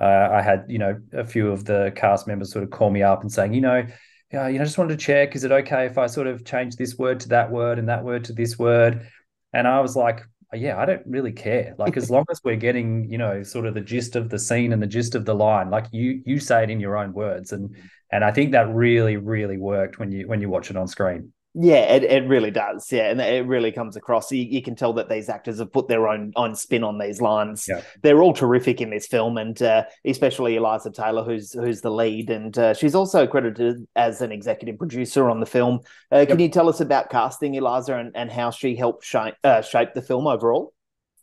uh, 0.00 0.28
I 0.32 0.42
had 0.42 0.66
you 0.68 0.78
know 0.78 1.00
a 1.12 1.24
few 1.24 1.50
of 1.50 1.64
the 1.64 1.92
cast 1.96 2.26
members 2.26 2.52
sort 2.52 2.64
of 2.64 2.70
call 2.70 2.90
me 2.90 3.02
up 3.02 3.22
and 3.22 3.32
saying, 3.32 3.54
you 3.54 3.60
know 3.60 3.86
yeah, 4.32 4.48
you 4.48 4.54
know, 4.54 4.62
I 4.62 4.64
just 4.64 4.78
wanted 4.78 4.98
to 4.98 5.04
check, 5.04 5.36
is 5.36 5.44
it 5.44 5.52
okay 5.52 5.86
if 5.86 5.98
I 5.98 6.06
sort 6.06 6.26
of 6.26 6.44
change 6.44 6.76
this 6.76 6.96
word 6.96 7.20
to 7.20 7.28
that 7.28 7.50
word 7.50 7.78
and 7.78 7.88
that 7.88 8.02
word 8.02 8.24
to 8.24 8.32
this 8.32 8.58
word? 8.58 9.06
And 9.52 9.68
I 9.68 9.80
was 9.80 9.94
like, 9.94 10.22
yeah, 10.54 10.78
I 10.78 10.86
don't 10.86 11.02
really 11.06 11.32
care. 11.32 11.74
Like 11.78 11.96
as 11.96 12.10
long 12.10 12.24
as 12.30 12.40
we're 12.42 12.56
getting, 12.56 13.10
you 13.10 13.18
know, 13.18 13.42
sort 13.42 13.66
of 13.66 13.74
the 13.74 13.80
gist 13.80 14.16
of 14.16 14.30
the 14.30 14.38
scene 14.38 14.72
and 14.72 14.82
the 14.82 14.86
gist 14.86 15.14
of 15.14 15.26
the 15.26 15.34
line, 15.34 15.70
like 15.70 15.86
you 15.92 16.22
you 16.24 16.38
say 16.40 16.62
it 16.62 16.70
in 16.70 16.80
your 16.80 16.96
own 16.96 17.12
words. 17.12 17.52
And 17.52 17.76
and 18.12 18.22
I 18.22 18.30
think 18.30 18.52
that 18.52 18.72
really, 18.72 19.16
really 19.16 19.56
worked 19.56 19.98
when 19.98 20.12
you 20.12 20.28
when 20.28 20.40
you 20.40 20.48
watch 20.48 20.70
it 20.70 20.76
on 20.76 20.86
screen. 20.86 21.32
Yeah, 21.54 21.80
it, 21.94 22.02
it 22.04 22.26
really 22.28 22.50
does. 22.50 22.90
Yeah, 22.90 23.10
and 23.10 23.20
it 23.20 23.46
really 23.46 23.72
comes 23.72 23.94
across. 23.96 24.32
You, 24.32 24.42
you 24.42 24.62
can 24.62 24.74
tell 24.74 24.94
that 24.94 25.10
these 25.10 25.28
actors 25.28 25.58
have 25.58 25.70
put 25.70 25.86
their 25.86 26.08
own 26.08 26.32
own 26.34 26.54
spin 26.54 26.82
on 26.82 26.98
these 26.98 27.20
lines. 27.20 27.66
Yeah. 27.68 27.82
They're 28.02 28.22
all 28.22 28.32
terrific 28.32 28.80
in 28.80 28.88
this 28.88 29.06
film, 29.06 29.36
and 29.36 29.60
uh, 29.60 29.84
especially 30.06 30.56
Eliza 30.56 30.90
Taylor, 30.90 31.24
who's 31.24 31.52
who's 31.52 31.82
the 31.82 31.90
lead, 31.90 32.30
and 32.30 32.56
uh, 32.56 32.74
she's 32.74 32.94
also 32.94 33.26
credited 33.26 33.86
as 33.96 34.22
an 34.22 34.32
executive 34.32 34.78
producer 34.78 35.28
on 35.28 35.40
the 35.40 35.46
film. 35.46 35.80
Uh, 36.10 36.20
can 36.20 36.38
yep. 36.38 36.40
you 36.40 36.48
tell 36.48 36.70
us 36.70 36.80
about 36.80 37.10
casting 37.10 37.54
Eliza 37.54 37.96
and, 37.96 38.12
and 38.14 38.30
how 38.30 38.50
she 38.50 38.74
helped 38.74 39.04
shape 39.04 39.34
uh, 39.44 39.60
shape 39.60 39.92
the 39.94 40.02
film 40.02 40.26
overall? 40.26 40.72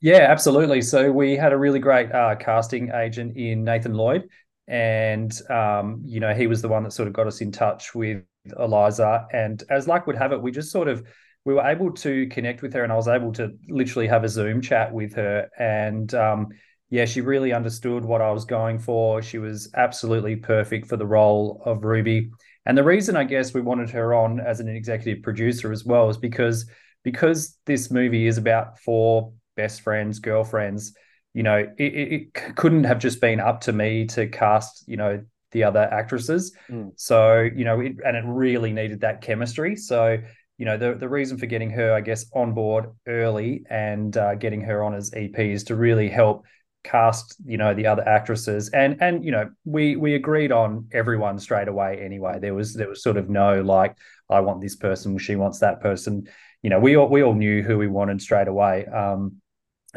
Yeah, 0.02 0.28
absolutely. 0.30 0.82
So 0.82 1.12
we 1.12 1.36
had 1.36 1.54
a 1.54 1.58
really 1.58 1.80
great 1.80 2.12
uh, 2.12 2.36
casting 2.36 2.92
agent 2.94 3.36
in 3.36 3.64
Nathan 3.64 3.94
Lloyd, 3.94 4.30
and 4.70 5.34
um, 5.50 6.04
you 6.06 6.20
know 6.20 6.34
he 6.34 6.48
was 6.48 6.62
the 6.62 6.70
one 6.70 6.84
that 6.84 6.94
sort 6.94 7.08
of 7.08 7.14
got 7.14 7.28
us 7.28 7.42
in 7.42 7.52
touch 7.52 7.94
with 7.94 8.24
Eliza. 8.58 9.28
And 9.34 9.62
as 9.70 9.88
luck 9.88 10.08
would 10.08 10.16
have 10.16 10.32
it, 10.32 10.42
we 10.42 10.52
just 10.52 10.72
sort 10.72 10.88
of 10.88 11.04
we 11.46 11.54
were 11.54 11.66
able 11.66 11.92
to 11.92 12.28
connect 12.28 12.62
with 12.62 12.74
her, 12.74 12.84
and 12.84 12.92
I 12.92 12.96
was 12.96 13.08
able 13.08 13.34
to 13.34 13.52
literally 13.68 14.08
have 14.08 14.24
a 14.24 14.30
Zoom 14.30 14.62
chat 14.62 14.94
with 14.94 15.16
her. 15.16 15.50
And 15.58 16.14
um, 16.14 16.50
yeah, 16.90 17.06
she 17.06 17.22
really 17.22 17.54
understood 17.54 18.04
what 18.06 18.22
I 18.22 18.32
was 18.32 18.46
going 18.46 18.80
for. 18.80 19.22
She 19.22 19.38
was 19.38 19.72
absolutely 19.76 20.36
perfect 20.36 20.88
for 20.88 20.98
the 20.98 21.06
role 21.06 21.62
of 21.66 21.84
Ruby. 21.84 22.32
And 22.66 22.78
the 22.78 22.84
reason 22.84 23.16
I 23.16 23.24
guess 23.24 23.54
we 23.54 23.62
wanted 23.62 23.90
her 23.92 24.14
on 24.14 24.40
as 24.40 24.60
an 24.60 24.68
executive 24.68 25.24
producer 25.24 25.72
as 25.72 25.86
well 25.86 26.10
is 26.10 26.18
because 26.18 26.70
because 27.04 27.58
this 27.66 27.90
movie 27.90 28.28
is 28.28 28.38
about 28.38 28.78
four 28.80 29.32
best 29.56 29.82
friends, 29.82 30.20
girlfriends. 30.20 30.94
You 31.34 31.44
know, 31.44 31.58
it, 31.78 31.84
it 31.84 32.56
couldn't 32.56 32.86
have 32.86 33.00
just 33.00 33.22
been 33.22 33.40
up 33.40 33.62
to 33.62 33.74
me 33.74 34.06
to 34.08 34.28
cast, 34.28 34.84
you 34.88 34.98
know, 34.98 35.24
the 35.52 35.64
other 35.64 35.82
actresses. 35.82 36.56
Mm. 36.70 36.92
So, 36.96 37.42
you 37.42 37.66
know, 37.66 37.80
it, 37.80 37.94
and 38.06 38.18
it 38.18 38.24
really 38.26 38.72
needed 38.72 39.02
that 39.02 39.22
chemistry. 39.22 39.76
So, 39.76 40.18
you 40.58 40.66
know, 40.66 40.78
the, 40.78 40.96
the 40.96 41.10
reason 41.10 41.38
for 41.38 41.46
getting 41.46 41.70
her, 41.72 41.94
I 41.94 42.02
guess, 42.02 42.26
on 42.34 42.54
board 42.54 42.88
early 43.08 43.64
and 43.70 44.16
uh, 44.16 44.36
getting 44.36 44.62
her 44.62 44.84
on 44.84 44.94
as 44.94 45.12
EP 45.16 45.38
is 45.40 45.64
to 45.66 45.76
really 45.76 46.10
help 46.10 46.46
cast, 46.84 47.36
you 47.46 47.58
know, 47.58 47.74
the 47.74 47.88
other 47.88 48.08
actresses. 48.08 48.70
And 48.70 49.02
and 49.02 49.24
you 49.24 49.32
know, 49.32 49.50
we 49.66 49.96
we 49.96 50.16
agreed 50.16 50.52
on 50.52 50.88
everyone 50.92 51.40
straight 51.40 51.68
away 51.68 52.02
anyway. 52.04 52.40
There 52.40 52.54
was 52.54 52.74
there 52.74 52.90
was 52.90 53.04
sort 53.04 53.18
of 53.18 53.30
no 53.30 53.62
like, 53.62 53.96
I 54.30 54.42
want 54.42 54.62
this 54.62 54.76
person, 54.76 55.18
she 55.18 55.36
wants 55.36 55.60
that 55.60 55.82
person. 55.82 56.28
You 56.62 56.70
know, 56.70 56.80
we 56.80 56.96
all 56.98 57.08
we 57.08 57.24
all 57.24 57.36
knew 57.36 57.64
who 57.64 57.78
we 57.78 57.88
wanted 57.88 58.22
straight 58.22 58.48
away. 58.48 58.86
Um, 58.86 59.38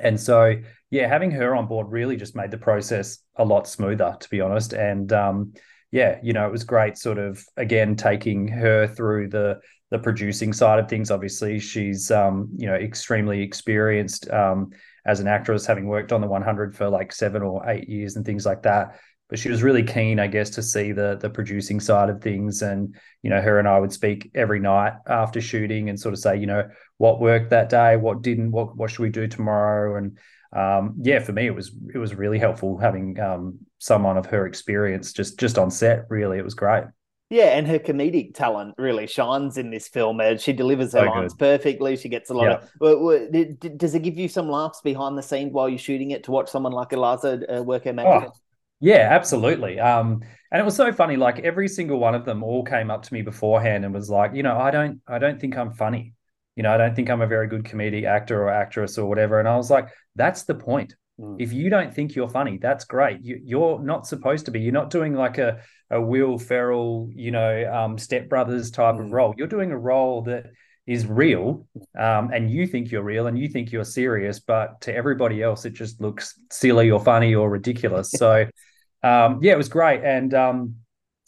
and 0.00 0.18
so 0.18 0.54
yeah, 0.93 1.09
having 1.09 1.30
her 1.30 1.57
on 1.57 1.66
board 1.66 1.90
really 1.90 2.16
just 2.16 2.36
made 2.36 2.51
the 2.51 2.59
process 2.59 3.18
a 3.36 3.45
lot 3.45 3.66
smoother, 3.66 4.14
to 4.20 4.28
be 4.28 4.43
honest. 4.43 4.74
And 4.74 5.11
um, 5.11 5.55
yeah, 5.90 6.18
you 6.22 6.34
know, 6.34 6.47
it 6.47 6.53
was 6.53 6.64
great, 6.64 6.99
sort 6.99 7.16
of 7.16 7.43
again 7.57 7.97
taking 7.97 8.47
her 8.49 8.86
through 8.86 9.30
the 9.30 9.59
the 9.90 9.99
producing 9.99 10.53
side 10.53 10.78
of 10.78 10.90
things. 10.90 11.11
Obviously, 11.11 11.59
she's 11.59 12.11
um, 12.11 12.51
you 12.59 12.66
know 12.66 12.74
extremely 12.74 13.40
experienced 13.40 14.30
um, 14.30 14.70
as 15.07 15.18
an 15.18 15.28
actress, 15.28 15.64
having 15.64 15.86
worked 15.86 16.12
on 16.12 16.20
the 16.20 16.26
100 16.26 16.76
for 16.76 16.90
like 16.90 17.11
seven 17.11 17.40
or 17.40 17.66
eight 17.70 17.88
years 17.88 18.16
and 18.16 18.26
things 18.26 18.45
like 18.45 18.62
that. 18.64 19.01
But 19.30 19.38
she 19.38 19.49
was 19.49 19.62
really 19.62 19.82
keen, 19.82 20.20
I 20.20 20.26
guess, 20.26 20.51
to 20.51 20.62
see 20.62 20.93
the 20.93 21.16
the 21.18 21.30
producing 21.30 21.80
side 21.80 22.11
of 22.11 22.20
things. 22.20 22.61
And 22.61 22.95
you 23.22 23.30
know, 23.30 23.40
her 23.40 23.59
and 23.59 23.66
I 23.66 23.78
would 23.78 23.95
speak 23.95 24.30
every 24.34 24.61
night 24.61 24.93
after 25.07 25.40
shooting 25.40 25.88
and 25.88 25.99
sort 25.99 26.12
of 26.12 26.20
say, 26.20 26.36
you 26.36 26.47
know, 26.47 26.68
what 27.03 27.20
worked 27.20 27.50
that 27.50 27.68
day, 27.68 27.96
what 27.96 28.22
didn't, 28.22 28.53
what 28.53 28.76
what 28.76 28.90
should 28.90 29.03
we 29.03 29.11
do 29.11 29.26
tomorrow, 29.26 29.96
and 29.96 30.18
um, 30.55 30.94
yeah, 31.03 31.18
for 31.18 31.32
me, 31.32 31.46
it 31.46 31.55
was 31.55 31.72
it 31.92 31.98
was 31.98 32.14
really 32.14 32.38
helpful 32.38 32.78
having 32.78 33.18
um, 33.18 33.59
someone 33.78 34.16
of 34.16 34.26
her 34.26 34.46
experience 34.46 35.12
just 35.12 35.38
just 35.38 35.59
on 35.59 35.70
set. 35.70 36.07
Really, 36.09 36.38
it 36.38 36.44
was 36.44 36.55
great. 36.55 36.84
Yeah, 37.30 37.57
and 37.57 37.66
her 37.66 37.78
comedic 37.78 38.34
talent 38.34 38.74
really 38.76 39.07
shines 39.07 39.57
in 39.57 39.70
this 39.70 39.88
film. 39.88 40.20
She 40.36 40.53
delivers 40.53 40.92
her 40.92 41.00
So 41.00 41.03
lines 41.03 41.32
good. 41.32 41.38
perfectly. 41.38 41.96
She 41.96 42.11
gets 42.11 42.28
a 42.28 42.34
lot 42.34 42.48
Yeah. 42.48 42.59
of. 42.62 42.68
Well, 42.78 43.00
well, 43.03 43.28
d- 43.30 43.57
d- 43.59 43.70
Does 43.70 43.94
it 43.94 44.03
give 44.03 44.18
you 44.18 44.28
some 44.28 44.50
laughs 44.50 44.82
behind 44.82 45.16
the 45.16 45.22
scenes 45.22 45.50
while 45.53 45.68
you're 45.68 45.78
shooting 45.78 46.11
it 46.11 46.24
to 46.24 46.30
watch 46.30 46.50
someone 46.50 46.72
like 46.72 46.92
Eliza 46.92 47.40
uh, 47.59 47.62
work 47.62 47.84
her 47.84 47.92
magic? 47.94 48.28
Oh, 48.28 48.32
yeah, 48.80 49.09
absolutely. 49.11 49.78
Um, 49.78 50.22
and 50.50 50.61
it 50.61 50.64
was 50.64 50.76
so 50.76 50.92
funny. 50.92 51.16
Like 51.16 51.38
every 51.40 51.68
single 51.68 51.98
one 51.98 52.14
of 52.14 52.24
them 52.24 52.42
all 52.42 52.64
came 52.64 52.90
up 52.90 53.03
to 53.05 53.14
me 53.14 53.22
beforehand 53.22 53.84
and 53.84 53.94
was 53.94 54.11
like, 54.11 54.34
you 54.34 54.42
know, 54.42 54.59
I 54.59 54.70
don't, 54.70 55.00
I 55.07 55.18
don't 55.18 55.40
think 55.40 55.57
I'm 55.57 55.72
funny. 55.72 56.14
You 56.57 56.62
know, 56.62 56.72
I 56.72 56.76
don't 56.76 56.94
think 56.94 57.11
I'm 57.11 57.22
a 57.22 57.26
very 57.26 57.46
good 57.46 57.64
comedic 57.64 58.05
actor 58.05 58.42
or 58.42 58.50
actress 58.50 58.98
or 58.98 59.09
whatever. 59.09 59.38
And 59.38 59.48
I 59.48 59.57
was 59.57 59.70
like, 59.70 59.88
that's 60.16 60.42
the 60.44 60.55
point. 60.55 60.94
If 61.38 61.53
you 61.53 61.70
don't 61.70 61.94
think 61.94 62.16
you're 62.16 62.28
funny, 62.28 62.59
that's 62.59 62.84
great. 62.84 63.22
You, 63.22 63.40
you're 63.44 63.78
not 63.80 64.09
supposed 64.09 64.46
to 64.46 64.50
be. 64.50 64.61
You're 64.61 64.72
not 64.72 64.90
doing 64.90 65.14
like 65.14 65.38
a 65.38 65.61
a 65.92 66.00
Will 66.00 66.38
Ferrell, 66.38 67.11
you 67.14 67.30
know, 67.30 67.72
um, 67.72 67.98
Step 67.98 68.28
Brothers 68.28 68.70
type 68.70 68.98
of 68.98 69.11
role. 69.11 69.34
You're 69.36 69.46
doing 69.46 69.70
a 69.70 69.78
role 69.78 70.22
that 70.22 70.46
is 70.86 71.07
real, 71.07 71.66
um, 71.96 72.30
and 72.32 72.50
you 72.50 72.66
think 72.66 72.90
you're 72.90 73.03
real 73.03 73.26
and 73.26 73.38
you 73.38 73.46
think 73.46 73.70
you're 73.70 73.84
serious, 73.84 74.40
but 74.40 74.80
to 74.80 74.94
everybody 74.94 75.42
else, 75.42 75.64
it 75.66 75.74
just 75.74 76.00
looks 76.00 76.34
silly 76.50 76.90
or 76.90 76.98
funny 76.98 77.34
or 77.34 77.48
ridiculous. 77.48 78.11
So, 78.11 78.46
um, 79.03 79.38
yeah, 79.42 79.53
it 79.53 79.59
was 79.59 79.68
great, 79.68 80.03
and 80.03 80.32
um, 80.32 80.76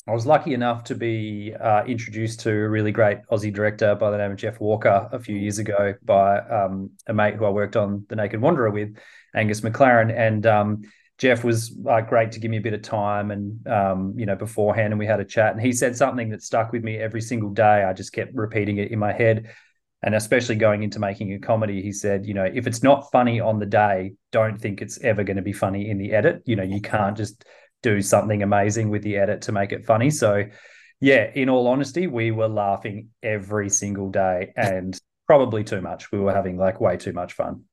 I 0.06 0.12
was 0.12 0.26
lucky 0.26 0.52
enough 0.52 0.84
to 0.84 0.94
be 0.94 1.54
uh, 1.58 1.82
introduced 1.86 2.40
to 2.40 2.50
a 2.50 2.68
really 2.68 2.92
great 2.92 3.18
Aussie 3.32 3.52
director 3.52 3.94
by 3.94 4.10
the 4.10 4.18
name 4.18 4.32
of 4.32 4.36
Jeff 4.36 4.60
Walker 4.60 5.08
a 5.10 5.18
few 5.18 5.34
years 5.34 5.58
ago 5.58 5.94
by 6.04 6.40
um, 6.40 6.90
a 7.06 7.14
mate 7.14 7.36
who 7.36 7.46
I 7.46 7.50
worked 7.50 7.74
on 7.74 8.04
The 8.10 8.16
Naked 8.16 8.38
Wanderer 8.42 8.70
with, 8.70 8.98
Angus 9.34 9.62
McLaren, 9.62 10.14
and 10.14 10.44
um, 10.44 10.82
Jeff 11.16 11.42
was 11.42 11.74
uh, 11.88 12.02
great 12.02 12.32
to 12.32 12.38
give 12.38 12.50
me 12.50 12.58
a 12.58 12.60
bit 12.60 12.74
of 12.74 12.82
time 12.82 13.30
and 13.30 13.66
um, 13.66 14.14
you 14.18 14.26
know 14.26 14.36
beforehand, 14.36 14.92
and 14.92 14.98
we 14.98 15.06
had 15.06 15.20
a 15.20 15.24
chat, 15.24 15.52
and 15.52 15.62
he 15.62 15.72
said 15.72 15.96
something 15.96 16.28
that 16.30 16.42
stuck 16.42 16.70
with 16.70 16.84
me 16.84 16.98
every 16.98 17.22
single 17.22 17.50
day. 17.50 17.82
I 17.82 17.94
just 17.94 18.12
kept 18.12 18.34
repeating 18.34 18.76
it 18.76 18.90
in 18.90 18.98
my 18.98 19.12
head, 19.12 19.48
and 20.02 20.14
especially 20.14 20.56
going 20.56 20.82
into 20.82 20.98
making 20.98 21.32
a 21.32 21.38
comedy, 21.38 21.80
he 21.80 21.92
said, 21.92 22.26
you 22.26 22.34
know, 22.34 22.44
if 22.44 22.66
it's 22.66 22.82
not 22.82 23.10
funny 23.10 23.40
on 23.40 23.58
the 23.58 23.64
day, 23.64 24.12
don't 24.32 24.60
think 24.60 24.82
it's 24.82 25.00
ever 25.00 25.24
going 25.24 25.38
to 25.38 25.42
be 25.42 25.54
funny 25.54 25.88
in 25.88 25.96
the 25.96 26.12
edit. 26.12 26.42
You 26.44 26.56
know, 26.56 26.62
you 26.62 26.82
can't 26.82 27.16
just 27.16 27.42
do 27.84 28.02
something 28.02 28.42
amazing 28.42 28.88
with 28.88 29.02
the 29.02 29.16
edit 29.16 29.42
to 29.42 29.52
make 29.52 29.70
it 29.70 29.84
funny. 29.84 30.10
So, 30.10 30.44
yeah, 31.00 31.30
in 31.34 31.50
all 31.50 31.68
honesty, 31.68 32.06
we 32.06 32.30
were 32.30 32.48
laughing 32.48 33.10
every 33.22 33.68
single 33.68 34.10
day 34.10 34.52
and 34.56 34.98
probably 35.26 35.62
too 35.62 35.82
much. 35.82 36.10
We 36.10 36.18
were 36.18 36.32
having 36.32 36.56
like 36.56 36.80
way 36.80 36.96
too 36.96 37.12
much 37.12 37.34
fun. 37.34 37.64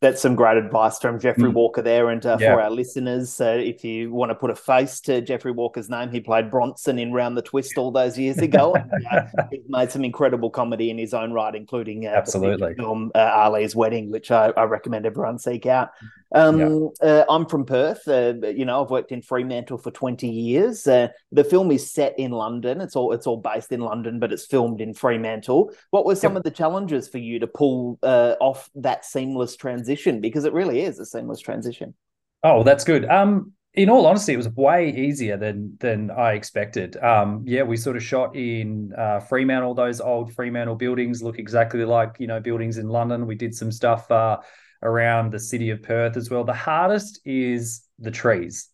That's 0.00 0.22
some 0.22 0.34
great 0.34 0.56
advice 0.56 0.98
from 0.98 1.20
Jeffrey 1.20 1.50
Mm. 1.50 1.54
Walker 1.54 1.82
there. 1.82 2.08
And 2.08 2.24
uh, 2.24 2.38
Yeah. 2.40 2.54
for 2.54 2.62
our 2.62 2.70
listeners, 2.70 3.38
uh, 3.38 3.58
if 3.60 3.84
you 3.84 4.10
want 4.12 4.30
to 4.30 4.34
put 4.34 4.50
a 4.50 4.54
face 4.54 4.98
to 5.02 5.20
Jeffrey 5.20 5.52
Walker's 5.52 5.90
name, 5.90 6.08
he 6.10 6.20
played 6.20 6.50
Bronson 6.50 6.98
in 6.98 7.12
Round 7.12 7.36
the 7.36 7.42
Twist 7.42 7.76
all 7.76 7.90
those 7.90 8.18
years 8.18 8.38
ago. 8.38 8.74
and, 8.74 8.90
uh, 9.12 9.44
he's 9.50 9.60
made 9.68 9.90
some 9.90 10.02
incredible 10.04 10.48
comedy 10.48 10.88
in 10.90 10.96
his 10.96 11.12
own 11.12 11.34
right, 11.34 11.54
including 11.54 12.06
uh, 12.06 12.12
the 12.12 12.16
Absolutely. 12.16 12.74
film 12.76 13.10
uh, 13.14 13.18
Ali's 13.34 13.76
Wedding, 13.76 14.10
which 14.10 14.30
I, 14.30 14.46
I 14.56 14.62
recommend 14.64 15.04
everyone 15.04 15.38
seek 15.38 15.66
out. 15.66 15.90
Um, 16.32 16.90
uh, 17.02 17.24
I'm 17.28 17.44
from 17.44 17.66
Perth. 17.66 18.06
Uh, 18.06 18.34
you 18.46 18.64
know, 18.64 18.84
I've 18.84 18.90
worked 18.90 19.10
in 19.10 19.20
Fremantle 19.20 19.78
for 19.78 19.90
20 19.90 20.28
years. 20.28 20.86
Uh, 20.86 21.08
the 21.32 21.42
film 21.42 21.72
is 21.72 21.90
set 21.90 22.16
in 22.20 22.30
London. 22.30 22.80
It's 22.80 22.94
all 22.94 23.12
it's 23.12 23.26
all 23.26 23.36
based 23.38 23.72
in 23.72 23.80
London, 23.80 24.20
but 24.20 24.32
it's 24.32 24.46
filmed 24.46 24.80
in 24.80 24.94
Fremantle. 24.94 25.72
What 25.90 26.06
were 26.06 26.14
some 26.14 26.36
of 26.36 26.44
the 26.44 26.50
challenges 26.52 27.08
for 27.08 27.18
you 27.18 27.40
to 27.40 27.48
pull 27.48 27.98
uh, 28.04 28.36
off 28.40 28.70
that 28.76 29.04
seamless 29.04 29.56
transition? 29.56 29.89
Because 29.96 30.44
it 30.44 30.52
really 30.52 30.82
is 30.82 30.98
a 30.98 31.06
seamless 31.06 31.40
transition. 31.40 31.94
Oh, 32.42 32.62
that's 32.62 32.84
good. 32.84 33.04
Um, 33.04 33.52
in 33.74 33.88
all 33.88 34.06
honesty, 34.06 34.32
it 34.32 34.36
was 34.36 34.48
way 34.48 34.90
easier 34.90 35.36
than 35.36 35.76
than 35.78 36.10
I 36.10 36.32
expected. 36.32 36.96
Um, 36.96 37.44
yeah, 37.46 37.62
we 37.62 37.76
sort 37.76 37.96
of 37.96 38.02
shot 38.02 38.34
in 38.34 38.92
uh, 38.96 39.20
Fremantle. 39.20 39.74
Those 39.74 40.00
old 40.00 40.32
Fremantle 40.34 40.74
buildings 40.74 41.22
look 41.22 41.38
exactly 41.38 41.84
like 41.84 42.16
you 42.18 42.26
know 42.26 42.40
buildings 42.40 42.78
in 42.78 42.88
London. 42.88 43.26
We 43.26 43.36
did 43.36 43.54
some 43.54 43.70
stuff 43.70 44.10
uh, 44.10 44.38
around 44.82 45.30
the 45.30 45.38
city 45.38 45.70
of 45.70 45.82
Perth 45.82 46.16
as 46.16 46.30
well. 46.30 46.42
The 46.42 46.52
hardest 46.52 47.20
is 47.24 47.82
the 47.98 48.10
trees. 48.10 48.68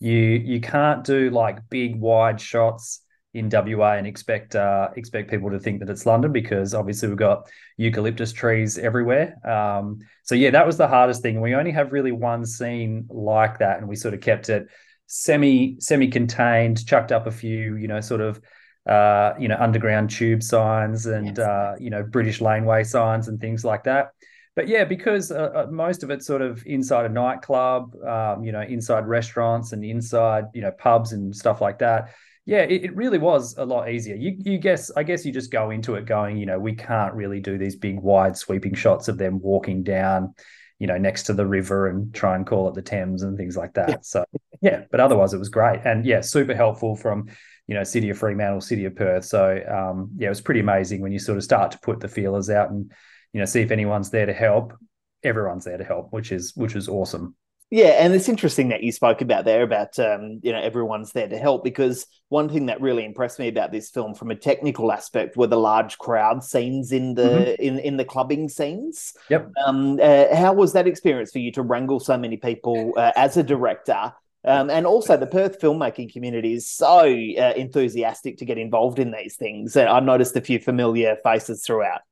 You 0.00 0.18
you 0.18 0.60
can't 0.60 1.04
do 1.04 1.30
like 1.30 1.68
big 1.70 1.98
wide 1.98 2.40
shots 2.40 3.01
in 3.34 3.48
WA 3.50 3.92
and 3.92 4.06
expect 4.06 4.54
uh, 4.54 4.88
expect 4.96 5.30
people 5.30 5.50
to 5.50 5.58
think 5.58 5.80
that 5.80 5.88
it's 5.88 6.04
London 6.04 6.32
because 6.32 6.74
obviously 6.74 7.08
we've 7.08 7.16
got 7.16 7.48
eucalyptus 7.78 8.32
trees 8.32 8.76
everywhere. 8.76 9.36
Um, 9.48 10.00
so 10.22 10.34
yeah, 10.34 10.50
that 10.50 10.66
was 10.66 10.76
the 10.76 10.88
hardest 10.88 11.22
thing. 11.22 11.40
We 11.40 11.54
only 11.54 11.70
have 11.70 11.92
really 11.92 12.12
one 12.12 12.44
scene 12.44 13.06
like 13.08 13.58
that, 13.60 13.78
and 13.78 13.88
we 13.88 13.96
sort 13.96 14.14
of 14.14 14.20
kept 14.20 14.50
it 14.50 14.68
semi 15.06 15.76
semi 15.80 16.08
contained, 16.08 16.86
chucked 16.86 17.12
up 17.12 17.26
a 17.26 17.30
few, 17.30 17.76
you 17.76 17.88
know, 17.88 18.00
sort 18.00 18.20
of 18.20 18.40
uh, 18.86 19.32
you 19.38 19.48
know 19.48 19.56
underground 19.58 20.10
tube 20.10 20.42
signs 20.42 21.06
and 21.06 21.38
uh, 21.38 21.74
you 21.78 21.88
know 21.88 22.02
British 22.02 22.42
laneway 22.42 22.84
signs 22.84 23.28
and 23.28 23.40
things 23.40 23.64
like 23.64 23.84
that. 23.84 24.10
But 24.54 24.68
yeah, 24.68 24.84
because 24.84 25.32
uh, 25.32 25.50
uh, 25.54 25.66
most 25.70 26.02
of 26.02 26.10
it's 26.10 26.26
sort 26.26 26.42
of 26.42 26.62
inside 26.66 27.06
a 27.06 27.08
nightclub, 27.08 27.94
um, 28.04 28.44
you 28.44 28.52
know, 28.52 28.60
inside 28.60 29.06
restaurants 29.06 29.72
and 29.72 29.82
inside 29.82 30.44
you 30.52 30.60
know 30.60 30.70
pubs 30.70 31.12
and 31.12 31.34
stuff 31.34 31.62
like 31.62 31.78
that 31.78 32.10
yeah, 32.44 32.62
it, 32.62 32.84
it 32.84 32.96
really 32.96 33.18
was 33.18 33.56
a 33.56 33.64
lot 33.64 33.88
easier. 33.88 34.16
You 34.16 34.36
you 34.38 34.58
guess 34.58 34.90
I 34.96 35.04
guess 35.04 35.24
you 35.24 35.32
just 35.32 35.52
go 35.52 35.70
into 35.70 35.94
it 35.94 36.06
going, 36.06 36.36
you 36.36 36.46
know, 36.46 36.58
we 36.58 36.74
can't 36.74 37.14
really 37.14 37.40
do 37.40 37.56
these 37.56 37.76
big 37.76 38.00
wide 38.00 38.36
sweeping 38.36 38.74
shots 38.74 39.08
of 39.08 39.16
them 39.16 39.40
walking 39.40 39.84
down, 39.84 40.34
you 40.78 40.88
know, 40.88 40.98
next 40.98 41.24
to 41.24 41.34
the 41.34 41.46
river 41.46 41.86
and 41.88 42.12
try 42.12 42.34
and 42.34 42.46
call 42.46 42.68
it 42.68 42.74
the 42.74 42.82
Thames 42.82 43.22
and 43.22 43.36
things 43.36 43.56
like 43.56 43.74
that. 43.74 44.04
So 44.04 44.24
yeah, 44.60 44.84
but 44.90 44.98
otherwise 44.98 45.34
it 45.34 45.38
was 45.38 45.50
great. 45.50 45.80
And 45.84 46.04
yeah, 46.04 46.20
super 46.20 46.54
helpful 46.54 46.96
from, 46.96 47.28
you 47.68 47.74
know, 47.76 47.84
City 47.84 48.10
of 48.10 48.18
Fremantle, 48.18 48.60
City 48.60 48.86
of 48.86 48.96
Perth. 48.96 49.24
So 49.24 49.62
um 49.68 50.10
yeah, 50.16 50.26
it 50.26 50.30
was 50.30 50.40
pretty 50.40 50.60
amazing 50.60 51.00
when 51.00 51.12
you 51.12 51.20
sort 51.20 51.38
of 51.38 51.44
start 51.44 51.70
to 51.72 51.78
put 51.78 52.00
the 52.00 52.08
feelers 52.08 52.50
out 52.50 52.70
and, 52.70 52.90
you 53.32 53.38
know, 53.38 53.46
see 53.46 53.60
if 53.60 53.70
anyone's 53.70 54.10
there 54.10 54.26
to 54.26 54.32
help. 54.32 54.74
Everyone's 55.22 55.64
there 55.64 55.78
to 55.78 55.84
help, 55.84 56.12
which 56.12 56.32
is 56.32 56.52
which 56.56 56.74
is 56.74 56.88
awesome. 56.88 57.36
Yeah, 57.72 58.04
and 58.04 58.12
it's 58.12 58.28
interesting 58.28 58.68
that 58.68 58.82
you 58.82 58.92
spoke 58.92 59.22
about 59.22 59.46
there 59.46 59.62
about 59.62 59.98
um, 59.98 60.40
you 60.42 60.52
know 60.52 60.60
everyone's 60.60 61.12
there 61.12 61.26
to 61.26 61.38
help 61.38 61.64
because 61.64 62.06
one 62.28 62.50
thing 62.50 62.66
that 62.66 62.82
really 62.82 63.02
impressed 63.02 63.38
me 63.38 63.48
about 63.48 63.72
this 63.72 63.88
film 63.88 64.14
from 64.14 64.30
a 64.30 64.36
technical 64.36 64.92
aspect 64.92 65.38
were 65.38 65.46
the 65.46 65.56
large 65.58 65.96
crowd 65.96 66.44
scenes 66.44 66.92
in 66.92 67.14
the 67.14 67.22
Mhm. 67.22 67.56
in 67.58 67.78
in 67.78 67.96
the 67.96 68.04
clubbing 68.04 68.50
scenes. 68.50 69.14
Yep. 69.30 69.52
Um, 69.66 69.98
uh, 70.02 70.36
how 70.36 70.52
was 70.52 70.74
that 70.74 70.86
experience 70.86 71.32
for 71.32 71.38
you 71.38 71.50
to 71.52 71.62
wrangle 71.62 71.98
so 71.98 72.18
many 72.18 72.36
people 72.36 72.92
uh, 72.98 73.12
as 73.16 73.38
a 73.38 73.42
director? 73.42 74.12
Um, 74.44 74.68
and 74.68 74.86
also, 74.86 75.16
the 75.16 75.26
Perth 75.26 75.58
filmmaking 75.58 76.12
community 76.12 76.52
is 76.52 76.66
so 76.68 76.98
uh, 76.98 77.54
enthusiastic 77.56 78.36
to 78.38 78.44
get 78.44 78.58
involved 78.58 78.98
in 78.98 79.12
these 79.12 79.36
things. 79.36 79.76
And 79.76 79.88
I 79.88 80.00
noticed 80.00 80.36
a 80.36 80.42
few 80.42 80.58
familiar 80.58 81.16
faces 81.24 81.64
throughout. 81.64 82.02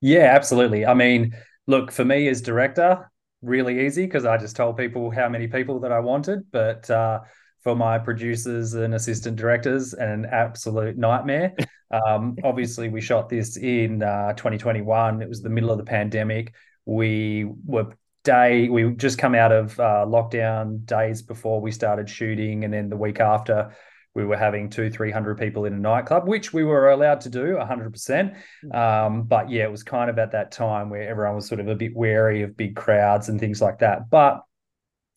Yeah, 0.00 0.32
absolutely. 0.34 0.84
I 0.86 0.94
mean, 0.94 1.34
look, 1.66 1.90
for 1.90 2.04
me 2.04 2.28
as 2.28 2.42
director, 2.42 3.10
really 3.44 3.86
easy 3.86 4.04
because 4.04 4.24
I 4.24 4.36
just 4.36 4.56
told 4.56 4.76
people 4.76 5.10
how 5.10 5.28
many 5.28 5.46
people 5.46 5.80
that 5.80 5.92
I 5.92 6.00
wanted. 6.00 6.50
But 6.50 6.88
uh, 6.90 7.20
for 7.62 7.74
my 7.74 7.98
producers 7.98 8.74
and 8.74 8.94
assistant 8.94 9.36
directors, 9.36 9.94
an 9.94 10.26
absolute 10.26 10.96
nightmare. 10.96 11.54
Um, 11.90 12.36
obviously, 12.42 12.88
we 12.88 13.00
shot 13.00 13.28
this 13.28 13.56
in 13.56 14.02
uh, 14.02 14.32
2021. 14.32 15.22
It 15.22 15.28
was 15.28 15.42
the 15.42 15.48
middle 15.48 15.70
of 15.70 15.78
the 15.78 15.84
pandemic. 15.84 16.52
We 16.86 17.48
were 17.64 17.96
day 18.24 18.68
we 18.68 18.90
just 18.94 19.18
come 19.18 19.34
out 19.34 19.52
of 19.52 19.78
uh, 19.78 20.04
lockdown 20.08 20.84
days 20.86 21.22
before 21.22 21.60
we 21.60 21.70
started 21.70 22.08
shooting, 22.10 22.64
and 22.64 22.74
then 22.74 22.88
the 22.88 22.96
week 22.96 23.20
after 23.20 23.76
we 24.14 24.24
were 24.24 24.36
having 24.36 24.70
two, 24.70 24.90
three 24.90 25.10
hundred 25.10 25.38
people 25.38 25.64
in 25.64 25.72
a 25.74 25.78
nightclub, 25.78 26.28
which 26.28 26.52
we 26.52 26.64
were 26.64 26.90
allowed 26.90 27.20
to 27.22 27.30
do 27.30 27.58
hundred 27.58 27.92
percent. 27.92 28.34
Um, 28.72 29.24
but 29.24 29.50
yeah, 29.50 29.64
it 29.64 29.70
was 29.70 29.82
kind 29.82 30.08
of 30.10 30.18
at 30.18 30.32
that 30.32 30.52
time 30.52 30.90
where 30.90 31.08
everyone 31.08 31.34
was 31.34 31.48
sort 31.48 31.60
of 31.60 31.68
a 31.68 31.74
bit 31.74 31.94
wary 31.94 32.42
of 32.42 32.56
big 32.56 32.76
crowds 32.76 33.28
and 33.28 33.40
things 33.40 33.60
like 33.60 33.78
that. 33.80 34.10
But 34.10 34.42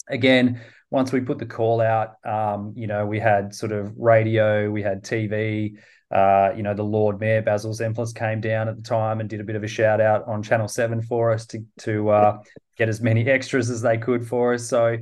again, 0.10 0.62
once 0.90 1.12
we 1.12 1.20
put 1.22 1.38
the 1.38 1.46
call 1.46 1.82
out, 1.82 2.16
um, 2.26 2.74
you 2.76 2.88
know, 2.88 3.06
we 3.06 3.20
had 3.20 3.54
sort 3.54 3.72
of 3.72 3.94
radio, 3.98 4.70
we 4.72 4.82
had 4.82 5.04
TV, 5.04 5.78
Uh, 6.10 6.54
you 6.56 6.64
know, 6.64 6.74
the 6.74 6.84
Lord 6.84 7.20
Mayor 7.20 7.42
Basil 7.42 7.74
Zempilas 7.74 8.16
came 8.16 8.40
down 8.40 8.70
at 8.70 8.78
the 8.78 8.82
time 8.82 9.20
and 9.20 9.30
did 9.30 9.42
a 9.42 9.44
bit 9.44 9.58
of 9.58 9.64
a 9.64 9.68
shout 9.68 10.00
out 10.00 10.26
on 10.26 10.42
Channel 10.42 10.70
Seven 10.70 11.02
for 11.02 11.32
us 11.32 11.46
to 11.48 11.60
to 11.80 12.10
uh, 12.10 12.38
get 12.78 12.88
as 12.88 13.02
many 13.02 13.28
extras 13.28 13.70
as 13.70 13.82
they 13.82 13.98
could 13.98 14.26
for 14.26 14.54
us. 14.54 14.68
So 14.68 14.98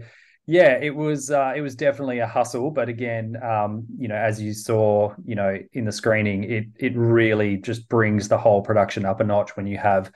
yeah, 0.48 0.78
it 0.78 0.96
was 0.96 1.32
uh, 1.32 1.54
it 1.56 1.62
was 1.62 1.76
definitely 1.76 2.20
a 2.20 2.28
hustle, 2.28 2.70
but 2.70 2.88
again, 2.88 3.36
um, 3.42 3.86
you 3.98 4.08
know, 4.08 4.16
as 4.16 4.40
you 4.40 4.54
saw, 4.54 5.14
you 5.26 5.34
know, 5.34 5.58
in 5.74 5.86
the 5.86 5.92
screening, 5.92 6.44
it 6.44 6.66
it 6.76 6.96
really 6.96 7.58
just 7.58 7.90
brings 7.90 8.28
the 8.28 8.38
whole 8.38 8.62
production 8.62 9.06
up 9.06 9.20
a 9.22 9.24
notch 9.24 9.58
when 9.58 9.66
you 9.66 9.80
have, 9.80 10.12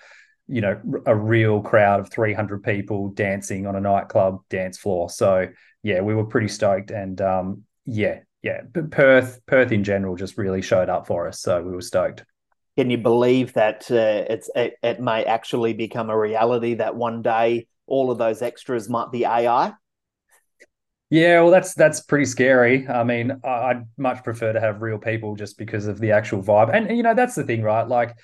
you 0.47 0.61
know, 0.61 0.79
a 1.07 1.15
real 1.15 1.61
crowd 1.61 1.99
of 1.99 2.11
three 2.11 2.33
hundred 2.33 2.63
people 2.63 3.09
dancing 3.09 3.65
on 3.65 3.75
a 3.75 3.81
nightclub 3.81 4.41
dance 4.49 4.77
floor. 4.77 5.09
So 5.09 5.47
yeah, 5.81 6.01
we 6.01 6.13
were 6.13 6.25
pretty 6.25 6.49
stoked, 6.49 6.91
and 6.91 7.19
um, 7.21 7.63
yeah, 7.85 8.19
yeah, 8.43 8.61
but 8.71 8.91
Perth 8.91 9.39
Perth 9.47 9.71
in 9.71 9.83
general 9.83 10.15
just 10.15 10.37
really 10.37 10.61
showed 10.61 10.89
up 10.89 11.07
for 11.07 11.27
us, 11.27 11.41
so 11.41 11.59
we 11.63 11.71
were 11.71 11.81
stoked. 11.81 12.23
Can 12.77 12.91
you 12.91 12.99
believe 12.99 13.53
that 13.53 13.89
uh, 13.89 14.25
it's 14.29 14.49
it, 14.55 14.75
it 14.83 14.99
may 14.99 15.25
actually 15.25 15.73
become 15.73 16.11
a 16.11 16.17
reality 16.17 16.75
that 16.75 16.95
one 16.95 17.23
day 17.23 17.67
all 17.87 18.11
of 18.11 18.19
those 18.19 18.43
extras 18.43 18.87
might 18.87 19.11
be 19.11 19.25
AI? 19.25 19.73
Yeah, 21.09 21.41
well, 21.41 21.49
that's 21.51 21.73
that's 21.73 22.01
pretty 22.01 22.25
scary. 22.25 22.87
I 22.87 23.03
mean, 23.03 23.31
I'd 23.43 23.87
much 23.97 24.23
prefer 24.23 24.53
to 24.53 24.59
have 24.59 24.81
real 24.81 24.99
people 24.99 25.35
just 25.35 25.57
because 25.57 25.87
of 25.87 25.99
the 25.99 26.11
actual 26.11 26.43
vibe. 26.43 26.71
And 26.73 26.95
you 26.95 27.01
know, 27.01 27.15
that's 27.15 27.33
the 27.35 27.43
thing, 27.43 27.63
right? 27.63 27.87
Like, 27.87 28.15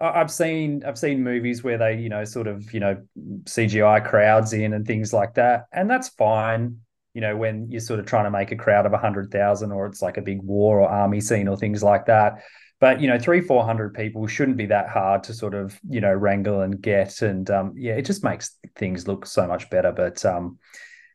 I've 0.00 0.30
seen 0.30 0.84
I've 0.84 0.98
seen 0.98 1.22
movies 1.24 1.62
where 1.62 1.78
they, 1.78 1.98
you 1.98 2.08
know, 2.08 2.24
sort 2.24 2.46
of, 2.48 2.72
you 2.72 2.80
know, 2.80 3.02
CGI 3.46 4.00
crowds 4.00 4.52
in 4.54 4.72
and 4.74 4.86
things 4.86 5.12
like 5.12 5.34
that, 5.34 5.66
and 5.72 5.90
that's 5.90 6.08
fine. 6.10 6.78
You 7.14 7.20
know, 7.22 7.36
when 7.36 7.70
you're 7.70 7.80
sort 7.80 8.00
of 8.00 8.06
trying 8.06 8.24
to 8.24 8.30
make 8.30 8.52
a 8.52 8.56
crowd 8.56 8.86
of 8.86 8.94
a 8.94 8.98
hundred 8.98 9.30
thousand, 9.30 9.72
or 9.72 9.86
it's 9.86 10.02
like 10.02 10.16
a 10.18 10.22
big 10.22 10.42
war 10.42 10.80
or 10.80 10.88
army 10.88 11.20
scene 11.20 11.48
or 11.48 11.56
things 11.58 11.82
like 11.82 12.06
that. 12.06 12.42
But 12.80 13.00
you 13.00 13.08
know, 13.08 13.18
three 13.18 13.42
four 13.42 13.64
hundred 13.64 13.94
people 13.94 14.26
shouldn't 14.26 14.56
be 14.56 14.66
that 14.66 14.88
hard 14.88 15.24
to 15.24 15.34
sort 15.34 15.54
of 15.54 15.78
you 15.88 16.00
know 16.00 16.12
wrangle 16.14 16.62
and 16.62 16.80
get, 16.80 17.22
and 17.22 17.50
um, 17.50 17.74
yeah, 17.76 17.94
it 17.94 18.06
just 18.06 18.24
makes 18.24 18.56
things 18.76 19.06
look 19.08 19.26
so 19.26 19.46
much 19.46 19.70
better. 19.70 19.92
But 19.92 20.24
um, 20.24 20.58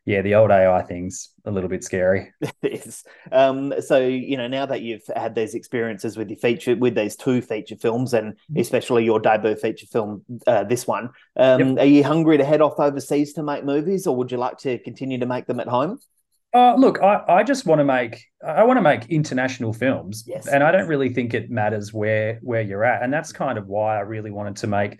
yeah, 0.08 0.22
the 0.22 0.34
old 0.34 0.50
AI 0.50 0.82
thing's 0.82 1.30
a 1.44 1.50
little 1.50 1.68
bit 1.68 1.84
scary. 1.84 2.32
it 2.40 2.72
is. 2.86 3.04
Um, 3.30 3.74
so 3.80 3.98
you 3.98 4.36
know, 4.38 4.48
now 4.48 4.64
that 4.66 4.80
you've 4.80 5.06
had 5.14 5.34
these 5.34 5.54
experiences 5.54 6.16
with 6.16 6.30
your 6.30 6.38
feature, 6.38 6.74
with 6.76 6.94
these 6.94 7.14
two 7.16 7.40
feature 7.42 7.76
films, 7.76 8.14
and 8.14 8.32
Mm-hmm. 8.32 8.60
especially 8.60 9.04
your 9.04 9.20
debut 9.20 9.54
feature 9.56 9.86
film, 9.86 10.24
uh, 10.46 10.64
this 10.64 10.86
one, 10.86 11.10
um, 11.36 11.60
Yep. 11.60 11.78
are 11.78 11.84
you 11.96 12.02
hungry 12.04 12.38
to 12.38 12.44
head 12.44 12.60
off 12.62 12.78
overseas 12.80 13.34
to 13.34 13.42
make 13.42 13.64
movies, 13.64 14.06
or 14.06 14.16
would 14.16 14.32
you 14.32 14.38
like 14.38 14.58
to 14.58 14.78
continue 14.78 15.18
to 15.18 15.26
make 15.26 15.46
them 15.46 15.60
at 15.60 15.68
home? 15.68 15.98
Uh, 16.54 16.74
look, 16.76 17.02
I, 17.02 17.22
I 17.28 17.42
just 17.42 17.66
want 17.66 17.80
to 17.80 17.84
make 17.84 18.24
I 18.42 18.64
want 18.64 18.78
to 18.78 18.82
make 18.82 19.10
international 19.10 19.72
films, 19.74 20.24
Yes. 20.26 20.46
and 20.48 20.62
I 20.64 20.70
don't 20.72 20.88
really 20.88 21.10
think 21.12 21.34
it 21.34 21.50
matters 21.50 21.92
where 21.92 22.38
where 22.42 22.62
you're 22.62 22.84
at, 22.84 23.02
and 23.02 23.12
that's 23.12 23.32
kind 23.32 23.58
of 23.58 23.66
why 23.66 23.96
I 23.98 24.00
really 24.00 24.30
wanted 24.30 24.56
to 24.56 24.66
make 24.66 24.98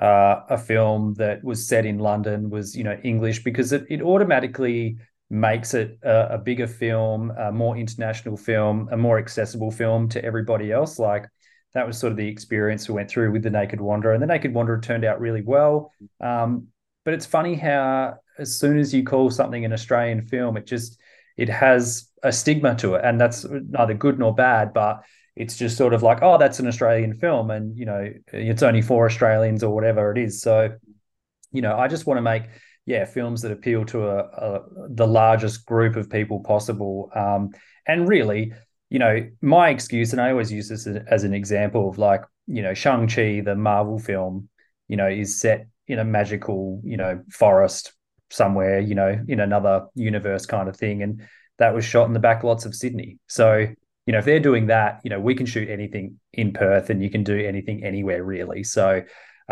uh, 0.00 0.40
a 0.48 0.58
film 0.58 1.14
that 1.14 1.42
was 1.44 1.66
set 1.66 1.86
in 1.86 1.98
London, 1.98 2.50
was 2.50 2.76
you 2.76 2.84
know 2.84 2.98
English, 3.04 3.44
because 3.44 3.72
it 3.72 3.84
it 3.88 4.02
automatically 4.02 4.96
makes 5.30 5.74
it 5.74 5.98
a, 6.02 6.34
a 6.34 6.38
bigger 6.38 6.66
film, 6.66 7.32
a 7.38 7.50
more 7.50 7.76
international 7.76 8.36
film, 8.36 8.88
a 8.92 8.96
more 8.96 9.18
accessible 9.18 9.70
film 9.70 10.08
to 10.08 10.24
everybody 10.24 10.70
else. 10.70 10.98
Like 10.98 11.28
that 11.74 11.86
was 11.86 11.98
sort 11.98 12.12
of 12.12 12.16
the 12.16 12.28
experience 12.28 12.88
we 12.88 12.94
went 12.94 13.10
through 13.10 13.32
with 13.32 13.42
the 13.42 13.50
Naked 13.50 13.80
Wanderer, 13.80 14.12
and 14.12 14.22
the 14.22 14.26
Naked 14.26 14.54
Wanderer 14.54 14.80
turned 14.80 15.04
out 15.04 15.20
really 15.20 15.42
well. 15.42 15.92
Um, 16.20 16.68
but 17.04 17.14
it's 17.14 17.26
funny 17.26 17.54
how 17.54 18.16
as 18.38 18.58
soon 18.58 18.78
as 18.78 18.92
you 18.92 19.04
call 19.04 19.30
something 19.30 19.64
an 19.64 19.72
Australian 19.72 20.22
film, 20.22 20.56
it 20.56 20.66
just 20.66 20.98
it 21.36 21.48
has 21.48 22.08
a 22.22 22.32
stigma 22.32 22.74
to 22.76 22.94
it, 22.94 23.04
and 23.04 23.20
that's 23.20 23.44
neither 23.44 23.94
good 23.94 24.18
nor 24.18 24.34
bad, 24.34 24.72
but 24.72 25.02
it's 25.36 25.56
just 25.56 25.76
sort 25.76 25.94
of 25.94 26.02
like, 26.02 26.18
oh, 26.22 26.38
that's 26.38 26.60
an 26.60 26.66
Australian 26.66 27.14
film, 27.14 27.50
and 27.50 27.76
you 27.76 27.86
know, 27.86 28.12
it's 28.32 28.62
only 28.62 28.82
for 28.82 29.06
Australians 29.06 29.62
or 29.62 29.74
whatever 29.74 30.12
it 30.12 30.18
is. 30.18 30.40
So, 30.40 30.76
you 31.52 31.62
know, 31.62 31.76
I 31.76 31.88
just 31.88 32.06
want 32.06 32.18
to 32.18 32.22
make 32.22 32.44
yeah 32.86 33.04
films 33.04 33.42
that 33.42 33.50
appeal 33.52 33.84
to 33.86 34.08
a, 34.08 34.18
a 34.18 34.60
the 34.90 35.06
largest 35.06 35.66
group 35.66 35.96
of 35.96 36.10
people 36.10 36.40
possible, 36.40 37.10
um, 37.14 37.50
and 37.86 38.08
really, 38.08 38.52
you 38.90 38.98
know, 38.98 39.28
my 39.40 39.70
excuse, 39.70 40.12
and 40.12 40.20
I 40.20 40.30
always 40.30 40.52
use 40.52 40.68
this 40.68 40.86
as, 40.86 41.02
as 41.10 41.24
an 41.24 41.34
example 41.34 41.88
of 41.88 41.98
like, 41.98 42.22
you 42.46 42.62
know, 42.62 42.74
Shang 42.74 43.08
Chi, 43.08 43.40
the 43.40 43.56
Marvel 43.56 43.98
film, 43.98 44.48
you 44.88 44.96
know, 44.96 45.08
is 45.08 45.40
set 45.40 45.66
in 45.88 45.98
a 45.98 46.04
magical, 46.04 46.80
you 46.84 46.96
know, 46.96 47.22
forest 47.30 47.92
somewhere, 48.30 48.80
you 48.80 48.94
know, 48.94 49.18
in 49.28 49.40
another 49.40 49.86
universe 49.94 50.46
kind 50.46 50.68
of 50.68 50.76
thing. 50.76 51.02
And 51.02 51.22
that 51.58 51.74
was 51.74 51.84
shot 51.84 52.06
in 52.06 52.12
the 52.12 52.20
backlots 52.20 52.66
of 52.66 52.74
Sydney. 52.74 53.18
So, 53.26 53.66
you 54.06 54.12
know, 54.12 54.18
if 54.18 54.24
they're 54.24 54.40
doing 54.40 54.66
that, 54.66 55.00
you 55.02 55.10
know, 55.10 55.20
we 55.20 55.34
can 55.34 55.46
shoot 55.46 55.68
anything 55.68 56.18
in 56.32 56.52
Perth 56.52 56.90
and 56.90 57.02
you 57.02 57.10
can 57.10 57.24
do 57.24 57.38
anything 57.38 57.82
anywhere 57.84 58.22
really. 58.22 58.62
So, 58.62 59.02